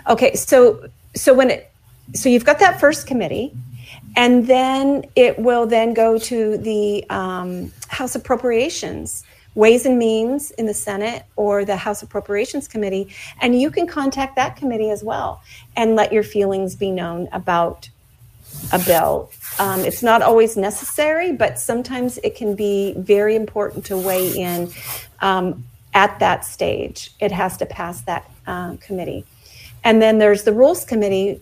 Okay, 0.08 0.34
so 0.34 0.88
so 1.14 1.32
when 1.32 1.50
it 1.50 1.70
so 2.14 2.28
you've 2.28 2.44
got 2.44 2.58
that 2.60 2.80
first 2.80 3.06
committee, 3.06 3.52
and 4.16 4.46
then 4.46 5.04
it 5.14 5.38
will 5.38 5.66
then 5.66 5.94
go 5.94 6.18
to 6.18 6.56
the 6.58 7.04
um, 7.10 7.72
House 7.88 8.14
Appropriations, 8.14 9.24
Ways 9.54 9.86
and 9.86 9.98
Means 9.98 10.50
in 10.52 10.66
the 10.66 10.74
Senate 10.74 11.24
or 11.36 11.64
the 11.64 11.76
House 11.76 12.02
Appropriations 12.02 12.68
Committee, 12.68 13.08
and 13.40 13.60
you 13.60 13.70
can 13.70 13.86
contact 13.86 14.36
that 14.36 14.56
committee 14.56 14.90
as 14.90 15.02
well 15.02 15.42
and 15.76 15.96
let 15.96 16.12
your 16.12 16.22
feelings 16.22 16.76
be 16.76 16.90
known 16.90 17.28
about 17.32 17.88
a 18.72 18.78
bill. 18.78 19.30
Um, 19.58 19.80
it's 19.80 20.02
not 20.02 20.22
always 20.22 20.56
necessary, 20.56 21.32
but 21.32 21.58
sometimes 21.58 22.18
it 22.18 22.36
can 22.36 22.54
be 22.54 22.94
very 22.98 23.34
important 23.36 23.84
to 23.86 23.96
weigh 23.96 24.30
in 24.32 24.70
um, 25.20 25.64
at 25.94 26.18
that 26.20 26.44
stage. 26.44 27.12
It 27.20 27.32
has 27.32 27.56
to 27.58 27.66
pass 27.66 28.02
that 28.02 28.30
uh, 28.46 28.76
committee. 28.80 29.24
And 29.84 30.02
then 30.02 30.18
there's 30.18 30.42
the 30.44 30.52
Rules 30.52 30.84
Committee. 30.84 31.40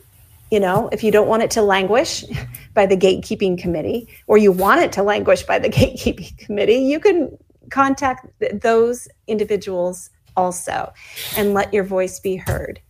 You 0.55 0.61
know, 0.61 0.89
if 0.93 1.03
you 1.03 1.11
don't 1.11 1.27
want 1.27 1.43
it 1.43 1.51
to 1.51 1.63
languish 1.63 2.25
by 2.75 2.87
the 2.87 2.97
gatekeeping 2.97 3.59
committee, 3.59 4.07
or 4.29 4.39
you 4.39 4.53
want 4.53 4.83
it 4.83 4.93
to 4.93 5.03
languish 5.03 5.43
by 5.43 5.59
the 5.59 5.69
gatekeeping 5.79 6.39
committee, 6.39 6.77
you 6.77 7.01
can 7.01 7.37
contact 7.71 8.29
th- 8.39 8.63
those 8.63 9.09
individuals 9.27 10.11
also 10.37 10.93
and 11.37 11.55
let 11.55 11.75
your 11.75 11.83
voice 11.83 12.21
be 12.21 12.37
heard. 12.37 12.81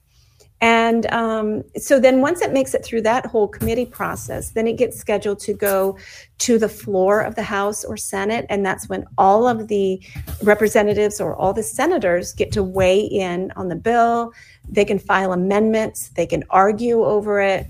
And 0.61 1.11
um, 1.12 1.62
so 1.77 1.98
then 1.98 2.20
once 2.20 2.42
it 2.42 2.53
makes 2.53 2.74
it 2.74 2.85
through 2.85 3.03
that 3.03 3.27
whole 3.27 3.48
committee 3.48 3.87
process, 3.87 4.50
then 4.50 4.66
it 4.66 4.77
gets 4.77 4.98
scheduled 4.98 5.38
to 5.40 5.55
go 5.55 5.96
to 6.38 6.59
the 6.59 6.68
floor 6.68 7.20
of 7.20 7.35
the 7.35 7.42
House 7.42 7.83
or 7.83 7.96
Senate. 7.96 8.44
And 8.50 8.64
that's 8.64 8.90
when 8.90 9.07
all 9.16 9.48
of 9.48 9.68
the 9.68 10.03
representatives 10.42 11.18
or 11.18 11.35
all 11.35 11.55
the 11.55 11.62
senators 11.62 12.35
get 12.35 12.53
to 12.53 12.62
weigh 12.62 13.00
in 13.00 13.53
on 13.57 13.68
the 13.68 13.77
bill. 13.77 14.33
They 14.68 14.85
can 14.85 14.98
file 14.98 15.33
amendments, 15.33 16.09
they 16.11 16.27
can 16.27 16.44
argue 16.50 17.05
over 17.05 17.40
it. 17.40 17.66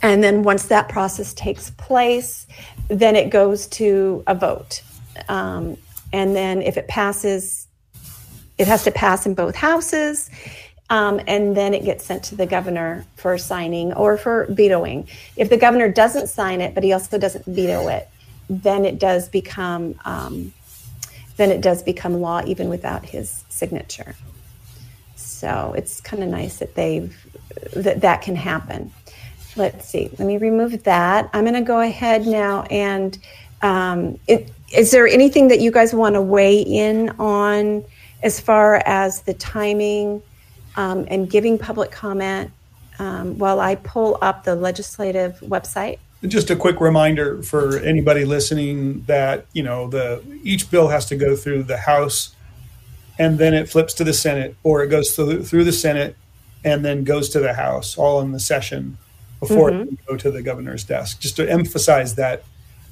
And 0.00 0.22
then 0.22 0.42
once 0.42 0.66
that 0.66 0.88
process 0.88 1.34
takes 1.34 1.70
place, 1.70 2.46
then 2.88 3.16
it 3.16 3.30
goes 3.30 3.66
to 3.66 4.22
a 4.26 4.34
vote. 4.34 4.82
Um, 5.28 5.76
and 6.12 6.34
then 6.34 6.62
if 6.62 6.76
it 6.76 6.88
passes, 6.88 7.66
it 8.56 8.66
has 8.66 8.84
to 8.84 8.90
pass 8.90 9.26
in 9.26 9.34
both 9.34 9.56
houses. 9.56 10.30
Um, 10.90 11.20
and 11.26 11.56
then 11.56 11.74
it 11.74 11.84
gets 11.84 12.04
sent 12.04 12.22
to 12.24 12.34
the 12.34 12.46
governor 12.46 13.04
for 13.16 13.36
signing 13.36 13.92
or 13.92 14.16
for 14.16 14.46
vetoing. 14.48 15.06
If 15.36 15.50
the 15.50 15.58
governor 15.58 15.90
doesn't 15.90 16.28
sign 16.28 16.60
it, 16.60 16.74
but 16.74 16.82
he 16.82 16.92
also 16.92 17.18
doesn't 17.18 17.44
veto 17.44 17.88
it, 17.88 18.08
then 18.48 18.84
it 18.84 18.98
does 18.98 19.28
become 19.28 19.98
um, 20.04 20.54
then 21.36 21.50
it 21.50 21.60
does 21.60 21.82
become 21.82 22.20
law 22.20 22.42
even 22.46 22.68
without 22.68 23.04
his 23.04 23.44
signature. 23.48 24.16
So 25.38 25.74
it's 25.76 26.00
kind 26.00 26.22
of 26.22 26.28
nice 26.28 26.58
that 26.58 26.74
they've 26.74 27.16
that 27.74 28.00
that 28.00 28.22
can 28.22 28.36
happen. 28.36 28.92
Let's 29.56 29.88
see. 29.88 30.10
Let 30.18 30.26
me 30.26 30.38
remove 30.38 30.84
that. 30.84 31.30
I'm 31.32 31.44
going 31.44 31.54
to 31.54 31.60
go 31.62 31.80
ahead 31.80 32.26
now 32.26 32.62
and 32.64 33.18
um, 33.62 34.20
it, 34.28 34.52
is 34.72 34.92
there 34.92 35.08
anything 35.08 35.48
that 35.48 35.60
you 35.60 35.72
guys 35.72 35.92
want 35.92 36.14
to 36.14 36.22
weigh 36.22 36.60
in 36.60 37.10
on 37.18 37.84
as 38.22 38.38
far 38.38 38.76
as 38.86 39.22
the 39.22 39.34
timing? 39.34 40.22
um, 40.78 41.06
and 41.10 41.28
giving 41.28 41.58
public 41.58 41.90
comment 41.90 42.52
um, 43.00 43.36
while 43.36 43.60
I 43.60 43.74
pull 43.74 44.16
up 44.22 44.44
the 44.44 44.54
legislative 44.54 45.38
website. 45.40 45.98
Just 46.26 46.50
a 46.50 46.56
quick 46.56 46.80
reminder 46.80 47.42
for 47.42 47.78
anybody 47.78 48.24
listening 48.24 49.02
that 49.02 49.46
you 49.52 49.62
know 49.62 49.88
the 49.88 50.22
each 50.42 50.70
bill 50.70 50.88
has 50.88 51.06
to 51.06 51.16
go 51.16 51.36
through 51.36 51.64
the 51.64 51.76
House, 51.76 52.34
and 53.18 53.38
then 53.38 53.54
it 53.54 53.68
flips 53.68 53.94
to 53.94 54.04
the 54.04 54.12
Senate, 54.12 54.56
or 54.62 54.82
it 54.82 54.88
goes 54.88 55.14
through 55.14 55.44
through 55.44 55.64
the 55.64 55.72
Senate, 55.72 56.16
and 56.64 56.84
then 56.84 57.04
goes 57.04 57.28
to 57.30 57.40
the 57.40 57.54
House, 57.54 57.96
all 57.96 58.20
in 58.20 58.32
the 58.32 58.40
session 58.40 58.98
before 59.40 59.70
it 59.70 59.86
can 59.86 59.98
go 60.08 60.16
to 60.16 60.30
the 60.30 60.42
governor's 60.42 60.84
desk. 60.84 61.20
Just 61.20 61.36
to 61.36 61.48
emphasize 61.48 62.16
that 62.16 62.42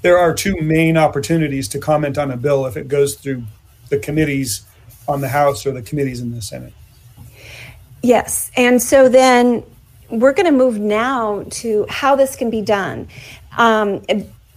there 0.02 0.16
are 0.16 0.32
two 0.32 0.54
main 0.60 0.96
opportunities 0.96 1.66
to 1.68 1.78
comment 1.78 2.18
on 2.18 2.30
a 2.30 2.36
bill 2.36 2.66
if 2.66 2.76
it 2.76 2.86
goes 2.86 3.16
through 3.16 3.42
the 3.88 3.98
committees 3.98 4.64
on 5.08 5.20
the 5.20 5.28
House 5.28 5.66
or 5.66 5.72
the 5.72 5.82
committees 5.82 6.20
in 6.20 6.32
the 6.32 6.42
Senate. 6.42 6.72
Yes. 8.02 8.50
And 8.56 8.80
so 8.80 9.08
then 9.08 9.64
we're 10.10 10.32
going 10.32 10.46
to 10.46 10.52
move 10.52 10.78
now 10.78 11.44
to 11.50 11.86
how 11.88 12.14
this 12.14 12.36
can 12.36 12.50
be 12.50 12.62
done. 12.62 13.08
Um, 13.58 14.02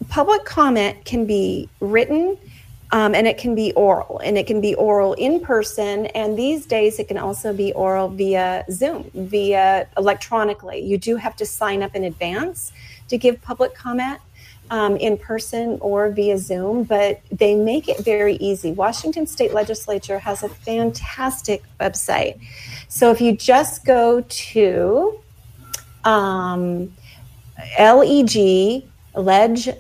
public 0.10 0.46
comment 0.46 1.04
can 1.06 1.26
be 1.26 1.68
written 1.80 2.38
um, 2.92 3.14
and 3.14 3.28
it 3.28 3.38
can 3.38 3.54
be 3.54 3.72
oral, 3.74 4.20
and 4.24 4.38
it 4.38 4.48
can 4.48 4.62
be 4.62 4.74
oral 4.76 5.14
in 5.14 5.40
person. 5.40 6.08
And 6.08 6.38
these 6.38 6.66
days, 6.66 6.98
it 7.00 7.08
can 7.08 7.18
also 7.18 7.54
be 7.54 7.72
oral 7.74 8.10
via 8.10 8.66
Zoom, 8.72 9.12
via 9.14 9.88
electronically. 9.98 10.80
You 10.80 10.98
do 10.98 11.16
have 11.16 11.36
to 11.38 11.46
sign 11.46 11.84
up 11.84 11.96
in 11.96 12.04
advance 12.04 12.72
to 13.10 13.18
give 13.18 13.42
public 13.42 13.76
comment 13.76 14.20
um, 14.72 14.98
in 14.98 15.18
person 15.18 15.78
or 15.82 16.10
via 16.10 16.38
Zoom, 16.38 16.84
but 16.84 17.22
they 17.32 17.56
make 17.56 17.90
it 17.90 18.00
very 18.00 18.36
easy. 18.36 18.72
Washington 18.72 19.26
State 19.28 19.54
Legislature 19.54 20.20
has 20.20 20.44
a 20.44 20.50
fantastic 20.50 21.64
website. 21.80 22.40
So 22.88 23.12
if 23.12 23.20
you 23.22 23.36
just 23.36 23.86
go 23.86 24.22
to 24.22 25.20
um, 26.04 26.92
leg 27.78 28.84
ledge.wa.gov 29.16 29.74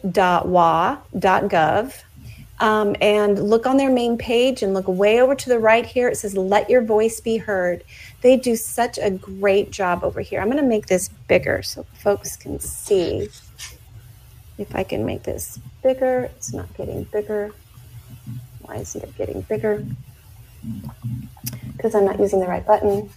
um, 2.59 2.95
and 2.99 3.49
look 3.49 3.65
on 3.65 3.77
their 3.77 3.91
main 3.91 4.17
page 4.17 4.63
and 4.63 4.73
look 4.73 4.87
way 4.87 5.21
over 5.21 5.35
to 5.35 5.49
the 5.49 5.59
right 5.59 5.85
here. 5.85 6.09
It 6.09 6.17
says, 6.17 6.35
Let 6.35 6.69
your 6.69 6.81
voice 6.81 7.19
be 7.19 7.37
heard. 7.37 7.83
They 8.21 8.35
do 8.35 8.55
such 8.55 8.97
a 8.97 9.09
great 9.09 9.71
job 9.71 10.03
over 10.03 10.21
here. 10.21 10.41
I'm 10.41 10.47
going 10.47 10.61
to 10.61 10.69
make 10.69 10.87
this 10.87 11.09
bigger 11.27 11.61
so 11.61 11.85
folks 12.01 12.35
can 12.35 12.59
see. 12.59 13.29
If 14.57 14.75
I 14.75 14.83
can 14.83 15.05
make 15.05 15.23
this 15.23 15.57
bigger, 15.81 16.29
it's 16.35 16.53
not 16.53 16.73
getting 16.75 17.05
bigger. 17.05 17.51
Why 18.61 18.75
isn't 18.77 19.01
it 19.01 19.17
getting 19.17 19.41
bigger? 19.41 19.85
Because 21.77 21.95
I'm 21.95 22.05
not 22.05 22.19
using 22.19 22.41
the 22.41 22.45
right 22.47 22.65
button. 22.65 23.09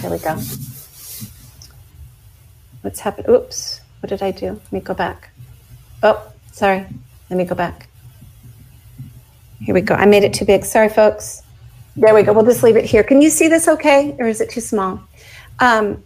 There 0.00 0.10
we 0.10 0.18
go. 0.18 0.40
What's 2.80 3.00
happened? 3.00 3.28
Oops. 3.28 3.80
What 4.00 4.08
did 4.08 4.22
I 4.22 4.30
do? 4.30 4.52
Let 4.52 4.72
me 4.72 4.80
go 4.80 4.94
back. 4.94 5.30
Oh, 6.02 6.32
sorry. 6.52 6.86
Let 7.28 7.36
me 7.36 7.44
go 7.44 7.54
back. 7.54 7.88
Here 9.60 9.74
we 9.74 9.80
go. 9.80 9.94
I 9.94 10.06
made 10.06 10.22
it 10.22 10.34
too 10.34 10.44
big. 10.44 10.64
Sorry, 10.64 10.88
folks. 10.88 11.42
There 11.96 12.14
we 12.14 12.22
go. 12.22 12.32
We'll 12.32 12.44
just 12.44 12.62
leave 12.62 12.76
it 12.76 12.84
here. 12.84 13.02
Can 13.02 13.22
you 13.22 13.30
see 13.30 13.48
this 13.48 13.68
okay? 13.68 14.14
Or 14.18 14.26
is 14.26 14.40
it 14.40 14.50
too 14.50 14.60
small? 14.60 15.00
Um, 15.60 16.02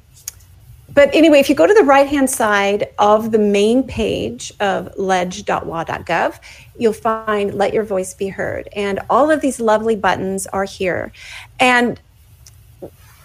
but 0.92 1.14
anyway, 1.14 1.38
if 1.38 1.48
you 1.48 1.54
go 1.54 1.66
to 1.66 1.74
the 1.74 1.84
right 1.84 2.08
hand 2.08 2.30
side 2.30 2.88
of 2.98 3.30
the 3.30 3.38
main 3.38 3.82
page 3.84 4.52
of 4.60 4.96
ledge.wa.gov, 4.96 6.38
you'll 6.78 6.92
find 6.92 7.54
Let 7.54 7.72
Your 7.72 7.84
Voice 7.84 8.14
Be 8.14 8.28
Heard. 8.28 8.68
And 8.74 9.00
all 9.08 9.30
of 9.30 9.40
these 9.40 9.60
lovely 9.60 9.96
buttons 9.96 10.46
are 10.48 10.64
here. 10.64 11.12
And 11.58 12.00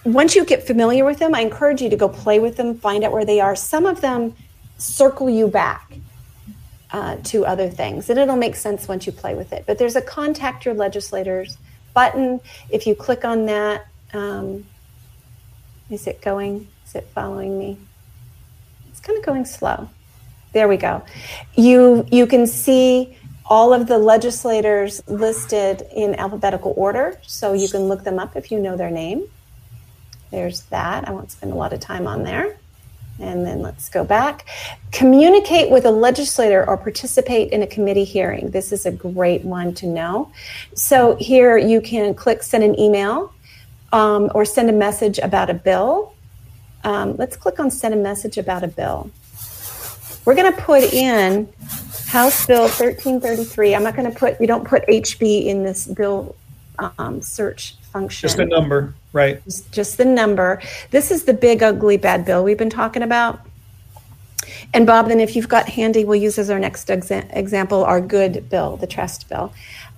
once 0.04 0.36
you 0.36 0.44
get 0.44 0.64
familiar 0.64 1.04
with 1.04 1.18
them, 1.18 1.34
I 1.34 1.40
encourage 1.40 1.82
you 1.82 1.90
to 1.90 1.96
go 1.96 2.08
play 2.08 2.38
with 2.38 2.56
them, 2.56 2.76
find 2.76 3.02
out 3.02 3.12
where 3.12 3.24
they 3.24 3.40
are. 3.40 3.56
Some 3.56 3.86
of 3.86 4.00
them 4.00 4.34
circle 4.78 5.28
you 5.28 5.48
back 5.48 5.98
uh, 6.92 7.16
to 7.24 7.44
other 7.44 7.68
things, 7.68 8.08
and 8.10 8.18
it'll 8.18 8.36
make 8.36 8.56
sense 8.56 8.88
once 8.88 9.06
you 9.06 9.12
play 9.12 9.34
with 9.34 9.52
it. 9.52 9.64
But 9.66 9.78
there's 9.78 9.96
a 9.96 10.02
contact 10.02 10.64
your 10.64 10.74
legislators 10.74 11.58
button. 11.94 12.40
If 12.70 12.86
you 12.86 12.94
click 12.94 13.24
on 13.24 13.46
that, 13.46 13.86
um, 14.12 14.66
is 15.90 16.06
it 16.06 16.20
going? 16.20 16.68
Is 16.86 16.94
it 16.94 17.08
following 17.14 17.58
me? 17.58 17.78
It's 18.90 19.00
kind 19.00 19.18
of 19.18 19.24
going 19.24 19.44
slow. 19.44 19.88
There 20.52 20.68
we 20.68 20.76
go. 20.76 21.02
You 21.54 22.06
you 22.10 22.26
can 22.26 22.46
see 22.46 23.16
all 23.48 23.72
of 23.72 23.86
the 23.86 23.98
legislators 23.98 25.00
listed 25.06 25.82
in 25.94 26.14
alphabetical 26.16 26.74
order, 26.76 27.18
so 27.22 27.52
you 27.52 27.68
can 27.68 27.82
look 27.88 28.04
them 28.04 28.18
up 28.18 28.36
if 28.36 28.50
you 28.50 28.58
know 28.58 28.76
their 28.76 28.90
name. 28.90 29.24
There's 30.30 30.62
that. 30.64 31.08
I 31.08 31.12
won't 31.12 31.30
spend 31.30 31.52
a 31.52 31.56
lot 31.56 31.72
of 31.72 31.80
time 31.80 32.06
on 32.06 32.24
there. 32.24 32.58
And 33.18 33.46
then 33.46 33.62
let's 33.62 33.88
go 33.88 34.04
back. 34.04 34.46
Communicate 34.92 35.70
with 35.70 35.86
a 35.86 35.90
legislator 35.90 36.68
or 36.68 36.76
participate 36.76 37.50
in 37.50 37.62
a 37.62 37.66
committee 37.66 38.04
hearing. 38.04 38.50
This 38.50 38.72
is 38.72 38.84
a 38.84 38.92
great 38.92 39.42
one 39.42 39.74
to 39.74 39.86
know. 39.86 40.30
So 40.74 41.16
here 41.16 41.56
you 41.56 41.80
can 41.80 42.14
click 42.14 42.42
send 42.42 42.62
an 42.62 42.78
email 42.78 43.32
um, 43.92 44.30
or 44.34 44.44
send 44.44 44.68
a 44.68 44.74
message 44.74 45.18
about 45.18 45.48
a 45.48 45.54
bill. 45.54 46.14
Um, 46.84 47.16
let's 47.16 47.36
click 47.36 47.58
on 47.58 47.70
send 47.70 47.94
a 47.94 47.96
message 47.96 48.36
about 48.36 48.62
a 48.62 48.68
bill. 48.68 49.10
We're 50.24 50.34
going 50.34 50.52
to 50.52 50.60
put 50.60 50.82
in 50.92 51.48
House 52.08 52.46
Bill 52.46 52.62
1333. 52.62 53.74
I'm 53.74 53.82
not 53.82 53.96
going 53.96 54.10
to 54.10 54.18
put, 54.18 54.38
we 54.40 54.46
don't 54.46 54.66
put 54.66 54.86
HB 54.86 55.46
in 55.46 55.62
this 55.62 55.86
bill 55.86 56.36
um, 56.78 57.22
search 57.22 57.76
function. 57.92 58.28
Just 58.28 58.38
a 58.38 58.44
number, 58.44 58.94
right? 59.12 59.42
Just, 59.44 59.72
just 59.72 59.98
the 59.98 60.04
number. 60.04 60.60
This 60.90 61.10
is 61.10 61.24
the 61.24 61.34
big, 61.34 61.62
ugly, 61.62 61.96
bad 61.96 62.24
bill 62.24 62.44
we've 62.44 62.58
been 62.58 62.70
talking 62.70 63.02
about. 63.02 63.40
And 64.74 64.86
Bob, 64.86 65.08
then 65.08 65.20
if 65.20 65.34
you've 65.34 65.48
got 65.48 65.68
handy, 65.68 66.04
we'll 66.04 66.20
use 66.20 66.38
as 66.38 66.50
our 66.50 66.58
next 66.58 66.88
exa- 66.88 67.28
example 67.34 67.84
our 67.84 68.00
good 68.00 68.48
bill, 68.48 68.76
the 68.76 68.86
trust 68.86 69.28
bill, 69.28 69.52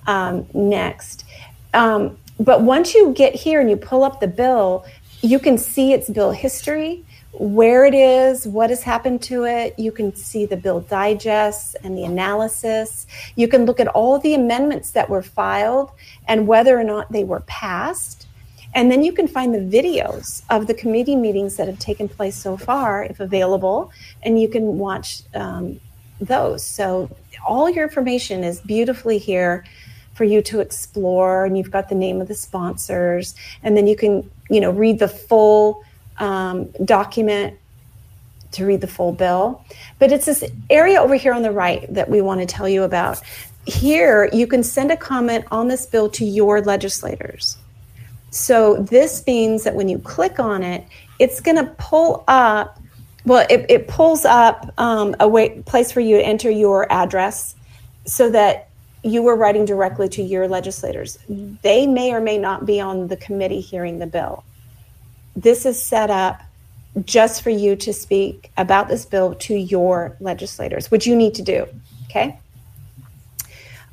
um, 0.07 0.47
next. 0.53 1.25
Um, 1.73 2.17
but 2.39 2.61
once 2.61 2.95
you 2.95 3.13
get 3.13 3.35
here 3.35 3.59
and 3.59 3.69
you 3.69 3.77
pull 3.77 4.03
up 4.03 4.19
the 4.19 4.27
bill, 4.27 4.85
you 5.21 5.39
can 5.39 5.57
see 5.57 5.93
its 5.93 6.09
bill 6.09 6.31
history, 6.31 7.03
where 7.39 7.85
it 7.85 7.93
is, 7.93 8.45
what 8.45 8.69
has 8.69 8.83
happened 8.83 9.21
to 9.23 9.45
it. 9.45 9.73
You 9.79 9.93
can 9.93 10.13
see 10.13 10.45
the 10.45 10.57
bill 10.57 10.81
digests 10.81 11.73
and 11.83 11.97
the 11.97 12.03
analysis. 12.03 13.07
You 13.35 13.47
can 13.47 13.65
look 13.65 13.79
at 13.79 13.87
all 13.87 14.19
the 14.19 14.33
amendments 14.33 14.91
that 14.91 15.09
were 15.09 15.23
filed 15.23 15.91
and 16.27 16.47
whether 16.47 16.77
or 16.77 16.83
not 16.83 17.11
they 17.11 17.23
were 17.23 17.39
passed. 17.47 18.27
And 18.75 18.91
then 18.91 19.03
you 19.03 19.13
can 19.13 19.27
find 19.27 19.55
the 19.55 19.59
videos 19.59 20.43
of 20.49 20.67
the 20.67 20.73
committee 20.73 21.15
meetings 21.15 21.55
that 21.55 21.67
have 21.67 21.79
taken 21.79 22.09
place 22.09 22.35
so 22.35 22.57
far, 22.57 23.05
if 23.05 23.19
available, 23.21 23.91
and 24.21 24.39
you 24.39 24.49
can 24.49 24.77
watch 24.77 25.23
um, 25.33 25.79
those. 26.19 26.63
So 26.63 27.09
all 27.47 27.69
your 27.69 27.85
information 27.85 28.43
is 28.43 28.59
beautifully 28.59 29.17
here 29.17 29.65
for 30.13 30.25
you 30.25 30.41
to 30.41 30.59
explore, 30.59 31.45
and 31.45 31.57
you've 31.57 31.71
got 31.71 31.87
the 31.87 31.95
name 31.95 32.19
of 32.19 32.27
the 32.27 32.35
sponsors, 32.35 33.33
and 33.63 33.77
then 33.77 33.87
you 33.87 33.95
can, 33.95 34.29
you 34.49 34.59
know, 34.59 34.71
read 34.71 34.99
the 34.99 35.07
full 35.07 35.83
um, 36.19 36.65
document 36.85 37.57
to 38.51 38.65
read 38.65 38.81
the 38.81 38.87
full 38.87 39.11
bill. 39.11 39.63
But 39.99 40.11
it's 40.11 40.25
this 40.25 40.43
area 40.69 40.99
over 41.01 41.15
here 41.15 41.33
on 41.33 41.41
the 41.41 41.51
right 41.51 41.91
that 41.93 42.09
we 42.09 42.21
want 42.21 42.39
to 42.41 42.45
tell 42.45 42.67
you 42.67 42.83
about. 42.83 43.21
Here, 43.65 44.29
you 44.33 44.47
can 44.47 44.63
send 44.63 44.91
a 44.91 44.97
comment 44.97 45.45
on 45.51 45.67
this 45.67 45.85
bill 45.85 46.09
to 46.11 46.25
your 46.25 46.61
legislators. 46.61 47.57
So 48.31 48.77
this 48.77 49.25
means 49.25 49.63
that 49.63 49.75
when 49.75 49.89
you 49.89 49.99
click 49.99 50.39
on 50.39 50.63
it, 50.63 50.85
it's 51.19 51.41
going 51.41 51.57
to 51.57 51.65
pull 51.77 52.23
up. 52.27 52.79
Well, 53.25 53.45
it, 53.49 53.65
it 53.69 53.87
pulls 53.87 54.25
up 54.25 54.73
um, 54.77 55.15
a 55.19 55.27
way, 55.27 55.61
place 55.61 55.91
for 55.91 55.99
you 55.99 56.17
to 56.17 56.23
enter 56.23 56.49
your 56.49 56.91
address, 56.91 57.55
so 58.05 58.29
that 58.31 58.69
you 59.03 59.27
are 59.27 59.35
writing 59.35 59.65
directly 59.65 60.09
to 60.09 60.23
your 60.23 60.47
legislators. 60.47 61.19
They 61.27 61.85
may 61.85 62.13
or 62.13 62.21
may 62.21 62.37
not 62.37 62.65
be 62.65 62.79
on 62.79 63.07
the 63.07 63.17
committee 63.17 63.61
hearing 63.61 63.99
the 63.99 64.07
bill. 64.07 64.43
This 65.41 65.65
is 65.65 65.81
set 65.81 66.09
up 66.09 66.41
just 67.05 67.41
for 67.43 67.49
you 67.49 67.75
to 67.77 67.93
speak 67.93 68.51
about 68.57 68.87
this 68.89 69.05
bill 69.05 69.35
to 69.35 69.55
your 69.55 70.17
legislators, 70.19 70.91
which 70.91 71.07
you 71.07 71.15
need 71.15 71.33
to 71.35 71.41
do. 71.41 71.65
Okay. 72.09 72.37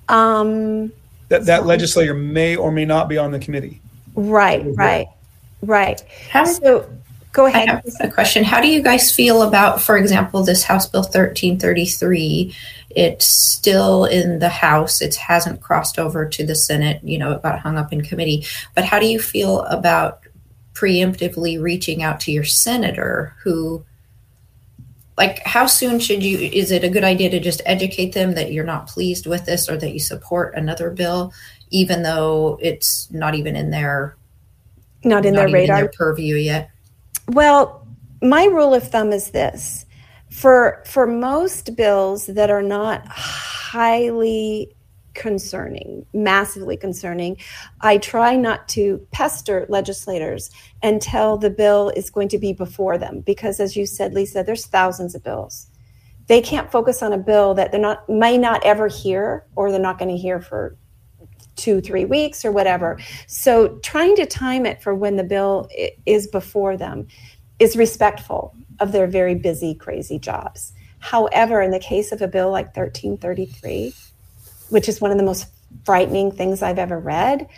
Um, 0.08 0.92
That, 1.28 1.46
that 1.46 1.66
legislator 1.66 2.14
may 2.14 2.56
or 2.56 2.70
may 2.72 2.84
not 2.84 3.08
be 3.08 3.18
on 3.18 3.30
the 3.32 3.38
committee. 3.38 3.80
right, 4.14 4.62
right, 4.74 5.06
right. 5.62 6.02
How- 6.30 6.44
So 6.44 6.88
go 7.32 7.46
I 7.46 7.50
ahead. 7.50 7.68
have 7.68 7.84
a 8.00 8.08
question. 8.08 8.44
How 8.44 8.60
do 8.60 8.68
you 8.68 8.82
guys 8.82 9.12
feel 9.12 9.42
about, 9.42 9.80
for 9.82 9.96
example, 9.96 10.42
this 10.42 10.64
House 10.64 10.86
Bill 10.86 11.02
1333? 11.02 12.54
It's 12.90 13.26
still 13.26 14.04
in 14.06 14.38
the 14.38 14.48
House. 14.48 15.02
It 15.02 15.16
hasn't 15.16 15.60
crossed 15.60 15.98
over 15.98 16.24
to 16.26 16.46
the 16.46 16.54
Senate. 16.54 17.00
You 17.04 17.18
know, 17.18 17.32
it 17.32 17.42
got 17.42 17.58
hung 17.60 17.76
up 17.76 17.92
in 17.92 18.00
committee. 18.02 18.46
But 18.74 18.84
how 18.84 18.98
do 18.98 19.06
you 19.06 19.20
feel 19.20 19.60
about 19.62 20.20
preemptively 20.76 21.60
reaching 21.60 22.02
out 22.02 22.20
to 22.20 22.30
your 22.30 22.44
senator 22.44 23.34
who, 23.42 23.84
like, 25.16 25.40
how 25.46 25.64
soon 25.66 25.98
should 25.98 26.22
you? 26.22 26.38
Is 26.38 26.70
it 26.70 26.84
a 26.84 26.90
good 26.90 27.04
idea 27.04 27.30
to 27.30 27.40
just 27.40 27.62
educate 27.64 28.12
them 28.12 28.34
that 28.34 28.52
you're 28.52 28.64
not 28.64 28.86
pleased 28.86 29.26
with 29.26 29.46
this 29.46 29.68
or 29.68 29.78
that 29.78 29.92
you 29.92 29.98
support 29.98 30.54
another 30.54 30.90
bill, 30.90 31.32
even 31.70 32.02
though 32.02 32.58
it's 32.60 33.10
not 33.10 33.34
even 33.34 33.56
in 33.56 33.70
their 33.70 34.16
Not 35.04 35.24
in 35.24 35.32
not 35.32 35.46
their 35.46 35.54
radar. 35.54 35.76
their 35.78 35.90
purview 35.96 36.36
yet? 36.36 36.70
Well, 37.28 37.86
my 38.20 38.44
rule 38.44 38.74
of 38.74 38.86
thumb 38.88 39.10
is 39.10 39.30
this: 39.30 39.86
for 40.30 40.82
for 40.84 41.06
most 41.06 41.74
bills 41.74 42.26
that 42.26 42.50
are 42.50 42.62
not 42.62 43.06
highly 43.08 44.75
concerning, 45.16 46.06
massively 46.12 46.76
concerning, 46.76 47.36
I 47.80 47.98
try 47.98 48.36
not 48.36 48.68
to 48.68 49.04
pester 49.10 49.66
legislators 49.68 50.50
until 50.82 51.36
the 51.36 51.50
bill 51.50 51.90
is 51.96 52.10
going 52.10 52.28
to 52.28 52.38
be 52.38 52.52
before 52.52 52.98
them. 52.98 53.20
Because, 53.20 53.58
as 53.58 53.76
you 53.76 53.86
said, 53.86 54.14
Lisa, 54.14 54.44
there's 54.44 54.66
thousands 54.66 55.14
of 55.14 55.24
bills. 55.24 55.66
They 56.28 56.40
can't 56.40 56.70
focus 56.70 57.02
on 57.02 57.12
a 57.12 57.18
bill 57.18 57.54
that 57.54 57.72
they're 57.72 57.80
not 57.80 58.08
may 58.08 58.36
not 58.36 58.64
ever 58.64 58.88
hear, 58.88 59.46
or 59.56 59.70
they're 59.70 59.80
not 59.80 59.98
going 59.98 60.10
to 60.10 60.16
hear 60.16 60.40
for 60.40 60.76
two, 61.56 61.80
three 61.80 62.04
weeks 62.04 62.44
or 62.44 62.52
whatever. 62.52 62.98
So 63.26 63.78
trying 63.78 64.14
to 64.16 64.26
time 64.26 64.66
it 64.66 64.82
for 64.82 64.94
when 64.94 65.16
the 65.16 65.24
bill 65.24 65.68
is 66.04 66.26
before 66.26 66.76
them 66.76 67.06
is 67.58 67.76
respectful 67.76 68.54
of 68.78 68.92
their 68.92 69.06
very 69.06 69.34
busy, 69.34 69.74
crazy 69.74 70.18
jobs. 70.18 70.72
However, 70.98 71.62
in 71.62 71.70
the 71.70 71.78
case 71.78 72.12
of 72.12 72.20
a 72.20 72.28
bill 72.28 72.50
like 72.50 72.76
1333, 72.76 73.94
which 74.68 74.88
is 74.88 75.00
one 75.00 75.10
of 75.10 75.16
the 75.16 75.24
most 75.24 75.46
frightening 75.84 76.30
things 76.30 76.62
I've 76.62 76.78
ever 76.78 76.98
read, 76.98 77.48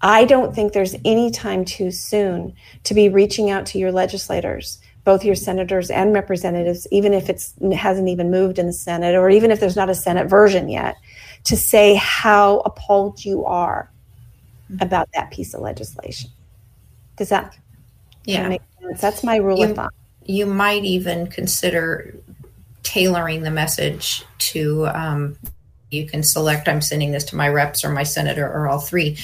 I 0.00 0.24
don't 0.24 0.54
think 0.54 0.72
there's 0.72 0.96
any 1.04 1.30
time 1.30 1.64
too 1.64 1.90
soon 1.90 2.54
to 2.84 2.94
be 2.94 3.08
reaching 3.08 3.50
out 3.50 3.66
to 3.66 3.78
your 3.78 3.92
legislators 3.92 4.80
both 5.04 5.24
your 5.24 5.34
senators 5.34 5.90
and 5.90 6.14
representatives, 6.14 6.88
even 6.90 7.12
if 7.12 7.28
it 7.28 7.52
hasn't 7.74 8.08
even 8.08 8.30
moved 8.30 8.58
in 8.58 8.66
the 8.66 8.72
Senate, 8.72 9.14
or 9.14 9.28
even 9.28 9.50
if 9.50 9.60
there's 9.60 9.76
not 9.76 9.90
a 9.90 9.94
Senate 9.94 10.28
version 10.28 10.68
yet, 10.68 10.96
to 11.44 11.56
say 11.56 11.94
how 11.94 12.60
appalled 12.60 13.22
you 13.22 13.44
are 13.44 13.90
about 14.80 15.08
that 15.12 15.30
piece 15.30 15.52
of 15.52 15.60
legislation. 15.60 16.30
Does 17.16 17.28
that 17.28 17.56
yeah. 18.24 18.48
make 18.48 18.62
sense? 18.80 19.00
That's 19.00 19.22
my 19.22 19.36
rule 19.36 19.58
you, 19.58 19.66
of 19.66 19.76
thumb. 19.76 19.90
You 20.24 20.46
might 20.46 20.84
even 20.84 21.26
consider 21.26 22.16
tailoring 22.82 23.42
the 23.42 23.50
message 23.50 24.24
to 24.38 24.86
um, 24.88 25.36
you 25.94 26.06
can 26.06 26.22
select 26.22 26.68
i'm 26.68 26.80
sending 26.82 27.12
this 27.12 27.24
to 27.24 27.36
my 27.36 27.48
reps 27.48 27.84
or 27.84 27.90
my 27.90 28.02
senator 28.02 28.46
or 28.46 28.68
all 28.68 28.80
three 28.80 29.16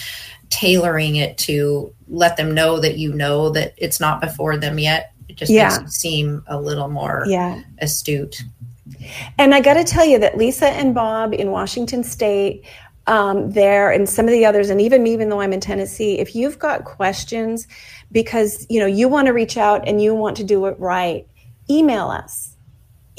tailoring 0.49 1.17
it 1.17 1.37
to 1.39 1.93
let 2.09 2.37
them 2.37 2.55
know 2.55 2.81
that 2.81 2.97
you 2.99 3.13
know 3.13 3.51
that 3.51 3.75
it's 3.77 4.01
not 4.01 4.21
before 4.21 4.57
them 4.57 4.79
yet 4.79 5.13
it 5.29 5.37
just 5.37 5.51
Yeah. 5.53 5.69
makes 5.69 5.79
it 5.79 5.91
seem 5.91 6.43
a 6.47 6.61
little 6.61 6.89
more 6.89 7.25
Yeah. 7.29 7.61
astute 7.79 8.43
And 9.39 9.55
I 9.55 9.61
got 9.61 9.75
to 9.75 9.85
tell 9.85 10.05
you 10.05 10.19
that 10.19 10.37
Lisa 10.37 10.69
and 10.69 10.95
Bob 10.95 11.33
in 11.33 11.53
Washington 11.53 12.03
State, 12.03 12.65
um, 13.07 13.51
there, 13.53 13.91
and 13.91 14.09
some 14.09 14.27
of 14.27 14.33
the 14.33 14.45
others, 14.45 14.69
and 14.69 14.81
even 14.81 15.03
me, 15.03 15.13
even 15.13 15.29
though 15.29 15.41
I'm 15.41 15.53
in 15.53 15.61
Tennessee, 15.61 16.19
if 16.19 16.35
you've 16.35 16.59
got 16.59 16.85
questions 16.85 17.67
because 18.13 18.67
you 18.69 18.81
know 18.81 18.87
you 18.87 19.09
want 19.09 19.27
to 19.27 19.33
reach 19.33 19.57
out 19.57 19.87
and 19.89 20.03
you 20.03 20.15
want 20.15 20.37
to 20.39 20.45
do 20.45 20.67
it 20.67 20.79
right, 20.79 21.27
email 21.71 22.09
us. 22.09 22.50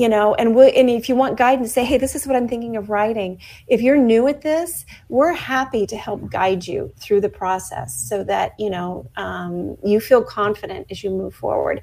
You 0.02 0.10
know, 0.10 0.34
and 0.36 0.56
we 0.56 0.72
and 0.72 0.90
if 0.90 1.10
you 1.10 1.16
want 1.16 1.38
guidance, 1.38 1.74
say, 1.74 1.86
hey, 1.86 2.00
this 2.00 2.16
is 2.16 2.26
what 2.26 2.36
I'm 2.36 2.48
thinking 2.48 2.76
of 2.76 2.90
writing. 2.90 3.40
If 3.68 3.82
you're 3.82 3.98
new 3.98 4.28
at 4.28 4.42
this, 4.42 4.86
we're 5.10 5.34
happy 5.34 5.86
to 5.86 5.96
help 5.96 6.28
guide 6.32 6.66
you 6.66 6.92
through 6.98 7.22
the 7.22 7.30
process 7.30 7.90
so 8.10 8.24
that 8.24 8.54
you 8.58 8.72
know 8.72 9.10
um, 9.18 9.78
you 9.84 10.00
feel 10.00 10.24
confident 10.24 10.88
as 10.90 11.04
you 11.04 11.12
move 11.12 11.36
forward 11.36 11.82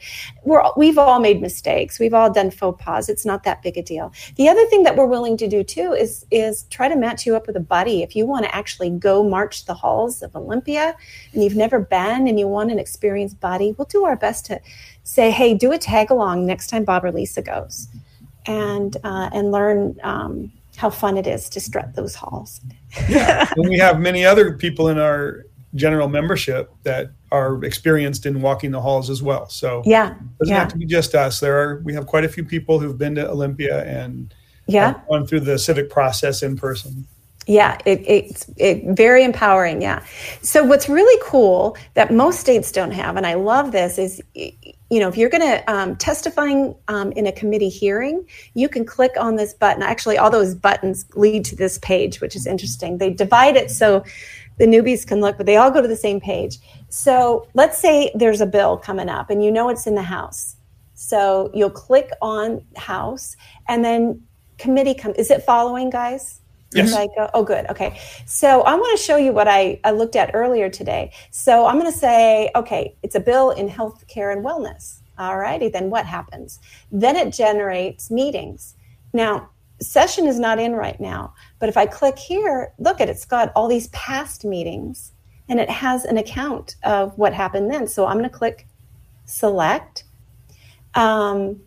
we're 0.48 0.62
we've 0.76 0.98
all 0.98 1.20
made 1.20 1.40
mistakes. 1.40 1.98
We've 1.98 2.14
all 2.14 2.32
done 2.32 2.50
faux 2.50 2.82
pas. 2.82 3.08
It's 3.08 3.24
not 3.24 3.44
that 3.44 3.62
big 3.62 3.76
a 3.76 3.82
deal. 3.82 4.12
The 4.36 4.48
other 4.48 4.64
thing 4.66 4.82
that 4.84 4.96
we're 4.96 5.06
willing 5.06 5.36
to 5.36 5.48
do 5.48 5.62
too 5.62 5.92
is 5.92 6.26
is 6.30 6.64
try 6.70 6.88
to 6.88 6.96
match 6.96 7.26
you 7.26 7.36
up 7.36 7.46
with 7.46 7.56
a 7.56 7.60
buddy. 7.60 8.02
If 8.02 8.16
you 8.16 8.26
want 8.26 8.44
to 8.44 8.54
actually 8.54 8.90
go 8.90 9.22
march 9.22 9.66
the 9.66 9.74
halls 9.74 10.22
of 10.22 10.34
Olympia 10.34 10.96
and 11.32 11.44
you've 11.44 11.56
never 11.56 11.78
been 11.78 12.26
and 12.26 12.38
you 12.38 12.48
want 12.48 12.70
an 12.70 12.78
experienced 12.78 13.40
buddy, 13.40 13.74
we'll 13.76 13.86
do 13.86 14.04
our 14.04 14.16
best 14.16 14.46
to 14.46 14.60
say, 15.02 15.30
hey, 15.30 15.54
do 15.54 15.72
a 15.72 15.78
tag 15.78 16.10
along 16.10 16.46
next 16.46 16.68
time 16.68 16.84
Bob 16.84 17.04
or 17.04 17.12
Lisa 17.12 17.42
goes, 17.42 17.88
and 18.46 18.96
uh, 19.04 19.30
and 19.32 19.52
learn. 19.52 19.98
Um, 20.02 20.52
how 20.76 20.88
fun 20.88 21.18
it 21.18 21.26
is 21.26 21.48
to 21.48 21.58
strut 21.58 21.96
those 21.96 22.14
halls. 22.14 22.60
yeah. 23.08 23.50
and 23.56 23.68
we 23.68 23.76
have 23.78 23.98
many 23.98 24.24
other 24.24 24.52
people 24.52 24.86
in 24.86 24.96
our 24.96 25.44
general 25.74 26.08
membership 26.08 26.72
that 26.84 27.10
are 27.32 27.62
experienced 27.64 28.26
in 28.26 28.40
walking 28.40 28.70
the 28.70 28.80
halls 28.80 29.10
as 29.10 29.20
well. 29.20 29.48
So 29.48 29.82
Yeah, 29.84 30.12
it 30.12 30.38
doesn't 30.38 30.54
yeah, 30.54 30.60
have 30.60 30.68
to 30.68 30.78
be 30.78 30.86
just 30.86 31.16
us. 31.16 31.40
There 31.40 31.58
are 31.58 31.80
we 31.80 31.92
have 31.94 32.06
quite 32.06 32.24
a 32.24 32.28
few 32.28 32.44
people 32.44 32.78
who've 32.78 32.96
been 32.96 33.16
to 33.16 33.28
Olympia 33.28 33.84
and 33.84 34.32
yeah. 34.66 35.00
gone 35.08 35.26
through 35.26 35.40
the 35.40 35.58
civic 35.58 35.90
process 35.90 36.42
in 36.44 36.56
person. 36.56 37.06
Yeah, 37.46 37.78
it, 37.86 38.02
it's 38.06 38.46
it, 38.56 38.84
very 38.96 39.24
empowering. 39.24 39.82
Yeah. 39.82 40.04
So 40.42 40.62
what's 40.62 40.88
really 40.88 41.20
cool 41.24 41.76
that 41.94 42.12
most 42.12 42.40
states 42.40 42.70
don't 42.70 42.90
have, 42.90 43.16
and 43.16 43.26
I 43.26 43.34
love 43.34 43.72
this, 43.72 43.98
is 43.98 44.22
you 44.90 45.00
know 45.00 45.08
if 45.08 45.16
you're 45.16 45.28
going 45.28 45.42
to 45.42 45.70
um, 45.72 45.96
testifying 45.96 46.74
um, 46.88 47.12
in 47.12 47.26
a 47.26 47.32
committee 47.32 47.68
hearing, 47.68 48.26
you 48.54 48.68
can 48.68 48.84
click 48.84 49.12
on 49.18 49.36
this 49.36 49.52
button. 49.54 49.82
Actually, 49.82 50.18
all 50.18 50.30
those 50.30 50.54
buttons 50.54 51.06
lead 51.14 51.44
to 51.46 51.56
this 51.56 51.78
page, 51.78 52.20
which 52.20 52.34
is 52.34 52.46
interesting. 52.46 52.98
They 52.98 53.10
divide 53.10 53.56
it 53.56 53.70
so 53.70 54.04
the 54.58 54.66
newbies 54.66 55.06
can 55.06 55.20
look, 55.20 55.36
but 55.36 55.46
they 55.46 55.56
all 55.56 55.70
go 55.70 55.80
to 55.80 55.88
the 55.88 55.96
same 55.96 56.20
page. 56.20 56.58
So 56.88 57.48
let's 57.54 57.78
say 57.78 58.10
there's 58.14 58.40
a 58.40 58.46
bill 58.46 58.76
coming 58.76 59.08
up, 59.08 59.30
and 59.30 59.44
you 59.44 59.50
know 59.50 59.68
it's 59.68 59.86
in 59.86 59.94
the 59.94 60.02
House. 60.02 60.56
So 60.94 61.50
you'll 61.54 61.70
click 61.70 62.10
on 62.20 62.64
House, 62.76 63.36
and 63.68 63.84
then 63.84 64.22
committee 64.58 64.94
come. 64.94 65.14
Is 65.16 65.30
it 65.30 65.42
following, 65.42 65.90
guys? 65.90 66.40
Yes. 66.72 66.94
I 66.94 67.06
go, 67.16 67.30
oh, 67.32 67.42
good. 67.42 67.66
Okay. 67.70 67.98
So 68.26 68.62
I 68.62 68.74
want 68.74 68.98
to 68.98 69.02
show 69.02 69.16
you 69.16 69.32
what 69.32 69.48
I, 69.48 69.80
I 69.84 69.92
looked 69.92 70.16
at 70.16 70.32
earlier 70.34 70.68
today. 70.68 71.12
So 71.30 71.66
I'm 71.66 71.78
going 71.78 71.90
to 71.90 71.98
say, 71.98 72.50
okay, 72.54 72.94
it's 73.02 73.14
a 73.14 73.20
bill 73.20 73.50
in 73.50 73.68
healthcare 73.68 74.32
and 74.32 74.44
wellness. 74.44 75.00
All 75.18 75.38
righty. 75.38 75.68
Then 75.68 75.90
what 75.90 76.04
happens? 76.04 76.60
Then 76.92 77.16
it 77.16 77.32
generates 77.32 78.10
meetings. 78.10 78.76
Now, 79.12 79.48
session 79.80 80.26
is 80.26 80.38
not 80.38 80.58
in 80.58 80.72
right 80.72 81.00
now, 81.00 81.34
but 81.58 81.68
if 81.68 81.76
I 81.76 81.86
click 81.86 82.18
here, 82.18 82.72
look 82.78 83.00
at 83.00 83.08
it, 83.08 83.12
it's 83.12 83.24
got 83.24 83.50
all 83.54 83.68
these 83.68 83.88
past 83.88 84.44
meetings 84.44 85.12
and 85.48 85.58
it 85.58 85.70
has 85.70 86.04
an 86.04 86.18
account 86.18 86.76
of 86.84 87.16
what 87.16 87.32
happened 87.32 87.70
then. 87.70 87.86
So 87.86 88.06
I'm 88.06 88.18
going 88.18 88.28
to 88.28 88.36
click 88.36 88.66
select. 89.24 90.04
Um, 90.94 91.60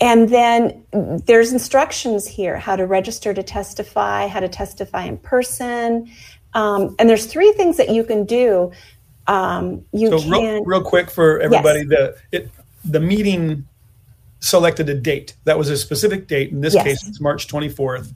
and 0.00 0.28
then 0.28 0.84
there's 1.26 1.52
instructions 1.52 2.26
here 2.26 2.56
how 2.56 2.76
to 2.76 2.86
register 2.86 3.34
to 3.34 3.42
testify, 3.42 4.26
how 4.28 4.40
to 4.40 4.48
testify 4.48 5.04
in 5.04 5.18
person. 5.18 6.10
Um, 6.54 6.94
and 6.98 7.08
there's 7.08 7.26
three 7.26 7.52
things 7.52 7.76
that 7.76 7.90
you 7.90 8.04
can 8.04 8.24
do. 8.24 8.70
Um, 9.26 9.84
you 9.92 10.08
So 10.10 10.20
can, 10.20 10.30
real, 10.30 10.64
real 10.64 10.82
quick 10.82 11.10
for 11.10 11.40
everybody, 11.40 11.84
the 11.84 12.16
it 12.32 12.50
the 12.84 13.00
meeting 13.00 13.66
selected 14.40 14.88
a 14.88 14.94
date. 14.94 15.34
That 15.44 15.58
was 15.58 15.68
a 15.68 15.76
specific 15.76 16.28
date. 16.28 16.52
In 16.52 16.60
this 16.60 16.74
Yes. 16.74 16.84
case, 16.84 17.08
it's 17.08 17.20
March 17.20 17.48
24th 17.48 18.12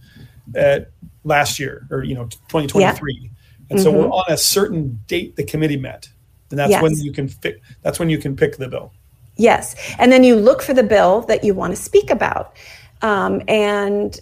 at 0.54 0.90
last 1.24 1.58
year, 1.58 1.86
or 1.90 2.04
you 2.04 2.14
know, 2.14 2.24
2023. 2.48 3.30
And 3.70 3.80
so 3.80 3.90
we're 3.90 4.08
on 4.08 4.24
a 4.28 4.36
certain 4.36 5.00
date 5.06 5.36
the 5.36 5.44
committee 5.44 5.76
met, 5.76 6.08
and 6.50 6.58
that's 6.58 6.80
when 6.82 6.92
Mm-hmm. 6.92 7.02
You 7.02 7.12
can 7.12 7.28
pick. 7.28 7.60
That's 7.82 7.98
when 7.98 8.08
you 8.08 8.18
can 8.18 8.36
pick 8.36 8.56
the 8.56 8.68
bill. 8.68 8.92
Yes. 9.36 9.74
And 9.98 10.12
then 10.12 10.24
you 10.24 10.36
look 10.36 10.62
for 10.62 10.74
the 10.74 10.82
bill 10.82 11.22
that 11.22 11.44
you 11.44 11.54
want 11.54 11.74
to 11.74 11.80
speak 11.80 12.10
about. 12.10 12.54
Um, 13.00 13.42
and 13.48 14.20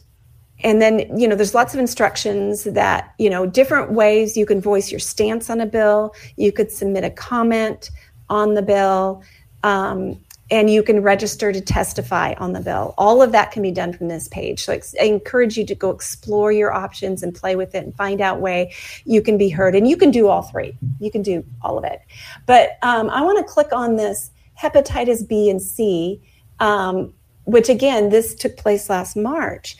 and 0.63 0.81
then 0.81 1.19
you 1.19 1.27
know 1.27 1.37
there's 1.37 1.55
lots 1.55 1.75
of 1.75 1.81
instructions 1.81 2.65
that 2.65 3.15
you 3.19 3.31
know 3.31 3.47
different 3.47 3.93
ways 3.93 4.37
you 4.37 4.45
can 4.45 4.61
voice 4.61 4.91
your 4.91 5.01
stance 5.01 5.51
on 5.51 5.61
a 5.61 5.67
bill. 5.67 6.15
You 6.37 6.53
could 6.53 6.71
submit 6.71 7.05
a 7.05 7.11
comment 7.11 7.91
on 8.29 8.55
the 8.55 8.63
bill 8.63 9.23
um, 9.63 10.19
and 10.51 10.69
you 10.69 10.83
can 10.83 11.03
register 11.03 11.53
to 11.53 11.61
testify 11.61 12.35
on 12.39 12.53
the 12.53 12.61
bill. 12.61 12.95
All 12.99 13.23
of 13.23 13.33
that 13.33 13.53
can 13.53 13.63
be 13.63 13.71
done 13.71 13.93
from 13.93 14.09
this 14.09 14.29
page. 14.29 14.65
So 14.65 14.73
i 14.73 15.05
encourage 15.05 15.57
you 15.57 15.65
to 15.67 15.75
go 15.75 15.91
explore 15.91 16.51
your 16.51 16.73
options 16.73 17.23
and 17.23 17.35
play 17.35 17.57
with 17.57 17.75
it 17.75 17.85
and 17.85 17.95
find 17.95 18.21
out 18.21 18.41
way 18.41 18.73
you 19.05 19.23
can 19.23 19.39
be 19.39 19.49
heard. 19.49 19.75
And 19.75 19.89
you 19.89 19.97
can 19.97 20.11
do 20.11 20.29
all 20.29 20.43
three. 20.43 20.77
You 20.99 21.11
can 21.11 21.23
do 21.23 21.45
all 21.63 21.79
of 21.79 21.85
it. 21.85 22.01
But 22.47 22.79
um, 22.83 23.11
i 23.11 23.23
want 23.23 23.39
to 23.39 23.45
click 23.45 23.73
on 23.73 23.97
this 23.97 24.31
hepatitis 24.61 25.27
b 25.27 25.51
and 25.51 25.63
c 25.63 26.21
um, 26.59 27.13
which 27.45 27.69
again 27.69 28.11
this 28.11 28.35
took 28.35 28.57
place 28.57 28.91
last 28.91 29.17
march 29.17 29.77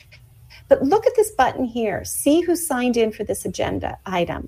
but 0.71 0.81
look 0.83 1.05
at 1.05 1.17
this 1.17 1.31
button 1.31 1.65
here. 1.65 2.05
See 2.05 2.39
who 2.39 2.55
signed 2.55 2.95
in 2.95 3.11
for 3.11 3.25
this 3.25 3.43
agenda 3.43 3.97
item. 4.05 4.47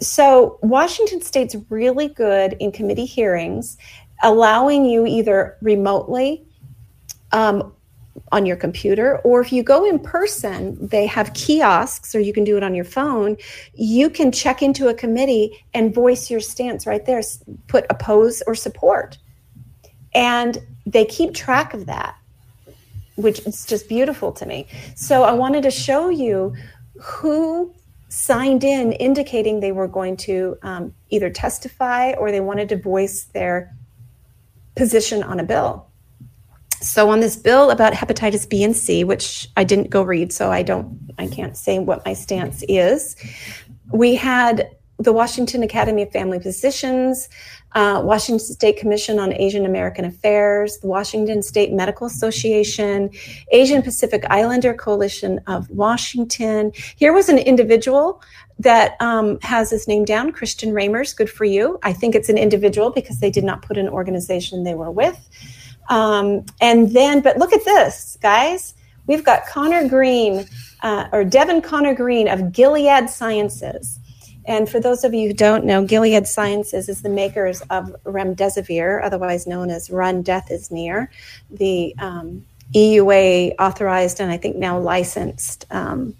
So, 0.00 0.58
Washington 0.62 1.20
State's 1.20 1.54
really 1.68 2.08
good 2.08 2.56
in 2.60 2.72
committee 2.72 3.04
hearings, 3.04 3.76
allowing 4.22 4.86
you 4.86 5.04
either 5.06 5.58
remotely 5.60 6.46
um, 7.30 7.74
on 8.32 8.46
your 8.46 8.56
computer, 8.56 9.18
or 9.18 9.40
if 9.40 9.52
you 9.52 9.62
go 9.62 9.84
in 9.84 9.98
person, 9.98 10.76
they 10.86 11.06
have 11.06 11.32
kiosks, 11.34 12.14
or 12.14 12.20
you 12.20 12.32
can 12.32 12.44
do 12.44 12.56
it 12.56 12.62
on 12.62 12.74
your 12.74 12.84
phone. 12.84 13.36
You 13.74 14.10
can 14.10 14.32
check 14.32 14.62
into 14.62 14.88
a 14.88 14.94
committee 14.94 15.64
and 15.74 15.94
voice 15.94 16.30
your 16.30 16.40
stance 16.40 16.86
right 16.86 17.04
there, 17.04 17.22
put 17.66 17.86
oppose 17.90 18.42
or 18.46 18.54
support. 18.54 19.18
And 20.14 20.58
they 20.86 21.04
keep 21.04 21.34
track 21.34 21.74
of 21.74 21.86
that 21.86 22.16
which 23.16 23.40
is 23.40 23.64
just 23.64 23.88
beautiful 23.88 24.30
to 24.32 24.46
me. 24.46 24.66
So 24.94 25.24
I 25.24 25.32
wanted 25.32 25.62
to 25.64 25.70
show 25.70 26.08
you 26.08 26.54
who 27.00 27.74
signed 28.08 28.62
in 28.62 28.92
indicating 28.92 29.60
they 29.60 29.72
were 29.72 29.88
going 29.88 30.16
to 30.16 30.56
um, 30.62 30.94
either 31.10 31.28
testify 31.28 32.12
or 32.12 32.30
they 32.30 32.40
wanted 32.40 32.68
to 32.68 32.76
voice 32.76 33.24
their 33.24 33.74
position 34.76 35.22
on 35.22 35.40
a 35.40 35.44
bill. 35.44 35.85
So 36.80 37.10
on 37.10 37.20
this 37.20 37.36
bill 37.36 37.70
about 37.70 37.92
hepatitis 37.92 38.48
B 38.48 38.62
and 38.62 38.76
C, 38.76 39.02
which 39.04 39.48
I 39.56 39.64
didn't 39.64 39.90
go 39.90 40.02
read, 40.02 40.32
so 40.32 40.50
I 40.50 40.62
don't, 40.62 40.98
I 41.18 41.26
can't 41.26 41.56
say 41.56 41.78
what 41.78 42.04
my 42.04 42.12
stance 42.12 42.62
is. 42.68 43.16
We 43.92 44.14
had 44.14 44.70
the 44.98 45.12
Washington 45.12 45.62
Academy 45.62 46.02
of 46.02 46.10
Family 46.10 46.40
Physicians, 46.40 47.28
uh, 47.72 48.00
Washington 48.02 48.44
State 48.44 48.78
Commission 48.78 49.18
on 49.18 49.34
Asian 49.34 49.66
American 49.66 50.06
Affairs, 50.06 50.78
the 50.78 50.86
Washington 50.86 51.42
State 51.42 51.72
Medical 51.72 52.06
Association, 52.06 53.10
Asian 53.52 53.82
Pacific 53.82 54.24
Islander 54.30 54.72
Coalition 54.72 55.40
of 55.46 55.68
Washington. 55.68 56.72
Here 56.96 57.12
was 57.12 57.28
an 57.28 57.38
individual 57.38 58.22
that 58.58 58.96
um, 59.00 59.38
has 59.42 59.68
his 59.70 59.86
name 59.86 60.06
down, 60.06 60.32
Christian 60.32 60.72
Ramers. 60.72 61.12
Good 61.12 61.28
for 61.28 61.44
you. 61.44 61.78
I 61.82 61.92
think 61.92 62.14
it's 62.14 62.30
an 62.30 62.38
individual 62.38 62.90
because 62.90 63.20
they 63.20 63.30
did 63.30 63.44
not 63.44 63.60
put 63.60 63.76
an 63.76 63.88
organization 63.88 64.64
they 64.64 64.74
were 64.74 64.90
with. 64.90 65.28
Um, 65.88 66.44
and 66.60 66.90
then, 66.92 67.20
but 67.20 67.38
look 67.38 67.52
at 67.52 67.64
this, 67.64 68.16
guys. 68.20 68.74
We've 69.06 69.24
got 69.24 69.46
Connor 69.46 69.88
Green, 69.88 70.46
uh, 70.82 71.08
or 71.12 71.24
Devin 71.24 71.62
Connor 71.62 71.94
Green 71.94 72.28
of 72.28 72.52
Gilead 72.52 73.08
Sciences. 73.08 74.00
And 74.46 74.68
for 74.68 74.78
those 74.78 75.04
of 75.04 75.12
you 75.12 75.28
who 75.28 75.34
don't 75.34 75.64
know, 75.64 75.84
Gilead 75.84 76.26
Sciences 76.26 76.88
is 76.88 77.02
the 77.02 77.08
makers 77.08 77.62
of 77.62 77.94
remdesivir, 78.04 79.02
otherwise 79.02 79.46
known 79.46 79.70
as 79.70 79.90
Run 79.90 80.22
Death 80.22 80.50
is 80.50 80.70
Near, 80.70 81.10
the 81.50 81.94
um, 81.98 82.44
EUA 82.74 83.54
authorized 83.58 84.20
and 84.20 84.30
I 84.30 84.36
think 84.36 84.56
now 84.56 84.78
licensed. 84.78 85.66
Um, 85.70 86.14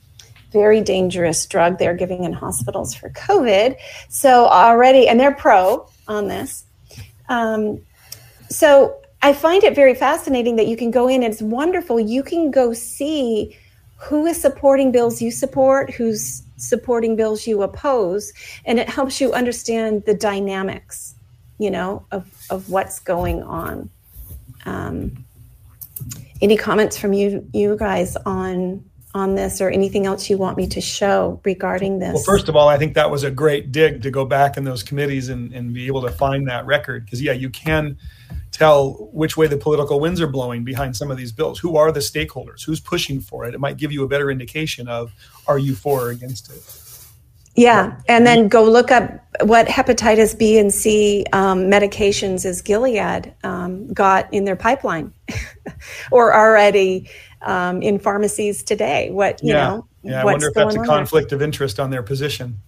very 0.52 0.80
dangerous 0.80 1.44
drug 1.46 1.78
they're 1.78 1.94
giving 1.94 2.24
in 2.24 2.32
hospitals 2.32 2.94
for 2.94 3.10
COVID. 3.10 3.76
So 4.08 4.46
already, 4.46 5.08
and 5.08 5.20
they're 5.20 5.34
pro 5.34 5.88
on 6.08 6.28
this. 6.28 6.64
Um, 7.28 7.82
so 8.48 8.96
I 9.26 9.32
find 9.32 9.64
it 9.64 9.74
very 9.74 9.96
fascinating 9.96 10.54
that 10.54 10.68
you 10.68 10.76
can 10.76 10.92
go 10.92 11.08
in. 11.08 11.24
It's 11.24 11.42
wonderful. 11.42 11.98
You 11.98 12.22
can 12.22 12.52
go 12.52 12.72
see 12.72 13.58
who 13.96 14.24
is 14.24 14.40
supporting 14.40 14.92
bills 14.92 15.20
you 15.20 15.32
support, 15.32 15.92
who's 15.92 16.44
supporting 16.58 17.16
bills 17.16 17.44
you 17.44 17.62
oppose, 17.62 18.32
and 18.66 18.78
it 18.78 18.88
helps 18.88 19.20
you 19.20 19.32
understand 19.32 20.04
the 20.04 20.14
dynamics, 20.14 21.16
you 21.58 21.72
know, 21.72 22.06
of 22.12 22.24
of 22.50 22.70
what's 22.70 23.00
going 23.00 23.42
on. 23.42 23.90
Um, 24.64 25.24
any 26.40 26.56
comments 26.56 26.96
from 26.96 27.12
you 27.12 27.44
you 27.52 27.76
guys 27.76 28.14
on 28.26 28.84
on 29.12 29.34
this 29.34 29.60
or 29.60 29.70
anything 29.70 30.06
else 30.06 30.30
you 30.30 30.38
want 30.38 30.56
me 30.56 30.68
to 30.68 30.80
show 30.80 31.40
regarding 31.42 31.98
this? 31.98 32.14
Well, 32.14 32.22
first 32.22 32.48
of 32.48 32.54
all, 32.54 32.68
I 32.68 32.78
think 32.78 32.94
that 32.94 33.10
was 33.10 33.24
a 33.24 33.30
great 33.32 33.72
dig 33.72 34.02
to 34.02 34.10
go 34.12 34.24
back 34.24 34.56
in 34.56 34.62
those 34.62 34.84
committees 34.84 35.30
and, 35.30 35.52
and 35.52 35.74
be 35.74 35.88
able 35.88 36.02
to 36.02 36.12
find 36.12 36.46
that 36.46 36.64
record. 36.64 37.06
Because, 37.06 37.20
yeah, 37.20 37.32
you 37.32 37.50
can 37.50 37.96
tell 38.56 39.08
which 39.12 39.36
way 39.36 39.46
the 39.46 39.56
political 39.56 40.00
winds 40.00 40.20
are 40.20 40.26
blowing 40.26 40.64
behind 40.64 40.96
some 40.96 41.10
of 41.10 41.16
these 41.16 41.32
bills. 41.32 41.58
Who 41.58 41.76
are 41.76 41.92
the 41.92 42.00
stakeholders? 42.00 42.64
Who's 42.64 42.80
pushing 42.80 43.20
for 43.20 43.44
it? 43.44 43.54
It 43.54 43.60
might 43.60 43.76
give 43.76 43.92
you 43.92 44.04
a 44.04 44.08
better 44.08 44.30
indication 44.30 44.88
of 44.88 45.12
are 45.46 45.58
you 45.58 45.74
for 45.74 46.08
or 46.08 46.10
against 46.10 46.50
it. 46.50 46.82
Yeah, 47.56 47.98
and 48.06 48.26
then 48.26 48.48
go 48.48 48.62
look 48.62 48.90
up 48.90 49.10
what 49.40 49.66
hepatitis 49.66 50.38
B 50.38 50.58
and 50.58 50.72
C 50.72 51.24
um, 51.32 51.70
medications 51.70 52.44
is 52.44 52.60
Gilead 52.60 53.34
um, 53.44 53.90
got 53.94 54.32
in 54.32 54.44
their 54.44 54.56
pipeline, 54.56 55.14
or 56.10 56.34
already 56.34 57.08
um, 57.40 57.80
in 57.80 57.98
pharmacies 57.98 58.62
today. 58.62 59.10
What 59.10 59.42
you 59.42 59.54
yeah. 59.54 59.68
know? 59.68 59.88
Yeah, 60.02 60.20
I 60.20 60.24
wonder 60.24 60.48
if 60.48 60.54
that's 60.54 60.74
a 60.74 60.84
conflict 60.84 61.30
there. 61.30 61.36
of 61.38 61.42
interest 61.42 61.80
on 61.80 61.90
their 61.90 62.02
position. 62.02 62.58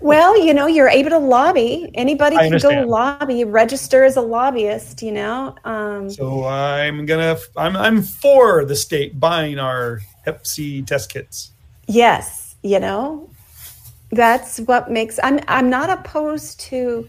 Well, 0.00 0.42
you 0.42 0.54
know, 0.54 0.66
you're 0.66 0.88
able 0.88 1.10
to 1.10 1.18
lobby. 1.18 1.90
Anybody 1.94 2.36
can 2.36 2.58
go 2.58 2.86
lobby, 2.86 3.44
register 3.44 4.04
as 4.04 4.16
a 4.16 4.22
lobbyist. 4.22 5.02
You 5.02 5.12
know. 5.12 5.54
Um, 5.64 6.10
so 6.10 6.44
I'm 6.44 7.06
gonna. 7.06 7.36
I'm 7.56 7.76
I'm 7.76 8.02
for 8.02 8.64
the 8.64 8.76
state 8.76 9.18
buying 9.18 9.58
our 9.58 10.00
Hep 10.24 10.46
C 10.46 10.82
test 10.82 11.12
kits. 11.12 11.52
Yes, 11.86 12.56
you 12.62 12.80
know, 12.80 13.30
that's 14.12 14.58
what 14.60 14.90
makes 14.90 15.18
i'm 15.22 15.40
i'm 15.48 15.68
not 15.68 15.90
opposed 15.90 16.60
to 16.60 17.08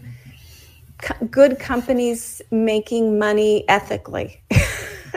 co- 0.98 1.26
good 1.26 1.58
companies 1.58 2.42
making 2.50 3.18
money 3.18 3.68
ethically 3.68 4.42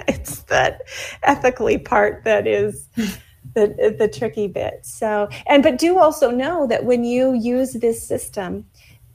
it's 0.07 0.43
that 0.43 0.81
ethically 1.23 1.77
part 1.77 2.23
that 2.23 2.45
is 2.45 2.87
the 3.53 3.95
the 3.97 4.07
tricky 4.07 4.47
bit. 4.47 4.85
So 4.85 5.29
and 5.47 5.63
but 5.63 5.77
do 5.77 5.99
also 5.99 6.31
know 6.31 6.67
that 6.67 6.85
when 6.85 7.03
you 7.03 7.33
use 7.33 7.73
this 7.73 8.05
system 8.05 8.65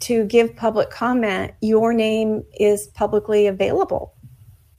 to 0.01 0.25
give 0.25 0.55
public 0.57 0.91
comment 0.91 1.53
your 1.63 1.93
name 1.93 2.45
is 2.59 2.89
publicly 2.89 3.47
available 3.47 4.13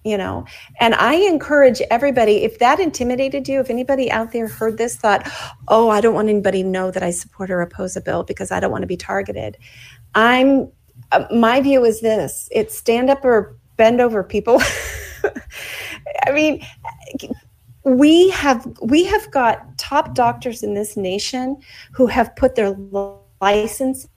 you 0.04 0.18
know? 0.18 0.46
And 0.80 0.96
i 0.96 1.16
encourage 1.16 1.82
everybody 1.92 2.44
if 2.44 2.60
that 2.60 2.80
intimidated 2.80 3.48
you 3.48 3.60
if 3.60 3.70
anybody 3.70 4.10
out 4.10 4.32
there 4.32 4.48
heard 4.48 4.78
this 4.78 4.96
thought 4.96 5.30
oh 5.68 5.90
i 5.90 6.00
don't 6.00 6.14
want 6.14 6.30
anybody 6.30 6.64
to 6.64 6.70
know 6.70 6.92
that 6.92 7.04
i 7.04 7.12
support 7.12 7.52
or 7.52 7.62
oppose 7.62 7.98
a 7.98 8.02
bill 8.02 8.24
because 8.24 8.52
i 8.52 8.60
don't 8.60 8.72
want 8.72 8.84
to 8.84 8.88
be 8.88 8.96
targeted. 8.96 9.58
I'm 10.16 10.72
uh, 11.12 11.26
my 11.34 11.62
view 11.62 11.84
is 11.84 12.02
this 12.02 12.48
it's 12.52 12.78
stand 12.78 13.10
up 13.10 13.24
or 13.24 13.58
bend 13.76 14.02
over 14.02 14.24
people. 14.24 14.62
I 16.26 16.32
mean 16.32 16.66
we 17.88 18.30
have 18.32 18.68
we 18.82 19.06
have 19.06 19.32
got 19.32 19.78
top 19.78 20.14
doctors 20.14 20.62
in 20.62 20.74
this 20.74 20.98
nation 20.98 21.56
who 21.94 22.08
have 22.08 22.36
put 22.36 22.56
their 22.56 22.76
license 23.40 24.08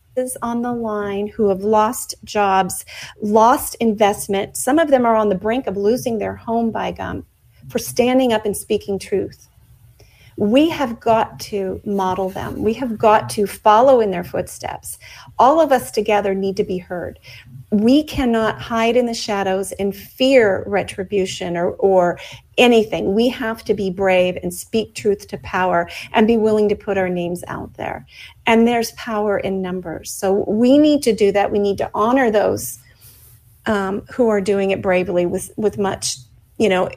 on 0.43 0.61
the 0.61 0.73
line 0.73 1.29
who 1.29 1.49
have 1.49 1.61
lost 1.61 2.15
jobs, 2.25 2.85
lost 3.23 3.77
investment. 3.77 4.57
Some 4.57 4.79
of 4.79 4.91
them 4.91 5.07
are 5.07 5.15
on 5.15 5.29
the 5.29 5.35
brink 5.35 5.67
of 5.67 5.77
losing 5.77 6.19
their 6.19 6.35
home 6.35 6.71
by 6.71 6.91
gum 6.93 7.25
for 7.69 7.79
standing 7.79 8.33
up 8.33 8.45
and 8.45 8.57
speaking 8.57 8.99
truth. 8.99 9.49
We 10.41 10.71
have 10.71 10.99
got 10.99 11.39
to 11.41 11.81
model 11.85 12.31
them. 12.31 12.63
We 12.63 12.73
have 12.75 12.99
got 12.99 13.29
to 13.31 13.47
follow 13.47 14.01
in 14.01 14.11
their 14.11 14.25
footsteps. 14.25 14.99
All 15.39 15.61
of 15.61 15.71
us 15.71 15.91
together 15.91 16.35
need 16.35 16.57
to 16.57 16.65
be 16.65 16.79
heard 16.79 17.19
we 17.71 18.03
cannot 18.03 18.61
hide 18.61 18.97
in 18.97 19.07
the 19.07 19.15
shadows 19.15 19.71
and 19.73 19.95
fear 19.95 20.65
retribution 20.67 21.57
or, 21.57 21.71
or 21.75 22.19
anything. 22.59 23.15
We 23.15 23.29
have 23.29 23.63
to 23.65 23.75
be 23.75 23.91
brave 23.91 24.37
and 24.43 24.53
speak 24.53 24.95
truth 24.95 25.29
to 25.29 25.39
power 25.39 25.89
and 26.13 26.27
be 26.27 26.37
willing 26.37 26.69
to 26.71 26.75
put 26.75 26.99
our 26.99 27.09
names 27.09 27.45
out 27.47 27.75
there. 27.75 28.07
And 28.47 28.67
there's 28.67 28.91
power 28.93 29.39
in 29.39 29.63
numbers. 29.63 30.11
So 30.11 30.45
we 30.49 30.79
need 30.79 31.03
to 31.05 31.13
do 31.13 31.31
that. 31.33 31.53
We 31.53 31.61
need 31.61 31.79
to 31.79 31.91
honor 31.95 32.31
those 32.31 32.79
um, 33.67 34.01
who 34.13 34.29
are 34.29 34.41
doing 34.41 34.73
it 34.73 34.83
bravely 34.83 35.27
with, 35.27 35.53
with 35.57 35.79
much, 35.79 36.17
you 36.59 36.69
know, 36.69 36.91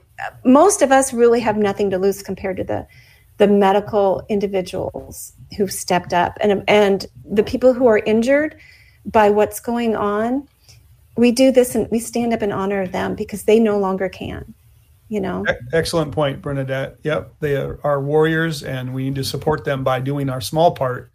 most 0.43 0.81
of 0.81 0.91
us 0.91 1.13
really 1.13 1.39
have 1.41 1.57
nothing 1.57 1.91
to 1.91 1.99
lose 1.99 2.23
compared 2.23 2.57
to 2.57 2.63
the, 2.63 2.87
the 3.43 3.47
medical 3.49 4.25
individuals 4.29 5.33
who've 5.57 5.73
stepped 5.73 6.13
up 6.13 6.37
and, 6.39 6.63
and 6.65 7.07
the 7.25 7.43
people 7.43 7.73
who 7.73 7.87
are 7.87 7.97
injured 7.97 8.55
by 9.05 9.29
what's 9.29 9.59
going 9.59 9.97
on 9.97 10.47
we 11.17 11.29
do 11.29 11.51
this 11.51 11.75
and 11.75 11.91
we 11.91 11.99
stand 11.99 12.31
up 12.31 12.41
in 12.41 12.53
honor 12.53 12.83
of 12.83 12.93
them 12.93 13.15
because 13.15 13.43
they 13.43 13.59
no 13.59 13.77
longer 13.77 14.07
can 14.07 14.53
you 15.09 15.19
know 15.19 15.43
excellent 15.73 16.13
point 16.13 16.41
bernadette 16.41 16.95
yep 17.03 17.33
they 17.41 17.57
are 17.57 17.99
warriors 17.99 18.63
and 18.63 18.93
we 18.93 19.03
need 19.03 19.15
to 19.15 19.25
support 19.25 19.65
them 19.65 19.83
by 19.83 19.99
doing 19.99 20.29
our 20.29 20.39
small 20.39 20.71
part 20.71 21.11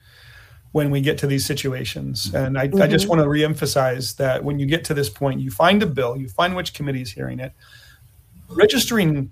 when 0.73 0.91
we 0.91 1.01
get 1.01 1.17
to 1.17 1.27
these 1.27 1.47
situations 1.47 2.35
and 2.35 2.59
i, 2.59 2.69
mm-hmm. 2.69 2.83
I 2.83 2.89
just 2.89 3.07
mm-hmm. 3.07 3.21
want 3.21 3.23
to 3.23 3.27
reemphasize 3.27 4.17
that 4.17 4.45
when 4.45 4.59
you 4.59 4.67
get 4.67 4.85
to 4.85 4.93
this 4.93 5.09
point 5.09 5.41
you 5.41 5.51
find 5.51 5.83
a 5.83 5.87
bill 5.87 6.15
you 6.15 6.29
find 6.29 6.55
which 6.55 6.75
committee 6.75 7.01
is 7.01 7.11
hearing 7.11 7.41
it 7.41 7.55
registering 8.51 9.31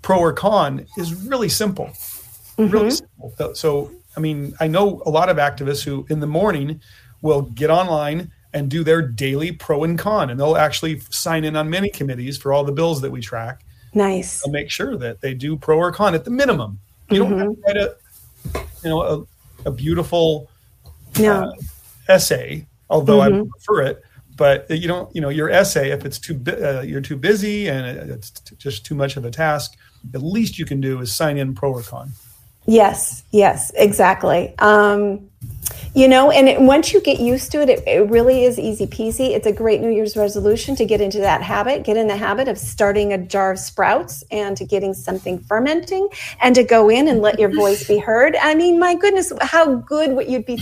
pro 0.00 0.18
or 0.18 0.32
con 0.32 0.86
is 0.96 1.12
really 1.12 1.50
simple 1.50 1.92
mm-hmm. 2.60 2.72
really 2.72 2.90
simple 2.90 3.54
so 3.54 3.90
i 4.16 4.20
mean 4.20 4.54
i 4.60 4.66
know 4.66 5.02
a 5.06 5.10
lot 5.10 5.28
of 5.28 5.36
activists 5.36 5.82
who 5.84 6.06
in 6.10 6.20
the 6.20 6.26
morning 6.26 6.80
will 7.22 7.42
get 7.42 7.70
online 7.70 8.30
and 8.52 8.68
do 8.68 8.82
their 8.82 9.02
daily 9.02 9.52
pro 9.52 9.84
and 9.84 9.98
con. 9.98 10.30
And 10.30 10.38
they'll 10.38 10.56
actually 10.56 11.00
sign 11.10 11.44
in 11.44 11.56
on 11.56 11.70
many 11.70 11.88
committees 11.88 12.36
for 12.36 12.52
all 12.52 12.64
the 12.64 12.72
bills 12.72 13.00
that 13.00 13.10
we 13.10 13.20
track. 13.20 13.64
Nice. 13.94 14.42
They'll 14.42 14.52
make 14.52 14.70
sure 14.70 14.96
that 14.96 15.20
they 15.20 15.34
do 15.34 15.56
pro 15.56 15.76
or 15.76 15.92
con 15.92 16.14
at 16.14 16.24
the 16.24 16.30
minimum. 16.30 16.78
You 17.10 17.24
mm-hmm. 17.24 17.38
don't 17.38 17.40
have 17.40 17.56
to 17.56 17.62
write 17.66 17.76
a, 17.76 18.66
you 18.82 18.90
know, 18.90 19.02
a, 19.02 19.68
a 19.68 19.72
beautiful 19.72 20.48
no. 21.18 21.44
uh, 21.44 21.52
essay, 22.08 22.66
although 22.88 23.18
mm-hmm. 23.18 23.42
I 23.42 23.48
prefer 23.50 23.82
it. 23.82 24.04
But 24.36 24.70
you 24.70 24.88
don't, 24.88 25.14
you 25.14 25.20
know, 25.20 25.28
your 25.28 25.50
essay, 25.50 25.90
if 25.90 26.06
it's 26.06 26.18
too, 26.18 26.40
uh, 26.46 26.80
you're 26.80 27.02
too 27.02 27.16
busy 27.16 27.68
and 27.68 28.10
it's 28.10 28.30
just 28.30 28.86
too 28.86 28.94
much 28.94 29.16
of 29.16 29.24
a 29.26 29.30
task, 29.30 29.76
at 30.14 30.22
least 30.22 30.58
you 30.58 30.64
can 30.64 30.80
do 30.80 31.00
is 31.00 31.14
sign 31.14 31.36
in 31.36 31.54
pro 31.54 31.72
or 31.72 31.82
con. 31.82 32.12
Yes, 32.66 33.24
yes, 33.30 33.72
exactly. 33.74 34.54
Um, 34.58 35.30
you 35.94 36.06
know, 36.06 36.30
and 36.30 36.48
it, 36.48 36.60
once 36.60 36.92
you 36.92 37.00
get 37.00 37.18
used 37.18 37.50
to 37.52 37.62
it, 37.62 37.68
it, 37.68 37.86
it, 37.86 38.10
really 38.10 38.44
is 38.44 38.58
easy 38.58 38.86
peasy. 38.86 39.30
It's 39.30 39.46
a 39.46 39.52
great 39.52 39.80
New 39.80 39.90
Year's 39.90 40.16
resolution 40.16 40.76
to 40.76 40.84
get 40.84 41.00
into 41.00 41.18
that 41.18 41.42
habit, 41.42 41.82
get 41.84 41.96
in 41.96 42.06
the 42.06 42.16
habit 42.16 42.46
of 42.46 42.58
starting 42.58 43.12
a 43.12 43.18
jar 43.18 43.52
of 43.52 43.58
sprouts 43.58 44.22
and 44.30 44.56
to 44.56 44.64
getting 44.64 44.94
something 44.94 45.40
fermenting 45.40 46.08
and 46.40 46.54
to 46.54 46.62
go 46.62 46.88
in 46.88 47.08
and 47.08 47.20
let 47.20 47.40
your 47.40 47.52
voice 47.52 47.86
be 47.88 47.98
heard. 47.98 48.36
I 48.36 48.54
mean, 48.54 48.78
my 48.78 48.94
goodness, 48.94 49.32
how 49.40 49.74
good 49.74 50.14
would 50.14 50.28
you 50.28 50.44
be? 50.44 50.60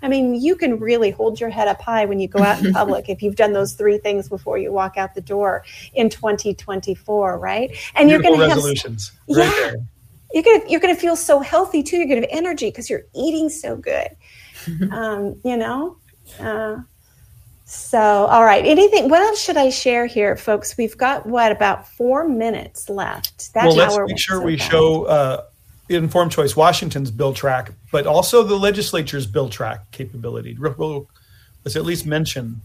I 0.00 0.08
mean, 0.08 0.34
you 0.34 0.56
can 0.56 0.78
really 0.78 1.10
hold 1.10 1.38
your 1.40 1.50
head 1.50 1.68
up 1.68 1.82
high 1.82 2.06
when 2.06 2.18
you 2.18 2.28
go 2.28 2.42
out 2.42 2.64
in 2.64 2.72
public 2.74 3.08
if 3.08 3.22
you've 3.22 3.36
done 3.36 3.52
those 3.52 3.74
three 3.74 3.98
things 3.98 4.28
before 4.28 4.56
you 4.56 4.72
walk 4.72 4.96
out 4.96 5.14
the 5.14 5.20
door 5.20 5.64
in 5.92 6.08
2024, 6.08 7.38
right? 7.38 7.70
And 7.94 8.08
Beautiful 8.08 8.10
you're 8.10 8.22
going 8.22 8.34
to 8.34 8.40
have 8.40 8.56
resolutions. 8.56 9.12
Yeah. 9.26 9.50
Right 9.50 9.76
you're 10.36 10.42
gonna 10.42 10.70
you're 10.70 10.80
gonna 10.80 10.94
feel 10.94 11.16
so 11.16 11.40
healthy 11.40 11.82
too. 11.82 11.96
You're 11.96 12.08
gonna 12.08 12.20
have 12.20 12.28
energy 12.30 12.68
because 12.68 12.90
you're 12.90 13.06
eating 13.14 13.48
so 13.48 13.74
good. 13.76 14.08
um, 14.92 15.40
you 15.44 15.56
know. 15.56 15.96
Uh, 16.38 16.76
so, 17.64 17.98
all 17.98 18.44
right. 18.44 18.64
Anything? 18.64 19.08
What 19.08 19.22
else 19.22 19.42
should 19.42 19.56
I 19.56 19.70
share 19.70 20.04
here, 20.04 20.36
folks? 20.36 20.76
We've 20.76 20.96
got 20.96 21.24
what 21.24 21.52
about 21.52 21.88
four 21.88 22.28
minutes 22.28 22.90
left. 22.90 23.54
That 23.54 23.66
well, 23.66 23.76
let's 23.76 23.98
make 23.98 24.18
sure 24.18 24.42
we 24.42 24.58
show 24.58 25.04
uh, 25.06 25.44
Informed 25.88 26.32
Choice 26.32 26.54
Washington's 26.54 27.10
bill 27.10 27.32
track, 27.32 27.72
but 27.90 28.06
also 28.06 28.42
the 28.42 28.56
legislature's 28.56 29.26
bill 29.26 29.48
track 29.48 29.90
capability. 29.90 30.54
let's 30.60 31.76
at 31.76 31.84
least 31.86 32.04
mention. 32.04 32.60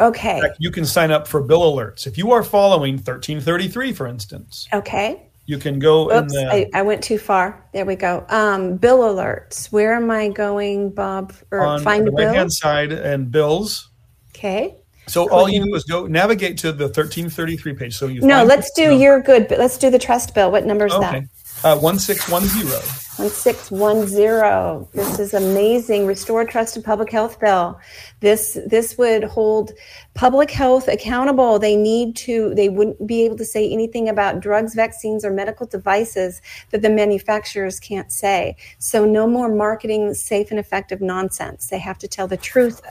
Okay. 0.00 0.40
You 0.60 0.70
can 0.70 0.86
sign 0.86 1.10
up 1.10 1.26
for 1.26 1.42
bill 1.42 1.62
alerts 1.62 2.06
if 2.06 2.16
you 2.16 2.30
are 2.30 2.44
following 2.44 2.94
1333, 2.94 3.92
for 3.92 4.06
instance. 4.06 4.68
Okay 4.72 5.27
You 5.48 5.56
can 5.56 5.78
go 5.78 6.10
in 6.10 6.24
Oops, 6.24 6.32
the 6.34 6.52
I, 6.52 6.66
I 6.74 6.82
went 6.82 7.02
too 7.02 7.16
far. 7.16 7.66
There 7.72 7.86
we 7.86 7.96
go. 7.96 8.26
Um, 8.28 8.76
bill 8.76 8.98
alerts. 8.98 9.72
Where 9.72 9.94
am 9.94 10.10
I 10.10 10.28
going, 10.28 10.90
Bob? 10.90 11.32
Or 11.50 11.60
on 11.60 11.82
find 11.82 12.06
the 12.06 12.12
a 12.12 12.14
bill? 12.14 12.26
right 12.26 12.36
hand 12.36 12.52
side 12.52 12.92
and 12.92 13.30
bills. 13.30 13.88
Okay. 14.36 14.76
So 15.06 15.30
all 15.30 15.48
you 15.48 15.64
do 15.64 15.74
is 15.74 15.84
go 15.84 16.06
navigate 16.06 16.58
to 16.58 16.70
the 16.70 16.84
1333 16.84 17.72
page. 17.72 17.96
So 17.96 18.08
you 18.08 18.20
No, 18.20 18.44
let's 18.44 18.70
do 18.72 18.94
you're 18.94 19.22
good, 19.22 19.48
but 19.48 19.58
let's 19.58 19.78
do 19.78 19.88
the 19.88 19.98
trust 19.98 20.34
bill. 20.34 20.52
What 20.52 20.66
number 20.66 20.84
is 20.84 20.92
okay. 20.92 21.24
Uh, 21.64 21.76
1610. 21.76 22.70
1610. 23.18 24.86
This 24.92 25.18
is 25.18 25.34
amazing. 25.34 26.06
Restore 26.06 26.44
Trust 26.44 26.76
in 26.76 26.84
Public 26.84 27.10
Health 27.10 27.40
Bill. 27.40 27.80
This 28.20 28.56
this 28.64 28.96
would 28.96 29.24
hold 29.24 29.72
public 30.14 30.52
health 30.52 30.86
accountable. 30.86 31.58
They 31.58 31.74
need 31.74 32.14
to 32.18 32.54
they 32.54 32.68
wouldn't 32.68 33.04
be 33.08 33.24
able 33.24 33.36
to 33.38 33.44
say 33.44 33.68
anything 33.68 34.08
about 34.08 34.38
drugs, 34.38 34.74
vaccines 34.76 35.24
or 35.24 35.32
medical 35.32 35.66
devices 35.66 36.40
that 36.70 36.82
the 36.82 36.90
manufacturers 36.90 37.80
can't 37.80 38.12
say. 38.12 38.54
So 38.78 39.04
no 39.04 39.26
more 39.26 39.52
marketing 39.52 40.14
safe 40.14 40.52
and 40.52 40.60
effective 40.60 41.00
nonsense. 41.00 41.66
They 41.66 41.80
have 41.80 41.98
to 41.98 42.06
tell 42.06 42.28
the 42.28 42.36
truth 42.36 42.82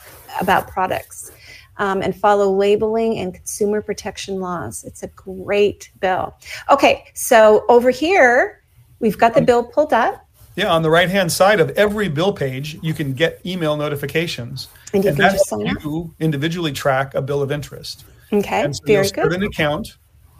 about 0.41 0.67
products. 0.67 1.31
Um, 1.77 2.01
and 2.01 2.15
follow 2.15 2.51
labeling 2.51 3.17
and 3.19 3.33
consumer 3.33 3.81
protection 3.81 4.39
laws. 4.39 4.83
It's 4.83 5.03
a 5.03 5.07
great 5.07 5.91
bill. 5.99 6.35
Okay, 6.69 7.05
so 7.13 7.65
over 7.69 7.89
here, 7.89 8.63
we've 8.99 9.17
got 9.17 9.33
the 9.33 9.41
bill 9.41 9.63
pulled 9.63 9.93
up. 9.93 10.23
Yeah, 10.55 10.71
on 10.73 10.81
the 10.81 10.89
right 10.89 11.09
hand 11.09 11.31
side 11.31 11.59
of 11.59 11.69
every 11.71 12.09
bill 12.09 12.33
page, 12.33 12.79
you 12.81 12.93
can 12.95 13.13
get 13.13 13.39
email 13.45 13.77
notifications. 13.77 14.69
And 14.93 15.03
you 15.03 15.11
can 15.11 15.19
that 15.19 15.33
just 15.33 15.49
helps 15.49 15.65
sign 15.65 15.77
up. 15.77 15.83
you 15.83 16.15
individually 16.19 16.71
track 16.71 17.13
a 17.13 17.21
bill 17.21 17.43
of 17.43 17.51
interest. 17.51 18.05
Okay, 18.33 18.63
And 18.63 18.75
so 18.75 18.81
you'll 18.87 19.03
start 19.03 19.29
good. 19.29 19.37
an 19.37 19.43
account 19.43 19.97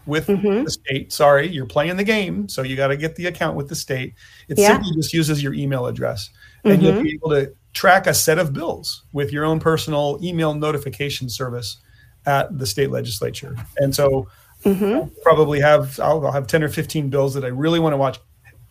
with 0.08 0.26
Mhm. 0.28 0.64
the 0.66 0.72
state. 0.72 1.14
Sorry, 1.14 1.48
you're 1.48 1.66
playing 1.68 1.98
the 1.98 2.04
game, 2.04 2.50
so 2.50 2.64
you 2.64 2.76
got 2.76 2.88
to 2.88 2.98
get 2.98 3.16
the 3.16 3.28
account 3.28 3.56
with 3.58 3.68
the 3.68 3.76
state. 3.76 4.14
It 4.48 4.58
Yeah. 4.58 4.70
simply 4.74 4.96
just 4.96 5.14
uses 5.14 5.44
your 5.44 5.54
email 5.54 5.86
address, 5.86 6.30
and 6.64 6.82
you'll 6.82 7.04
be 7.04 7.14
able 7.14 7.30
to 7.32 7.52
track 7.78 8.08
a 8.08 8.14
set 8.14 8.40
of 8.40 8.54
bills 8.54 9.04
with 9.14 9.32
your 9.32 9.46
own 9.46 9.60
personal 9.60 10.18
email 10.24 10.56
notification 10.56 11.30
service 11.30 11.78
at 12.26 12.58
the 12.58 12.66
state 12.66 12.90
legislature. 12.90 13.56
And 13.78 13.94
so, 13.94 14.28
I'll 14.66 15.12
probably 15.22 15.60
have 15.62 16.00
I'll, 16.00 16.26
I'll 16.26 16.32
have 16.32 16.48
ten 16.48 16.64
or 16.64 16.70
fifteen 16.70 17.10
bills 17.10 17.36
that 17.36 17.46
I 17.46 17.50
really 17.50 17.80
want 17.80 17.94
to 17.94 17.98
watch. 17.98 18.18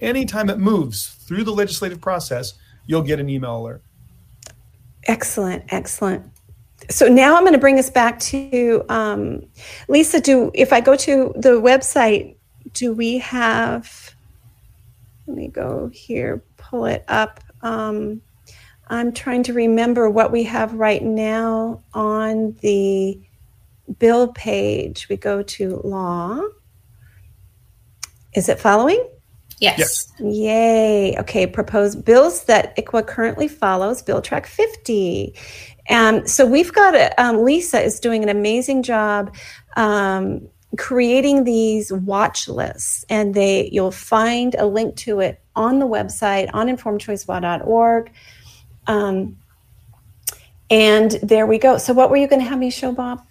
Anytime 0.00 0.50
it 0.50 0.58
moves 0.58 1.06
through 1.26 1.44
the 1.44 1.52
legislative 1.52 2.00
process, 2.00 2.54
you'll 2.86 3.06
get 3.06 3.20
an 3.20 3.30
email 3.30 3.56
alert. 3.56 3.82
Excellent, 5.04 5.62
excellent. 5.68 6.24
So 6.90 7.06
now 7.06 7.36
I'm 7.36 7.42
going 7.42 7.52
to 7.52 7.58
bring 7.58 7.78
us 7.78 7.88
back 7.88 8.18
to 8.32 8.84
um, 8.88 9.46
Lisa. 9.88 10.20
Do 10.20 10.50
if 10.52 10.72
I 10.72 10.80
go 10.80 10.96
to 10.96 11.32
the 11.36 11.60
website, 11.60 12.36
do 12.72 12.92
we 12.92 13.18
have? 13.18 14.14
Let 15.26 15.36
me 15.36 15.48
go 15.48 15.88
here, 15.94 16.42
pull 16.56 16.86
it 16.86 17.04
up. 17.08 17.40
Um, 17.62 18.20
I'm 18.88 19.12
trying 19.12 19.42
to 19.44 19.52
remember 19.52 20.08
what 20.08 20.30
we 20.30 20.44
have 20.44 20.74
right 20.74 21.02
now 21.02 21.82
on 21.92 22.56
the 22.60 23.20
bill 23.98 24.28
page. 24.28 25.08
We 25.08 25.16
go 25.16 25.42
to 25.42 25.80
law. 25.84 26.40
Is 28.34 28.48
it 28.48 28.60
following? 28.60 29.04
Yes. 29.58 29.78
Yes. 29.78 30.12
Yay. 30.20 31.16
Okay. 31.18 31.46
Proposed 31.46 32.04
bills 32.04 32.44
that 32.44 32.76
ICWA 32.76 33.06
currently 33.06 33.48
follows, 33.48 34.02
Bill 34.02 34.20
Track 34.20 34.46
50. 34.46 35.34
Um, 35.88 36.26
so 36.26 36.44
we've 36.44 36.72
got, 36.72 36.94
a, 36.94 37.22
um, 37.22 37.42
Lisa 37.42 37.80
is 37.80 38.00
doing 38.00 38.22
an 38.22 38.28
amazing 38.28 38.82
job 38.82 39.34
um, 39.76 40.48
creating 40.76 41.44
these 41.44 41.92
watch 41.92 42.48
lists, 42.48 43.04
and 43.08 43.34
they 43.34 43.68
you'll 43.72 43.90
find 43.90 44.54
a 44.58 44.66
link 44.66 44.96
to 44.96 45.20
it 45.20 45.40
on 45.54 45.78
the 45.78 45.86
website 45.86 46.50
on 46.52 46.66
informedchoicewa.org. 46.66 48.12
Um, 48.86 49.36
and 50.70 51.12
there 51.22 51.46
we 51.46 51.58
go. 51.58 51.78
So, 51.78 51.92
what 51.92 52.10
were 52.10 52.16
you 52.16 52.26
going 52.26 52.40
to 52.40 52.48
have 52.48 52.58
me 52.58 52.70
show, 52.70 52.92
Bob? 52.92 53.24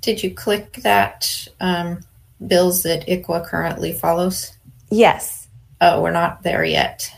Did 0.00 0.22
you 0.22 0.34
click 0.34 0.74
that 0.82 1.48
um, 1.60 2.00
bills 2.46 2.82
that 2.82 3.06
ICWA 3.06 3.46
currently 3.46 3.92
follows? 3.92 4.52
Yes. 4.90 5.48
Oh, 5.80 6.02
we're 6.02 6.12
not 6.12 6.42
there 6.42 6.64
yet. 6.64 7.10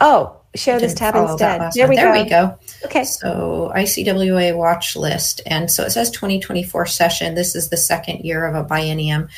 Oh, 0.00 0.40
share 0.54 0.80
this 0.80 0.94
tab 0.94 1.14
instead. 1.14 1.72
There 1.74 1.88
we 1.88 1.96
there 1.96 2.12
go. 2.12 2.22
we 2.22 2.28
go. 2.28 2.58
Okay. 2.84 3.04
So 3.04 3.72
ICWA 3.74 4.56
watch 4.56 4.96
list. 4.96 5.40
And 5.46 5.70
so 5.70 5.84
it 5.84 5.90
says 5.90 6.10
2024 6.10 6.86
session. 6.86 7.34
This 7.34 7.54
is 7.54 7.68
the 7.68 7.76
second 7.76 8.24
year 8.24 8.46
of 8.46 8.54
a 8.54 8.68
biennium. 8.68 9.28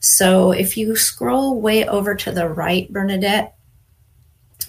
So 0.00 0.52
if 0.52 0.76
you 0.76 0.94
scroll 0.94 1.60
way 1.60 1.86
over 1.86 2.14
to 2.14 2.30
the 2.32 2.48
right, 2.48 2.92
Bernadette, 2.92 3.56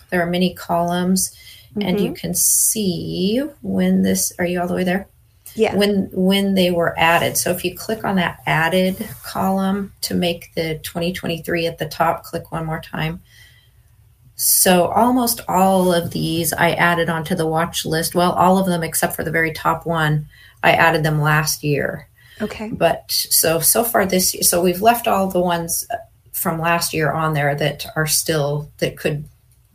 there 0.09 0.21
are 0.21 0.29
many 0.29 0.53
columns 0.53 1.35
and 1.75 1.83
Mm-hmm. 1.97 2.05
you 2.05 2.13
can 2.13 2.33
see 2.33 3.39
when 3.61 4.01
this, 4.01 4.33
are 4.39 4.45
you 4.45 4.59
all 4.61 4.67
the 4.67 4.73
way 4.73 4.83
there? 4.83 5.07
Yeah. 5.55 5.75
when 5.75 6.09
when 6.13 6.53
they 6.53 6.69
were 6.69 6.93
added. 6.97 7.35
So 7.35 7.49
if 7.49 7.65
you 7.65 7.75
click 7.75 8.05
on 8.05 8.17
that 8.17 8.39
added 8.45 8.95
column 9.23 9.91
to 10.01 10.13
make 10.13 10.53
the 10.53 10.79
2023 10.83 11.65
at 11.65 11.79
the 11.79 11.87
top, 11.87 12.23
click 12.23 12.51
one 12.51 12.65
more 12.67 12.79
time. 12.79 13.19
So 14.35 14.85
almost 14.85 15.41
all 15.47 15.91
of 15.93 16.11
these 16.11 16.53
I 16.53 16.71
added 16.73 17.09
onto 17.09 17.35
the 17.35 17.47
watch 17.47 17.83
list. 17.85 18.15
Well, 18.15 18.31
all 18.33 18.57
of 18.57 18.67
them 18.67 18.83
except 18.83 19.15
for 19.15 19.23
the 19.23 19.31
very 19.31 19.51
top 19.51 19.85
one, 19.85 20.27
I 20.63 20.73
added 20.73 21.03
them 21.03 21.19
last 21.19 21.63
year. 21.63 22.07
Okay. 22.41 22.69
But 22.69 23.05
so 23.11 23.59
so 23.59 23.83
far 23.83 24.05
this 24.05 24.33
year, 24.33 24.43
so 24.43 24.61
we've 24.61 24.81
left 24.83 25.07
all 25.07 25.29
the 25.29 25.41
ones 25.41 25.85
from 26.31 26.59
last 26.59 26.93
year 26.93 27.11
on 27.11 27.33
there 27.33 27.55
that 27.55 27.85
are 27.95 28.07
still 28.07 28.71
that 28.77 28.97
could 28.97 29.25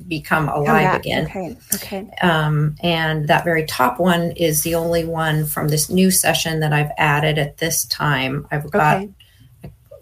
become 0.08 0.48
alive 0.48 0.66
back. 0.82 1.00
again 1.00 1.24
Okay. 1.26 1.56
Okay. 1.74 2.10
um, 2.20 2.74
and 2.82 3.28
that 3.28 3.44
very 3.44 3.64
top 3.64 3.98
one 4.00 4.32
is 4.32 4.62
the 4.62 4.74
only 4.74 5.04
one 5.04 5.46
from 5.46 5.68
this 5.68 5.88
new 5.88 6.10
session 6.10 6.60
that 6.60 6.72
I've 6.72 6.90
added 6.98 7.38
at 7.38 7.58
this 7.58 7.84
time. 7.86 8.46
I've 8.50 8.70
got 8.70 8.96
Okay. 8.96 9.10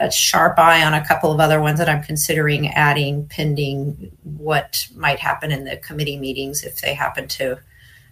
a 0.01 0.11
sharp 0.11 0.59
eye 0.59 0.83
on 0.85 0.95
a 0.95 1.07
couple 1.07 1.31
of 1.31 1.39
other 1.41 1.61
ones 1.61 1.79
that 1.79 1.89
I'm 1.91 2.03
considering 2.03 2.69
adding, 2.69 3.27
pending 3.27 4.11
what 4.25 4.89
might 4.97 5.19
happen 5.21 5.53
in 5.53 5.65
the 5.65 5.77
committee 5.77 6.19
meetings 6.19 6.65
if 6.65 6.81
they 6.81 6.95
happen 6.95 7.29
to 7.29 7.59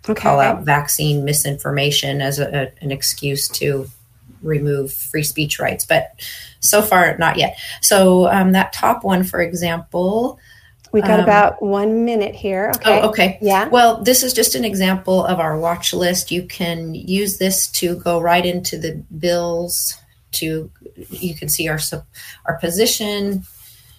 Okay. 0.09 0.21
call 0.23 0.39
out 0.39 0.63
vaccine 0.63 1.25
misinformation 1.25 2.21
as 2.21 2.39
a, 2.39 2.47
a- 2.67 2.73
an 2.85 2.91
excuse 2.93 3.49
to 3.49 3.89
remove 4.43 4.93
free 4.93 5.23
speech 5.25 5.59
rights. 5.59 5.85
But 5.85 6.13
so 6.61 6.81
far, 6.83 7.17
not 7.19 7.37
yet. 7.39 7.59
So 7.81 8.27
um, 8.31 8.53
that 8.53 8.73
top 8.75 9.03
one, 9.03 9.25
for 9.25 9.41
example. 9.41 10.39
We 10.93 11.01
got 11.03 11.19
Um, 11.19 11.25
about 11.25 11.63
one 11.63 12.05
minute 12.05 12.35
here. 12.35 12.73
Okay. 12.77 13.01
Oh, 13.01 13.09
okay. 13.11 13.39
Yeah. 13.41 13.69
Well, 13.69 14.03
this 14.03 14.23
is 14.23 14.33
just 14.33 14.55
an 14.55 14.65
example 14.65 15.25
of 15.25 15.39
our 15.39 15.59
watch 15.59 15.93
list. 15.93 16.31
You 16.31 16.43
can 16.43 16.95
use 16.95 17.39
this 17.39 17.69
to 17.73 17.97
go 17.97 18.21
right 18.21 18.45
into 18.45 18.77
the 18.79 19.03
bills. 19.19 19.97
To 20.33 20.71
you 21.11 21.35
can 21.35 21.49
see 21.49 21.69
our 21.69 21.79
sup- 21.79 22.07
our 22.47 22.57
position. 22.59 23.45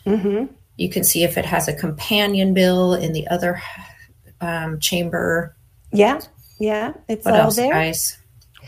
hmm 0.05 0.45
You 0.77 0.89
can 0.89 1.03
see 1.03 1.23
if 1.23 1.37
it 1.37 1.45
has 1.45 1.67
a 1.67 1.73
companion 1.73 2.53
bill 2.53 2.93
in 2.93 3.13
the 3.13 3.27
other 3.27 3.61
um, 4.41 4.79
chamber. 4.79 5.55
Yeah. 5.91 6.19
Yeah. 6.59 6.93
It's 7.07 7.25
What 7.25 7.35
all 7.35 7.41
else, 7.41 7.55
there. 7.57 7.71
guys? 7.73 8.17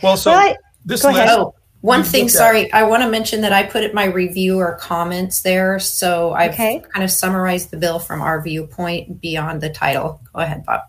Well, 0.02 0.18
so 0.18 0.32
Well, 0.32 0.40
I- 0.40 0.56
this 0.86 1.02
go 1.04 1.10
ahead. 1.10 1.28
list, 1.28 1.40
Oh, 1.40 1.56
one 1.84 2.04
thing. 2.04 2.24
looked 2.24 2.36
at- 2.36 2.38
Sorry, 2.38 2.74
I 2.74 2.84
want 2.84 3.04
to 3.04 3.10
mention 3.10 3.42
that 3.42 3.52
I 3.54 3.64
put 3.64 3.84
it 3.84 3.94
my 3.94 4.06
review 4.06 4.58
or 4.60 4.76
comments 4.76 5.42
there, 5.42 5.80
so 5.80 6.32
I've 6.34 6.54
Okay. 6.54 6.82
kind 6.94 7.04
of 7.04 7.12
summarized 7.12 7.72
the 7.72 7.78
bill 7.78 8.00
from 8.00 8.22
our 8.22 8.42
viewpoint 8.42 9.20
beyond 9.22 9.62
the 9.62 9.70
title. 9.70 10.22
Go 10.34 10.40
ahead, 10.42 10.66
Bob. 10.66 10.82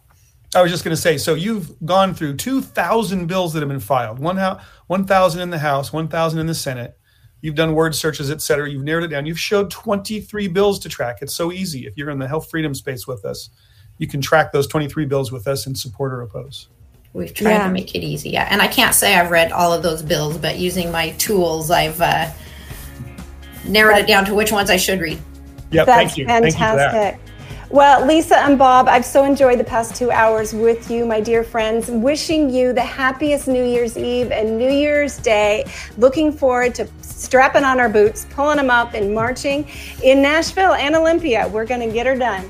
I 0.55 0.63
was 0.63 0.71
just 0.71 0.85
going 0.85 0.95
to 0.95 1.01
say, 1.03 1.19
so 1.19 1.35
you've 1.35 1.73
gone 1.85 2.15
through 2.15 2.37
2,000 2.37 3.27
bills 3.27 3.53
that 3.55 3.61
have 3.61 3.69
been 3.69 3.81
filed, 3.81 4.21
1,000 4.21 5.41
in 5.41 5.51
the 5.51 5.59
House, 5.59 5.93
1,000 5.93 6.39
in 6.39 6.47
the 6.47 6.55
Senate. 6.55 6.97
You've 7.41 7.57
done 7.57 7.75
word 7.75 7.95
searches, 7.95 8.31
et 8.31 8.41
cetera. 8.41 8.71
You've 8.71 8.85
narrowed 8.85 9.03
it 9.05 9.09
down. 9.09 9.27
You've 9.27 9.39
showed 9.39 9.71
23 9.71 10.47
bills 10.49 10.79
to 10.79 10.89
track. 10.89 11.19
It's 11.21 11.35
so 11.35 11.51
easy. 11.51 11.87
If 11.87 11.97
you're 11.97 12.09
in 12.09 12.21
the 12.21 12.29
health 12.29 12.49
freedom 12.49 12.73
space 12.73 13.07
with 13.07 13.25
us, 13.25 13.51
you 13.99 14.07
can 14.07 14.21
track 14.23 14.53
those 14.53 14.67
23 14.69 15.05
bills 15.07 15.31
with 15.33 15.47
us 15.49 15.67
and 15.67 15.77
support 15.77 16.13
or 16.13 16.23
oppose. 16.23 16.69
We've 17.15 17.33
tried 17.33 17.53
Yeah. 17.53 17.67
to 17.69 17.73
make 17.73 17.95
it 17.95 18.03
easy, 18.05 18.31
yeah. 18.31 18.47
And 18.51 18.61
I 18.61 18.67
can't 18.67 18.95
say 18.95 19.15
I've 19.15 19.31
read 19.31 19.53
all 19.53 19.73
of 19.73 19.83
those 19.83 20.03
bills, 20.03 20.37
but 20.37 20.59
using 20.59 20.91
my 20.91 21.11
tools, 21.11 21.71
I've 21.71 22.01
uh, 22.03 22.27
narrowed 23.65 23.99
it 23.99 24.07
down 24.07 24.25
to 24.27 24.35
which 24.35 24.53
ones 24.53 24.69
I 24.69 24.77
should 24.77 25.01
read. 25.01 25.19
Yeah, 25.71 25.85
That's 25.85 25.97
thank 26.15 26.19
you. 26.19 26.27
Thank 26.27 26.45
you 26.47 26.53
for 26.53 26.59
that. 26.59 26.93
fantastic. 26.93 27.21
Well, 27.71 28.05
Lisa 28.07 28.39
and 28.39 28.59
Bob, 28.59 28.87
I've 28.89 29.05
so 29.05 29.25
enjoyed 29.25 29.59
the 29.59 29.65
past 29.65 29.97
two 29.97 30.11
hours 30.11 30.53
with 30.53 30.91
you, 30.91 31.05
my 31.07 31.21
dear 31.21 31.43
friends. 31.43 31.91
Wishing 31.91 32.51
you 32.51 32.73
the 32.73 32.83
happiest 32.83 33.49
New 33.49 33.65
Year's 33.65 33.97
Eve 33.97 34.31
and 34.31 34.59
New 34.59 34.71
Year's 34.71 35.17
Day. 35.19 35.65
Looking 35.97 36.31
forward 36.31 36.75
to 36.77 36.87
strapping 37.01 37.65
on 37.65 37.81
our 37.81 37.89
boots, 37.89 38.27
pulling 38.31 38.59
them 38.59 38.71
up, 38.71 38.95
and 38.95 39.13
marching 39.15 39.67
in 40.03 40.21
Nashville 40.23 40.75
and 40.75 40.95
Olympia. 40.95 41.49
We're 41.49 41.65
going 41.65 41.81
to 41.81 41.93
get 41.93 42.07
her 42.07 42.17
done. 42.17 42.49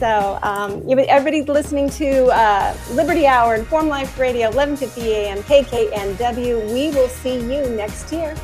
So, 0.00 0.38
um, 0.42 0.88
you- 0.88 0.98
everybody 1.00 1.42
listening 1.42 1.90
to 1.90 2.28
uh, 2.28 2.74
Liberty 2.92 3.26
Hour 3.26 3.52
on 3.52 3.60
Informed 3.60 3.90
Life 3.90 4.18
Radio, 4.18 4.46
1150 4.48 5.12
AM, 5.12 5.42
KKNW. 5.42 6.72
We 6.72 6.88
will 6.96 7.08
see 7.08 7.34
you 7.34 7.68
next 7.76 8.10
year. 8.10 8.34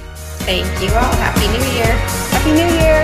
Thank 0.44 0.66
you 0.82 0.88
all. 0.94 1.14
Happy 1.16 1.46
New 1.48 1.64
Year. 1.74 1.94
Happy 2.36 2.52
New 2.52 2.68
Year. 2.78 3.02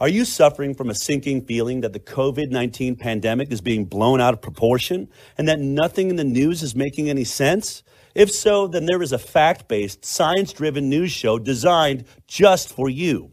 Are 0.00 0.08
you 0.08 0.24
suffering 0.24 0.74
from 0.74 0.88
a 0.88 0.94
sinking 0.94 1.42
feeling 1.42 1.82
that 1.82 1.92
the 1.92 2.00
COVID 2.00 2.50
19 2.50 2.96
pandemic 2.96 3.52
is 3.52 3.60
being 3.60 3.84
blown 3.84 4.18
out 4.18 4.32
of 4.32 4.40
proportion 4.40 5.08
and 5.36 5.46
that 5.46 5.60
nothing 5.60 6.08
in 6.08 6.16
the 6.16 6.24
news 6.24 6.62
is 6.62 6.74
making 6.74 7.10
any 7.10 7.24
sense? 7.24 7.82
If 8.14 8.30
so, 8.30 8.66
then 8.66 8.86
there 8.86 9.02
is 9.02 9.12
a 9.12 9.18
fact 9.18 9.68
based, 9.68 10.06
science 10.06 10.54
driven 10.54 10.88
news 10.88 11.12
show 11.12 11.38
designed 11.38 12.04
just 12.26 12.70
for 12.70 12.88
you. 12.88 13.32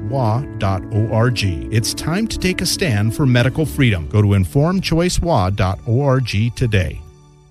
informedchoicewa.org. 0.11 1.43
It's 1.73 1.93
time 1.93 2.27
to 2.27 2.37
take 2.37 2.59
a 2.61 2.65
stand 2.65 3.15
for 3.15 3.25
medical 3.25 3.65
freedom. 3.65 4.09
Go 4.09 4.21
to 4.21 4.27
informedchoicewa.org 4.29 6.55
today. 6.55 7.01